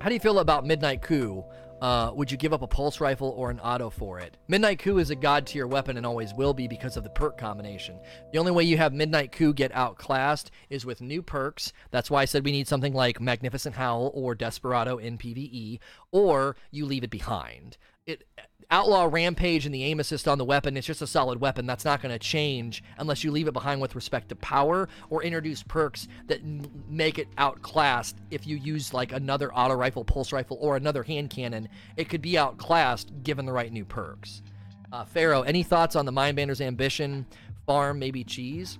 how 0.01 0.09
do 0.09 0.15
you 0.15 0.19
feel 0.19 0.39
about 0.39 0.65
Midnight 0.65 1.03
Coup? 1.03 1.43
Uh, 1.79 2.11
would 2.15 2.31
you 2.31 2.37
give 2.37 2.53
up 2.53 2.63
a 2.63 2.67
pulse 2.67 2.99
rifle 2.99 3.35
or 3.37 3.51
an 3.51 3.59
auto 3.59 3.91
for 3.91 4.19
it? 4.19 4.35
Midnight 4.47 4.79
Coup 4.79 4.97
is 4.97 5.11
a 5.11 5.15
god 5.15 5.45
tier 5.45 5.67
weapon 5.67 5.97
and 5.97 6.07
always 6.07 6.33
will 6.33 6.55
be 6.55 6.67
because 6.67 6.97
of 6.97 7.03
the 7.03 7.09
perk 7.11 7.37
combination. 7.37 7.99
The 8.33 8.39
only 8.39 8.51
way 8.51 8.63
you 8.63 8.77
have 8.77 8.93
Midnight 8.93 9.31
Coup 9.31 9.53
get 9.53 9.71
outclassed 9.75 10.49
is 10.71 10.87
with 10.87 10.99
new 10.99 11.21
perks. 11.21 11.71
That's 11.91 12.09
why 12.09 12.23
I 12.23 12.25
said 12.25 12.43
we 12.43 12.51
need 12.51 12.67
something 12.67 12.93
like 12.93 13.21
Magnificent 13.21 13.75
Howl 13.75 14.11
or 14.15 14.33
Desperado 14.33 14.97
in 14.97 15.19
PvE, 15.19 15.77
or 16.11 16.55
you 16.71 16.87
leave 16.87 17.03
it 17.03 17.11
behind. 17.11 17.77
It 18.07 18.23
outlaw 18.71 19.07
rampage 19.09 19.65
and 19.65 19.75
the 19.75 19.83
aim 19.83 19.99
assist 19.99 20.27
on 20.27 20.37
the 20.37 20.43
weapon 20.45 20.75
it's 20.75 20.87
just 20.87 21.01
a 21.01 21.07
solid 21.07 21.41
weapon. 21.41 21.65
That's 21.65 21.83
not 21.83 22.01
going 22.01 22.13
to 22.13 22.19
change 22.19 22.83
unless 22.97 23.21
you 23.21 23.31
leave 23.31 23.47
it 23.47 23.53
behind 23.53 23.81
with 23.81 23.95
respect 23.95 24.29
to 24.29 24.35
power 24.37 24.87
or 25.09 25.23
introduce 25.23 25.61
perks 25.61 26.07
that 26.27 26.41
make 26.89 27.19
it 27.19 27.27
outclassed. 27.37 28.17
If 28.31 28.47
you 28.47 28.55
use 28.55 28.93
like 28.93 29.11
another 29.11 29.53
auto 29.53 29.75
rifle 29.75 30.05
pulse 30.05 30.31
rifle 30.31 30.57
or 30.61 30.77
another 30.77 31.03
hand 31.03 31.29
cannon 31.29 31.67
it 31.97 32.07
could 32.07 32.21
be 32.21 32.37
outclassed 32.37 33.11
given 33.23 33.45
the 33.45 33.51
right 33.51 33.71
new 33.71 33.83
perks. 33.83 34.41
Uh, 34.93 35.03
pharaoh 35.03 35.41
any 35.41 35.63
thoughts 35.63 35.97
on 35.97 36.05
the 36.05 36.11
mindbender's 36.13 36.61
ambition? 36.61 37.25
Farm 37.65 37.99
maybe 37.99 38.23
cheese? 38.23 38.79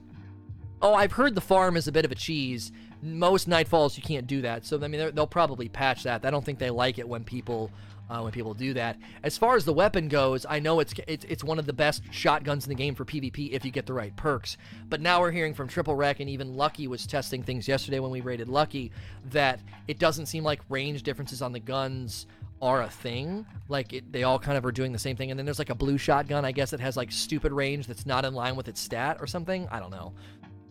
Oh 0.82 0.94
i've 0.94 1.12
heard 1.12 1.36
the 1.36 1.42
farm 1.42 1.76
is 1.76 1.90
a 1.90 1.92
bit 1.92 2.06
of 2.06 2.14
a 2.14 2.16
cheese. 2.16 2.72
Most 3.02 3.50
nightfalls 3.50 3.98
you 3.98 4.04
can't 4.04 4.26
do 4.26 4.42
that. 4.44 4.66
So 4.66 4.82
i 4.82 4.88
mean 4.88 5.12
they'll 5.14 5.28
probably 5.28 5.68
patch 5.68 6.04
that. 6.04 6.26
I 6.26 6.32
don't 6.32 6.46
think 6.46 6.60
they 6.60 6.70
like 6.70 6.98
it 6.98 7.08
when 7.08 7.26
people 7.26 7.72
uh, 8.10 8.22
when 8.22 8.32
people 8.32 8.54
do 8.54 8.74
that. 8.74 8.98
As 9.24 9.38
far 9.38 9.56
as 9.56 9.66
the 9.66 9.74
weapon 9.74 10.08
goes, 10.08 10.46
I 10.48 10.60
know 10.60 10.80
it's, 10.80 10.94
it's 11.08 11.26
it's 11.26 11.44
one 11.44 11.60
of 11.60 11.66
the 11.66 11.74
best 11.74 12.04
shotguns 12.12 12.66
in 12.66 12.70
the 12.70 12.76
game 12.76 12.96
for 12.96 13.06
PvP 13.06 13.52
if 13.52 13.66
you 13.66 13.72
get 13.72 13.86
the 13.86 13.94
right 13.94 14.16
perks. 14.16 14.58
But 14.90 15.02
now 15.02 15.22
we're 15.22 15.32
hearing 15.32 15.54
from 15.54 15.68
Triple 15.68 15.96
Wreck 15.96 16.20
and 16.20 16.30
even 16.30 16.56
Lucky 16.56 16.88
was 16.88 17.06
testing 17.06 17.44
things 17.44 17.68
yesterday 17.68 18.00
when 18.00 18.12
we 18.12 18.22
rated 18.22 18.50
Lucky 18.50 18.92
that 19.32 19.60
it 19.88 20.00
doesn't 20.00 20.28
seem 20.28 20.44
like 20.44 20.62
range 20.70 21.04
differences 21.04 21.42
on 21.42 21.52
the 21.52 21.60
guns 21.60 22.28
are 22.62 22.82
a 22.82 22.90
thing. 22.90 23.46
Like 23.68 23.94
it, 23.94 24.12
they 24.12 24.24
all 24.24 24.40
kind 24.40 24.58
of 24.58 24.66
are 24.66 24.72
doing 24.72 24.92
the 24.92 25.00
same 25.00 25.16
thing. 25.16 25.32
And 25.32 25.38
then 25.38 25.46
there's 25.46 25.60
like 25.60 25.70
a 25.70 25.76
blue 25.76 25.98
shotgun, 25.98 26.46
I 26.46 26.52
guess, 26.52 26.72
that 26.72 26.80
has 26.80 26.98
like 26.98 27.12
stupid 27.12 27.52
range 27.52 27.88
that's 27.88 28.06
not 28.06 28.26
in 28.26 28.34
line 28.34 28.56
with 28.56 28.68
its 28.68 28.80
stat 28.82 29.18
or 29.20 29.28
something. 29.28 29.68
I 29.70 29.80
don't 29.80 29.92
know. 29.92 30.14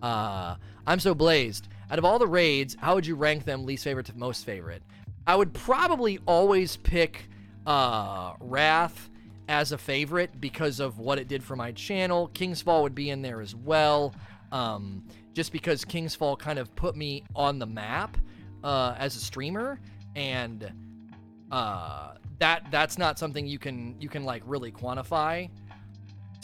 Uh, 0.03 0.57
I'm 0.87 1.01
so 1.01 1.15
blazed. 1.15 1.69
Out 1.91 1.99
of 1.99 2.05
all 2.05 2.19
the 2.19 2.27
raids, 2.27 2.77
how 2.81 2.95
would 2.95 3.07
you 3.07 3.15
rank 3.15 3.45
them 3.45 3.65
least 3.65 3.85
favorite 3.85 4.07
to 4.07 4.17
most 4.17 4.45
favorite? 4.45 4.83
I 5.27 5.35
would 5.35 5.53
probably 5.53 6.19
always 6.27 6.77
pick 6.77 7.29
uh, 7.67 8.35
Wrath 8.41 9.11
as 9.49 9.73
a 9.73 9.79
favorite 9.79 10.41
because 10.41 10.81
of 10.81 10.99
what 10.99 11.19
it 11.19 11.29
did 11.29 11.43
for 11.43 11.57
my 11.57 11.73
channel. 11.73 12.29
King's 12.29 12.63
Fall 12.63 12.83
would 12.83 12.95
be 12.95 13.11
in 13.11 13.23
there 13.23 13.41
as 13.41 13.55
well, 13.55 14.15
um, 14.53 15.05
just 15.35 15.53
because 15.53 15.85
King's 15.85 16.15
Fall 16.15 16.37
kind 16.37 16.59
of 16.59 16.75
put 16.77 16.97
me 16.97 17.25
on 17.35 17.59
the 17.59 17.67
map 17.67 18.17
uh, 18.63 18.95
as 18.99 19.17
a 19.17 19.21
streamer, 19.21 19.81
and 20.15 20.73
uh, 21.51 22.15
that 22.39 22.67
that's 22.71 22.99
not 22.99 23.19
something 23.19 23.47
you 23.47 23.59
can 23.59 23.97
you 24.01 24.09
can 24.09 24.25
like 24.25 24.43
really 24.47 24.71
quantify. 24.71 25.49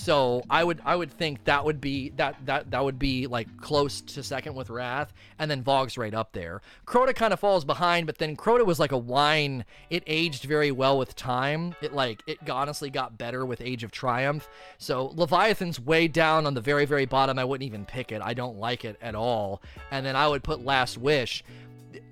So 0.02 0.42
I 0.50 0.64
would 0.64 0.80
I 0.84 0.96
would 0.96 1.12
think 1.12 1.44
that 1.44 1.64
would 1.64 1.80
be 1.80 2.08
that 2.16 2.34
that 2.46 2.72
that 2.72 2.82
would 2.82 2.98
be 2.98 3.28
like 3.28 3.46
close 3.58 4.00
to 4.00 4.24
second 4.24 4.56
with 4.56 4.68
Wrath, 4.68 5.12
and 5.38 5.48
then 5.48 5.62
VoG's 5.62 5.96
right 5.96 6.12
up 6.12 6.32
there. 6.32 6.60
Crota 6.88 7.14
kind 7.14 7.32
of 7.32 7.38
falls 7.38 7.64
behind, 7.64 8.06
but 8.06 8.18
then 8.18 8.36
Crota 8.36 8.66
was 8.66 8.80
like 8.80 8.90
a 8.90 8.98
wine. 8.98 9.64
It 9.90 10.02
aged 10.08 10.42
very 10.42 10.72
well 10.72 10.98
with 10.98 11.14
time. 11.14 11.76
It 11.80 11.92
like 11.92 12.20
it 12.26 12.50
honestly 12.50 12.90
got 12.90 13.16
better 13.16 13.46
with 13.46 13.60
Age 13.60 13.84
of 13.84 13.92
Triumph. 13.92 14.48
So 14.76 15.12
Leviathan's 15.14 15.78
way 15.78 16.08
down 16.08 16.46
on 16.46 16.54
the 16.54 16.60
very 16.60 16.84
very 16.84 17.06
bottom. 17.06 17.38
I 17.38 17.44
wouldn't 17.44 17.68
even 17.68 17.84
pick 17.84 18.10
it. 18.10 18.20
I 18.20 18.34
don't 18.34 18.58
like 18.58 18.84
it 18.84 18.96
at 19.00 19.14
all. 19.14 19.62
And 19.92 20.04
then 20.04 20.16
I 20.16 20.26
would 20.26 20.42
put 20.42 20.64
Last 20.64 20.98
Wish. 20.98 21.44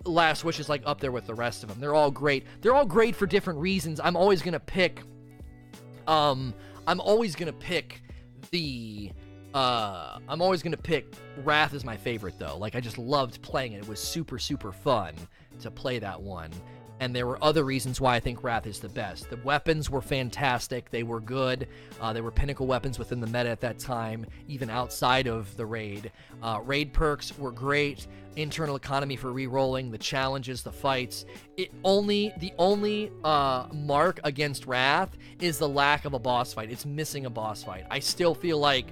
Last 0.05 0.45
Wish 0.45 0.61
is 0.61 0.69
like 0.69 0.83
up 0.87 1.01
there 1.01 1.11
with 1.11 1.27
the 1.27 1.35
rest 1.35 1.65
of 1.65 1.69
them. 1.69 1.81
They're 1.81 1.97
all 1.97 2.13
great. 2.13 2.47
They're 2.61 2.75
all 2.75 2.87
great 2.87 3.17
for 3.17 3.27
different 3.27 3.59
reasons. 3.59 3.99
I'm 3.99 4.15
always 4.15 4.43
gonna 4.43 4.61
pick. 4.61 5.03
Um 6.07 6.55
I'm 6.91 7.01
always 7.01 7.37
gonna 7.37 7.53
pick 7.53 8.03
the 8.51 9.13
uh 9.55 10.19
I'm 10.29 10.43
always 10.43 10.61
gonna 10.61 10.77
pick 10.77 11.15
Wrath 11.45 11.73
is 11.73 11.85
my 11.85 11.97
favorite 11.97 12.37
though. 12.37 12.59
Like 12.59 12.75
I 12.75 12.81
just 12.81 12.99
loved 12.99 13.41
playing 13.43 13.75
it. 13.75 13.83
It 13.83 13.89
was 13.89 14.01
super, 14.01 14.41
super 14.41 14.73
fun 14.73 15.15
to 15.61 15.71
play 15.71 16.01
that 16.01 16.21
one. 16.21 16.51
And 17.01 17.17
there 17.17 17.27
were 17.27 17.43
other 17.43 17.65
reasons 17.65 18.01
why 18.01 18.17
I 18.17 18.21
think 18.21 18.45
Wrath 18.45 18.67
is 18.67 18.79
the 18.79 18.89
best. 18.91 19.31
The 19.31 19.39
weapons 19.39 19.89
were 19.89 20.03
fantastic. 20.03 20.91
They 20.91 21.03
were 21.03 21.21
good. 21.21 21.67
Uh, 22.01 22.13
they 22.13 22.21
were 22.21 22.31
pinnacle 22.31 22.67
weapons 22.67 22.99
within 22.99 23.21
the 23.21 23.27
meta 23.27 23.49
at 23.49 23.61
that 23.63 23.79
time, 23.79 24.27
even 24.47 24.69
outside 24.69 25.27
of 25.27 25.57
the 25.57 25.65
raid. 25.65 26.13
Uh, 26.43 26.61
raid 26.63 26.93
perks 26.93 27.37
were 27.39 27.51
great 27.51 28.07
internal 28.37 28.77
economy 28.77 29.17
for 29.17 29.33
re-rolling, 29.33 29.91
the 29.91 29.99
challenges, 29.99 30.63
the 30.63 30.71
fights. 30.71 31.25
It 31.57 31.73
only 31.85 32.33
the 32.39 32.53
only 32.59 33.11
uh, 33.25 33.67
mark 33.73 34.21
against 34.23 34.67
Wrath 34.67 35.17
is 35.41 35.59
the 35.59 35.69
lack 35.69 36.05
of 36.05 36.15
a 36.15 36.19
boss 36.19 36.53
fight. 36.53 36.71
It's 36.71 36.87
missing 36.87 37.27
a 37.27 37.31
boss 37.31 37.65
fight. 37.65 37.87
I 37.91 37.99
still 37.99 38.35
feel 38.35 38.59
like 38.59 38.87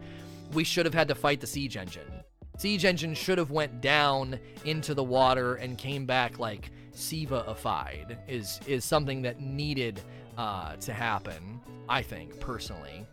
we 0.52 0.64
should 0.64 0.86
have 0.86 0.94
had 0.94 1.08
to 1.08 1.14
fight 1.14 1.40
the 1.40 1.46
siege 1.46 1.76
engine. 1.76 2.10
Siege 2.56 2.84
engine 2.84 3.14
should 3.14 3.38
have 3.38 3.50
went 3.52 3.80
down 3.80 4.38
into 4.64 4.94
the 4.94 5.04
water 5.04 5.54
and 5.56 5.78
came 5.78 6.06
back 6.06 6.38
like 6.38 6.70
Siva-ified 6.98 8.18
is 8.26 8.60
is 8.66 8.84
something 8.84 9.22
that 9.22 9.40
needed 9.40 10.00
uh, 10.36 10.76
to 10.76 10.92
happen. 10.92 11.60
I 11.88 12.02
think 12.02 12.38
personally, 12.40 13.06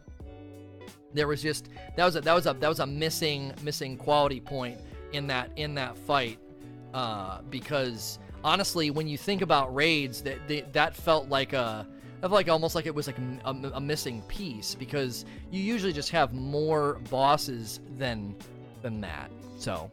there 1.13 1.27
was 1.27 1.41
just 1.41 1.69
that 1.95 2.05
was 2.05 2.15
a 2.15 2.21
that 2.21 2.33
was 2.33 2.47
a 2.47 2.53
that 2.53 2.67
was 2.67 2.79
a 2.79 2.87
missing 2.87 3.53
missing 3.63 3.97
quality 3.97 4.39
point 4.39 4.79
in 5.13 5.27
that 5.27 5.51
in 5.55 5.75
that 5.75 5.97
fight 5.97 6.39
uh, 6.93 7.41
because 7.49 8.19
honestly, 8.43 8.89
when 8.89 9.07
you 9.07 9.17
think 9.17 9.41
about 9.41 9.73
raids, 9.73 10.21
that 10.21 10.73
that 10.73 10.95
felt 10.95 11.29
like 11.29 11.53
a 11.53 11.87
of 12.21 12.31
like 12.31 12.49
almost 12.49 12.73
like 12.73 12.85
it 12.85 12.95
was 12.95 13.07
like 13.07 13.17
a, 13.17 13.39
a, 13.45 13.71
a, 13.75 13.81
missing 13.81 14.21
piece 14.23 14.73
because 14.73 15.25
you 15.51 15.61
usually 15.61 15.93
just 15.93 16.09
have 16.09 16.33
more 16.33 16.99
bosses 17.09 17.81
than 17.97 18.35
than 18.81 19.01
that. 19.01 19.29
So 19.57 19.91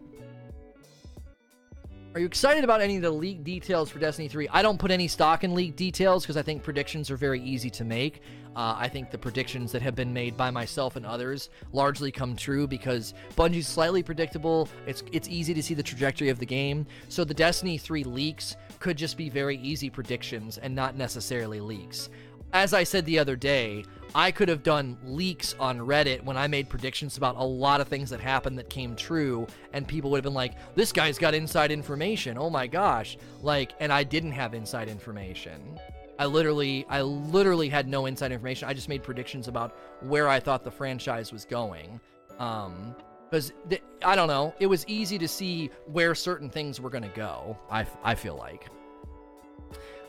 are 2.15 2.21
you 2.21 2.27
excited 2.27 2.63
about 2.63 2.83
any 2.83 2.97
of 2.97 3.03
the 3.03 3.11
leak 3.11 3.43
details 3.43 3.89
for 3.89 3.99
Destiny 3.99 4.29
3? 4.29 4.47
I 4.49 4.61
don't 4.61 4.79
put 4.79 4.91
any 4.91 5.09
stock 5.09 5.45
in 5.45 5.55
leak 5.55 5.77
details 5.77 6.25
because 6.25 6.37
I 6.37 6.43
think 6.43 6.63
predictions 6.63 7.11
are 7.11 7.17
very 7.17 7.41
easy 7.41 7.71
to 7.71 7.85
make. 7.85 8.21
Uh, 8.55 8.77
I 8.77 8.87
think 8.89 9.11
the 9.11 9.17
predictions 9.17 9.73
that 9.73 9.81
have 9.81 9.95
been 9.95 10.13
made 10.13 10.37
by 10.37 10.51
myself 10.51 10.97
and 10.97 11.07
others 11.07 11.49
largely 11.73 12.13
come 12.13 12.37
true 12.37 12.67
because 12.67 13.15
Bungie's 13.35 13.67
slightly 13.67 14.03
predictable. 14.03 14.69
It's 14.87 15.03
it's 15.11 15.29
easy 15.29 15.55
to 15.55 15.63
see 15.63 15.73
the 15.73 15.83
trajectory 15.83 16.29
of 16.29 16.39
the 16.39 16.45
game. 16.45 16.87
So 17.09 17.25
the 17.25 17.33
Destiny 17.33 17.79
3 17.79 18.05
leaks 18.05 18.57
could 18.79 18.99
just 18.99 19.17
be 19.17 19.31
very 19.31 19.57
easy 19.59 19.89
predictions 19.89 20.59
and 20.59 20.75
not 20.75 20.97
necessarily 20.97 21.61
leaks. 21.61 22.11
As 22.53 22.75
I 22.75 22.85
said 22.85 23.07
the 23.07 23.19
other 23.19 23.37
day, 23.37 23.87
I 24.15 24.31
could 24.31 24.49
have 24.49 24.63
done 24.63 24.99
leaks 25.05 25.55
on 25.59 25.79
Reddit 25.79 26.23
when 26.23 26.37
I 26.37 26.47
made 26.47 26.69
predictions 26.69 27.17
about 27.17 27.37
a 27.37 27.45
lot 27.45 27.81
of 27.81 27.89
things 27.89 28.11
that 28.11 28.21
happened 28.21 28.59
that 28.59 28.69
came 28.69 28.95
true, 28.95 29.47
and 29.73 29.89
people 29.89 30.11
would 30.11 30.19
have 30.19 30.25
been 30.25 30.35
like, 30.35 30.55
this 30.75 30.93
guy's 30.93 31.19
got 31.19 31.35
inside 31.35 31.71
information. 31.71 32.37
Oh 32.37 32.51
my 32.51 32.67
gosh. 32.67 33.17
Like, 33.41 33.73
and 33.81 33.93
I 33.93 34.05
didn't 34.05 34.33
have 34.33 34.53
inside 34.53 34.89
information. 34.89 35.79
I 36.19 36.27
literally, 36.27 36.85
I 36.91 37.01
literally 37.01 37.71
had 37.71 37.89
no 37.89 38.05
inside 38.07 38.33
information. 38.33 38.69
I 38.69 38.75
just 38.75 38.89
made 38.89 39.03
predictions 39.03 39.49
about 39.49 39.77
where 40.01 40.29
I 40.29 40.41
thought 40.41 40.63
the 40.63 40.71
franchise 40.71 41.33
was 41.33 41.47
going. 41.47 41.99
Um, 42.39 42.95
because 43.31 43.53
th- 43.71 43.83
I 44.05 44.15
don't 44.15 44.29
know, 44.29 44.55
it 44.61 44.67
was 44.67 44.87
easy 44.87 45.17
to 45.17 45.27
see 45.27 45.71
where 45.87 46.15
certain 46.15 46.51
things 46.51 46.83
were 46.83 46.91
going 46.91 47.03
to 47.03 47.17
go. 47.17 47.59
I, 47.71 47.87
I 48.05 48.15
feel 48.15 48.37
like. 48.37 48.67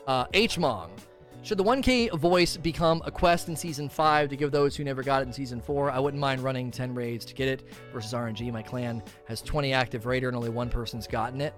Uh, 0.06 0.26
H 0.34 0.58
Mong. 0.58 0.90
Should 1.44 1.58
the 1.58 1.64
1K 1.64 2.18
voice 2.18 2.56
become 2.56 3.02
a 3.04 3.10
quest 3.10 3.48
in 3.48 3.56
Season 3.56 3.86
5 3.86 4.30
to 4.30 4.36
give 4.36 4.50
those 4.50 4.74
who 4.74 4.82
never 4.82 5.02
got 5.02 5.20
it 5.20 5.26
in 5.26 5.32
Season 5.34 5.60
4? 5.60 5.90
I 5.90 5.98
wouldn't 5.98 6.18
mind 6.18 6.40
running 6.40 6.70
10 6.70 6.94
raids 6.94 7.26
to 7.26 7.34
get 7.34 7.48
it 7.48 7.68
versus 7.92 8.14
RNG. 8.14 8.50
My 8.50 8.62
clan 8.62 9.02
has 9.28 9.42
20 9.42 9.74
active 9.74 10.06
raider 10.06 10.28
and 10.28 10.36
only 10.38 10.48
one 10.48 10.70
person's 10.70 11.06
gotten 11.06 11.42
it. 11.42 11.52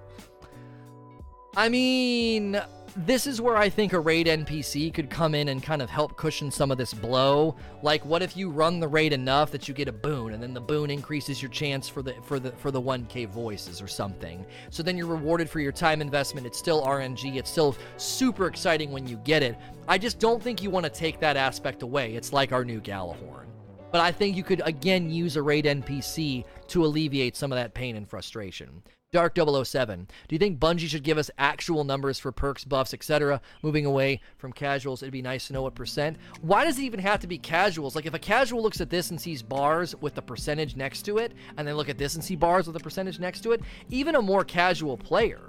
I 1.57 1.69
mean, 1.69 2.61
this 2.97 3.27
is 3.27 3.43
where 3.43 3.57
I 3.57 3.69
think 3.69 3.93
a 3.93 4.01
raid 4.01 4.27
NPC 4.27 4.93
could 4.95 5.11
come 5.11 5.35
in 5.35 5.49
and 5.49 5.63
kind 5.63 5.83
of 5.83 5.91
help 5.91 6.17
cushion 6.17 6.51
some 6.51 6.71
of 6.71 6.79
this 6.79 6.95
blow. 6.95 7.55
Like, 7.83 8.05
what 8.07 8.23
if 8.23 8.37
you 8.37 8.49
run 8.49 8.81
the 8.81 8.89
raid 8.89 9.13
enough 9.13 9.51
that 9.51 9.69
you 9.69 9.75
get 9.75 9.89
a 9.89 9.93
boon, 9.93 10.33
and 10.33 10.43
then 10.43 10.55
the 10.55 10.61
boon 10.61 10.91
increases 10.91 11.43
your 11.43 11.51
chance 11.51 11.89
for 11.89 12.03
the 12.03 12.15
for 12.23 12.41
the 12.41 12.53
for 12.53 12.71
the 12.71 12.81
1K 12.81 13.29
voices 13.29 13.83
or 13.83 13.89
something. 13.89 14.47
So 14.71 14.83
then 14.83 14.97
you're 14.97 15.07
rewarded 15.07 15.51
for 15.51 15.61
your 15.61 15.73
time 15.73 16.01
investment. 16.01 16.47
It's 16.47 16.59
still 16.59 16.83
RNG. 16.83 17.37
It's 17.37 17.51
still 17.51 17.77
super 17.99 18.47
exciting 18.47 18.91
when 18.93 19.07
you 19.07 19.19
get 19.19 19.43
it. 19.43 19.57
I 19.89 19.99
just 19.99 20.19
don't 20.19 20.43
think 20.43 20.63
you 20.63 20.71
want 20.71 20.85
to 20.85 20.91
take 20.91 21.21
that 21.21 21.37
aspect 21.37 21.83
away. 21.83 22.15
It's 22.15 22.33
like 22.33 22.53
our 22.53 22.65
new 22.65 22.81
Gjallarhorn. 22.81 23.47
But 23.93 24.01
I 24.01 24.11
think 24.11 24.37
you 24.37 24.43
could 24.43 24.63
again 24.65 25.11
use 25.11 25.37
a 25.37 25.43
raid 25.43 25.67
NPC 25.67 26.45
to 26.69 26.85
alleviate 26.85 27.37
some 27.37 27.53
of 27.53 27.57
that 27.57 27.75
pain 27.75 27.97
and 27.97 28.09
frustration. 28.09 28.83
Dark 29.17 29.35
007. 29.35 30.09
Do 30.29 30.35
you 30.35 30.39
think 30.39 30.59
Bungie 30.59 30.89
should 30.89 31.03
give 31.03 31.17
us 31.17 31.31
actual 31.39 31.85
numbers 31.85 32.19
for 32.19 32.33
perks, 32.33 32.65
buffs, 32.65 32.93
etc.? 32.93 33.41
Moving 33.63 33.87
away 33.87 34.21
from 34.37 34.53
casuals, 34.53 35.03
it'd 35.03 35.11
be 35.11 35.23
nice 35.23 35.47
to 35.47 35.55
know 35.55 35.63
what 35.63 35.75
percent. 35.75 36.19
Why 36.43 36.67
does 36.67 36.79
it 36.79 36.83
even 36.83 37.01
have 37.01 37.21
to 37.21 37.27
be 37.27 37.39
casuals? 37.39 37.97
Like 37.97 38.05
if 38.05 38.13
a 38.13 38.19
casual 38.19 38.63
looks 38.63 38.83
at 38.83 38.91
this 38.91 39.09
and 39.09 39.19
sees 39.19 39.43
bars 39.43 39.97
with 40.03 40.15
the 40.15 40.21
percentage 40.21 40.77
next 40.77 41.05
to 41.05 41.17
it, 41.17 41.33
and 41.57 41.67
then 41.67 41.77
look 41.77 41.89
at 41.89 41.97
this 41.97 42.15
and 42.15 42.23
see 42.23 42.37
bars 42.37 42.67
with 42.67 42.75
the 42.75 42.81
percentage 42.81 43.19
next 43.19 43.41
to 43.41 43.53
it, 43.53 43.63
even 43.89 44.17
a 44.17 44.21
more 44.21 44.45
casual 44.45 44.99
player, 44.99 45.41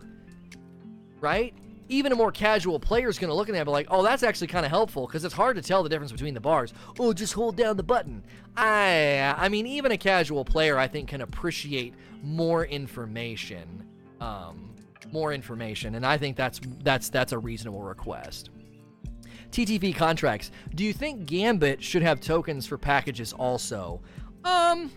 right? 1.19 1.53
Even 1.89 2.11
a 2.11 2.15
more 2.15 2.31
casual 2.31 2.79
player 2.79 3.09
is 3.09 3.17
going 3.17 3.29
to 3.29 3.33
look 3.33 3.49
at 3.49 3.53
that 3.53 3.59
and 3.59 3.65
be 3.65 3.71
like, 3.71 3.87
oh, 3.89 4.03
that's 4.03 4.23
actually 4.23 4.47
kind 4.47 4.65
of 4.65 4.71
helpful 4.71 5.07
because 5.07 5.23
it's 5.23 5.33
hard 5.33 5.55
to 5.55 5.61
tell 5.61 5.83
the 5.83 5.89
difference 5.89 6.11
between 6.11 6.33
the 6.33 6.39
bars. 6.39 6.73
Oh, 6.99 7.13
just 7.13 7.33
hold 7.33 7.55
down 7.55 7.77
the 7.77 7.83
button. 7.83 8.23
I, 8.55 9.33
I 9.37 9.49
mean, 9.49 9.65
even 9.67 9.91
a 9.91 9.97
casual 9.97 10.43
player, 10.43 10.77
I 10.77 10.87
think, 10.87 11.09
can 11.09 11.21
appreciate 11.21 11.93
more 12.23 12.65
information. 12.65 13.85
Um, 14.19 14.67
more 15.11 15.33
information, 15.33 15.95
and 15.95 16.05
I 16.05 16.17
think 16.17 16.35
that's 16.35 16.59
that's 16.83 17.09
that's 17.09 17.31
a 17.31 17.37
reasonable 17.37 17.81
request. 17.81 18.49
TTV 19.51 19.95
contracts. 19.95 20.51
Do 20.75 20.83
you 20.83 20.91
think 20.93 21.25
Gambit 21.25 21.81
should 21.81 22.01
have 22.01 22.19
tokens 22.19 22.65
for 22.65 22.77
packages 22.77 23.31
also? 23.31 24.01
Um, 24.43 24.91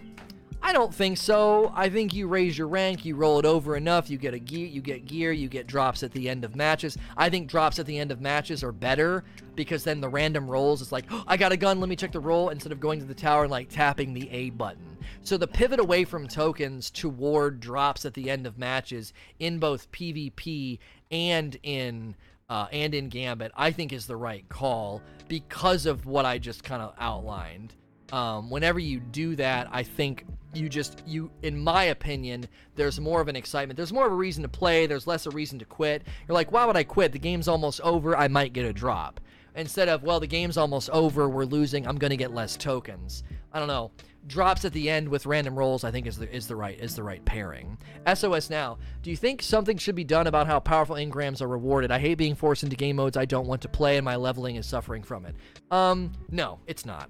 I 0.63 0.73
don't 0.73 0.95
think 0.95 1.17
so. 1.17 1.73
I 1.75 1.89
think 1.89 2.13
you 2.13 2.29
raise 2.29 2.57
your 2.57 2.69
rank, 2.69 3.05
you 3.05 3.17
roll 3.17 3.39
it 3.39 3.47
over 3.47 3.77
enough, 3.77 4.11
you 4.11 4.19
get 4.19 4.35
a 4.35 4.39
gear, 4.39 4.67
you 4.67 4.83
get 4.83 5.07
gear, 5.07 5.33
you 5.33 5.49
get 5.49 5.67
drops 5.67 6.03
at 6.03 6.13
the 6.13 6.29
end 6.29 6.45
of 6.45 6.55
matches. 6.55 6.99
I 7.17 7.31
think 7.31 7.49
drops 7.49 7.79
at 7.79 7.87
the 7.87 7.99
end 7.99 8.13
of 8.13 8.21
matches 8.21 8.63
are 8.63 8.73
better 8.73 9.25
because 9.57 9.85
then 9.85 10.01
the 10.01 10.09
random 10.09 10.49
rolls 10.49 10.83
is 10.83 10.93
like, 10.93 11.07
oh, 11.11 11.25
I 11.27 11.37
got 11.37 11.53
a 11.53 11.57
gun, 11.57 11.81
let 11.81 11.89
me 11.89 11.97
check 11.97 12.13
the 12.13 12.21
roll 12.21 12.51
instead 12.51 12.73
of 12.73 12.81
going 12.81 13.01
to 13.01 13.07
the 13.07 13.15
tower 13.15 13.45
and 13.45 13.51
like 13.51 13.69
tapping 13.69 14.13
the 14.13 14.31
A 14.31 14.51
button. 14.51 14.99
So 15.23 15.37
the 15.37 15.49
pivot 15.49 15.81
away 15.81 16.05
from 16.05 16.29
tokens 16.29 16.91
toward 16.91 17.61
drops 17.61 18.05
at 18.05 18.15
the 18.15 18.31
end 18.31 18.47
of 18.47 18.59
matches 18.59 19.13
in 19.39 19.59
both 19.59 19.91
PvP 19.93 20.79
and 21.11 21.59
in 21.63 22.17
uh, 22.49 22.67
and 22.73 22.95
in 22.95 23.09
Gambit, 23.09 23.53
I 23.57 23.71
think 23.71 23.93
is 23.93 24.07
the 24.07 24.17
right 24.17 24.47
call 24.49 25.03
because 25.29 25.87
of 25.87 26.05
what 26.05 26.25
I 26.27 26.39
just 26.39 26.65
kind 26.65 26.83
of 26.83 26.95
outlined. 26.99 27.75
Um, 28.13 28.51
whenever 28.51 28.79
you 28.79 29.01
do 29.01 29.37
that, 29.37 29.69
I 29.71 29.83
think 29.83 30.25
you 30.53 30.69
just 30.69 31.03
you 31.07 31.31
in 31.43 31.59
my 31.59 31.85
opinion 31.85 32.49
there's 32.75 33.01
more 33.01 33.21
of 33.21 33.29
an 33.29 33.37
excitement. 33.37 33.77
There's 33.77 33.93
more 33.93 34.07
of 34.07 34.13
a 34.13 34.17
reason 34.17 34.43
to 34.43 34.49
play. 34.49 34.87
There's 34.87 35.07
less 35.07 35.27
of 35.27 35.35
a 35.35 35.37
reason 35.37 35.59
to 35.61 35.65
quit. 35.65 36.03
You're 36.27 36.35
like 36.35 36.53
why 36.53 36.65
would 36.65 36.77
i 36.77 36.85
quit? 36.85 37.13
The 37.13 37.19
game's 37.19 37.49
almost 37.49 37.81
over. 37.83 38.17
I 38.17 38.29
might 38.29 38.53
get 38.53 38.65
a 38.65 38.73
drop. 38.73 39.21
Instead 39.55 39.89
of 39.89 40.03
well 40.03 40.21
the 40.21 40.27
game's 40.27 40.57
almost 40.57 40.91
over. 40.91 41.29
We're 41.29 41.45
losing. 41.45 41.87
I'm 41.87 41.99
going 41.99 42.11
to 42.11 42.17
get 42.17 42.35
less 42.35 42.57
tokens. 42.57 43.23
I 43.53 43.59
don't 43.59 43.69
know. 43.69 43.91
Drops 44.27 44.65
at 44.65 44.73
the 44.75 44.91
end 44.91 45.09
with 45.09 45.25
random 45.25 45.59
rolls 45.59 45.83
i 45.83 45.91
think 45.91 46.07
is 46.07 46.19
the 46.19 46.33
is 46.35 46.47
the 46.47 46.57
right 46.57 46.79
is 46.79 46.95
the 46.95 47.03
right 47.03 47.25
pairing. 47.25 47.79
Sos 48.15 48.51
now. 48.51 48.79
Do 49.03 49.11
you 49.11 49.17
think 49.17 49.43
something 49.43 49.79
should 49.79 49.95
be 49.95 50.05
done 50.05 50.27
about 50.27 50.47
how 50.47 50.61
powerful 50.61 50.97
engrams 50.97 51.41
are 51.41 51.49
rewarded? 51.49 51.91
I 51.91 51.99
hate 51.99 52.15
being 52.15 52.35
forced 52.35 52.63
into 52.63 52.77
game 52.77 52.97
modes 52.97 53.17
i 53.17 53.25
don't 53.25 53.47
want 53.47 53.63
to 53.63 53.69
play 53.69 53.97
and 53.97 54.05
my 54.05 54.17
leveling 54.17 54.57
is 54.57 54.67
suffering 54.67 55.03
from 55.03 55.27
it. 55.27 55.37
Um 55.71 56.13
no 56.31 56.59
it's 56.67 56.85
not 56.85 57.09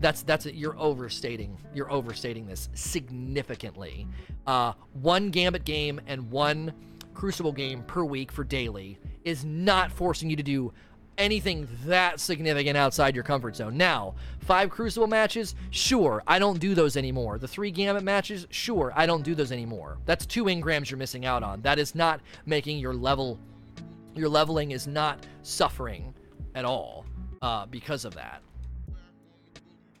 that's 0.00 0.22
that's. 0.22 0.46
You're 0.46 0.78
overstating. 0.78 1.56
You're 1.74 1.90
overstating 1.90 2.46
this 2.46 2.68
significantly. 2.74 4.06
Uh, 4.46 4.72
one 4.94 5.30
Gambit 5.30 5.64
game 5.64 6.00
and 6.06 6.30
one 6.30 6.72
Crucible 7.14 7.52
game 7.52 7.82
per 7.82 8.02
week 8.02 8.32
for 8.32 8.44
daily 8.44 8.98
is 9.24 9.44
not 9.44 9.92
forcing 9.92 10.30
you 10.30 10.36
to 10.36 10.42
do 10.42 10.72
anything 11.18 11.68
that 11.84 12.18
significant 12.18 12.76
outside 12.76 13.14
your 13.14 13.24
comfort 13.24 13.54
zone. 13.54 13.76
Now, 13.76 14.14
five 14.38 14.70
Crucible 14.70 15.06
matches, 15.06 15.54
sure, 15.70 16.22
I 16.26 16.38
don't 16.38 16.58
do 16.58 16.74
those 16.74 16.96
anymore. 16.96 17.38
The 17.38 17.46
three 17.46 17.70
Gambit 17.70 18.02
matches, 18.02 18.46
sure, 18.50 18.92
I 18.96 19.04
don't 19.04 19.22
do 19.22 19.34
those 19.34 19.52
anymore. 19.52 19.98
That's 20.06 20.24
two 20.24 20.44
engrams 20.44 20.90
you're 20.90 20.96
missing 20.96 21.26
out 21.26 21.42
on. 21.42 21.60
That 21.60 21.78
is 21.78 21.94
not 21.94 22.20
making 22.46 22.78
your 22.78 22.94
level, 22.94 23.38
your 24.14 24.30
leveling 24.30 24.70
is 24.70 24.86
not 24.86 25.26
suffering 25.42 26.14
at 26.54 26.64
all 26.64 27.04
uh, 27.42 27.66
because 27.66 28.06
of 28.06 28.14
that. 28.14 28.42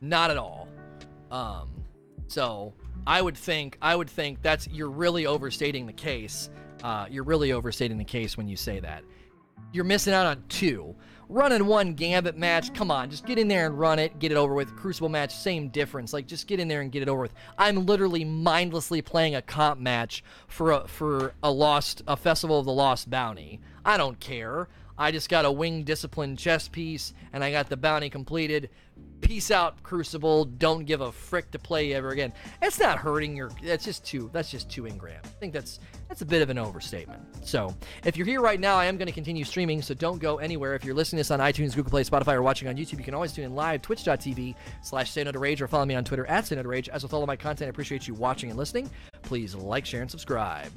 Not 0.00 0.30
at 0.30 0.36
all. 0.36 0.68
Um, 1.30 1.68
so 2.26 2.74
I 3.06 3.20
would 3.20 3.36
think 3.36 3.76
I 3.82 3.94
would 3.94 4.08
think 4.08 4.42
that's 4.42 4.68
you're 4.68 4.90
really 4.90 5.26
overstating 5.26 5.86
the 5.86 5.92
case. 5.92 6.50
Uh, 6.82 7.06
you're 7.10 7.24
really 7.24 7.52
overstating 7.52 7.98
the 7.98 8.04
case 8.04 8.36
when 8.36 8.48
you 8.48 8.56
say 8.56 8.80
that. 8.80 9.04
You're 9.72 9.84
missing 9.84 10.14
out 10.14 10.26
on 10.26 10.44
two. 10.48 10.94
Running 11.28 11.66
one 11.66 11.94
gambit 11.94 12.36
match, 12.36 12.74
come 12.74 12.90
on, 12.90 13.08
just 13.08 13.24
get 13.24 13.38
in 13.38 13.46
there 13.46 13.64
and 13.64 13.78
run 13.78 14.00
it, 14.00 14.18
get 14.18 14.32
it 14.32 14.36
over 14.36 14.52
with. 14.52 14.74
Crucible 14.74 15.08
match, 15.08 15.32
same 15.32 15.68
difference. 15.68 16.12
Like 16.12 16.26
just 16.26 16.48
get 16.48 16.58
in 16.58 16.66
there 16.66 16.80
and 16.80 16.90
get 16.90 17.02
it 17.02 17.08
over 17.08 17.20
with. 17.22 17.34
I'm 17.56 17.86
literally 17.86 18.24
mindlessly 18.24 19.00
playing 19.00 19.36
a 19.36 19.42
comp 19.42 19.78
match 19.78 20.24
for 20.48 20.72
a 20.72 20.88
for 20.88 21.34
a 21.42 21.50
lost 21.50 22.02
a 22.08 22.16
festival 22.16 22.58
of 22.58 22.66
the 22.66 22.72
lost 22.72 23.10
bounty. 23.10 23.60
I 23.84 23.96
don't 23.96 24.18
care. 24.18 24.68
I 24.98 25.12
just 25.12 25.28
got 25.28 25.44
a 25.44 25.52
wing 25.52 25.84
discipline 25.84 26.36
chess 26.36 26.68
piece 26.68 27.14
and 27.32 27.44
I 27.44 27.52
got 27.52 27.68
the 27.68 27.76
bounty 27.76 28.10
completed 28.10 28.68
peace 29.20 29.50
out 29.50 29.82
crucible. 29.82 30.44
Don't 30.44 30.84
give 30.84 31.00
a 31.00 31.12
frick 31.12 31.50
to 31.52 31.58
play 31.58 31.94
ever 31.94 32.10
again. 32.10 32.32
It's 32.62 32.78
not 32.78 32.98
hurting 32.98 33.36
your 33.36 33.50
that's 33.62 33.84
just 33.84 34.04
too 34.04 34.30
that's 34.32 34.50
just 34.50 34.70
too 34.70 34.82
engram 34.82 35.24
i 35.24 35.28
think 35.40 35.52
that's 35.52 35.80
that's 36.08 36.22
a 36.22 36.26
bit 36.26 36.42
of 36.42 36.50
an 36.50 36.58
overstatement. 36.58 37.22
So 37.46 37.74
if 38.04 38.16
you're 38.16 38.26
here 38.26 38.40
right 38.40 38.58
now 38.58 38.76
i 38.76 38.86
am 38.86 38.96
going 38.96 39.06
to 39.06 39.12
continue 39.12 39.44
streaming 39.44 39.82
so 39.82 39.94
don't 39.94 40.18
go 40.18 40.38
anywhere. 40.38 40.74
If 40.74 40.84
you're 40.84 40.94
listening 40.94 41.18
to 41.18 41.20
this 41.20 41.30
on 41.30 41.40
itunes 41.40 41.74
google 41.74 41.90
play 41.90 42.04
spotify 42.04 42.34
or 42.34 42.42
watching 42.42 42.68
on 42.68 42.76
youtube 42.76 42.98
you 42.98 43.04
can 43.04 43.14
always 43.14 43.32
tune 43.32 43.44
in 43.44 43.54
live 43.54 43.82
twitch.tv 43.82 44.54
slash 44.82 45.16
no 45.16 45.30
rage 45.32 45.62
or 45.62 45.68
follow 45.68 45.84
me 45.84 45.94
on 45.94 46.04
twitter 46.04 46.26
at 46.26 46.50
no 46.50 46.62
rage 46.62 46.88
as 46.88 47.02
with 47.02 47.12
all 47.12 47.22
of 47.22 47.26
my 47.26 47.36
content 47.36 47.66
i 47.66 47.70
appreciate 47.70 48.08
you 48.08 48.14
watching 48.14 48.50
and 48.50 48.58
listening. 48.58 48.90
Please 49.22 49.54
like 49.54 49.86
share 49.86 50.02
and 50.02 50.10
subscribe 50.10 50.72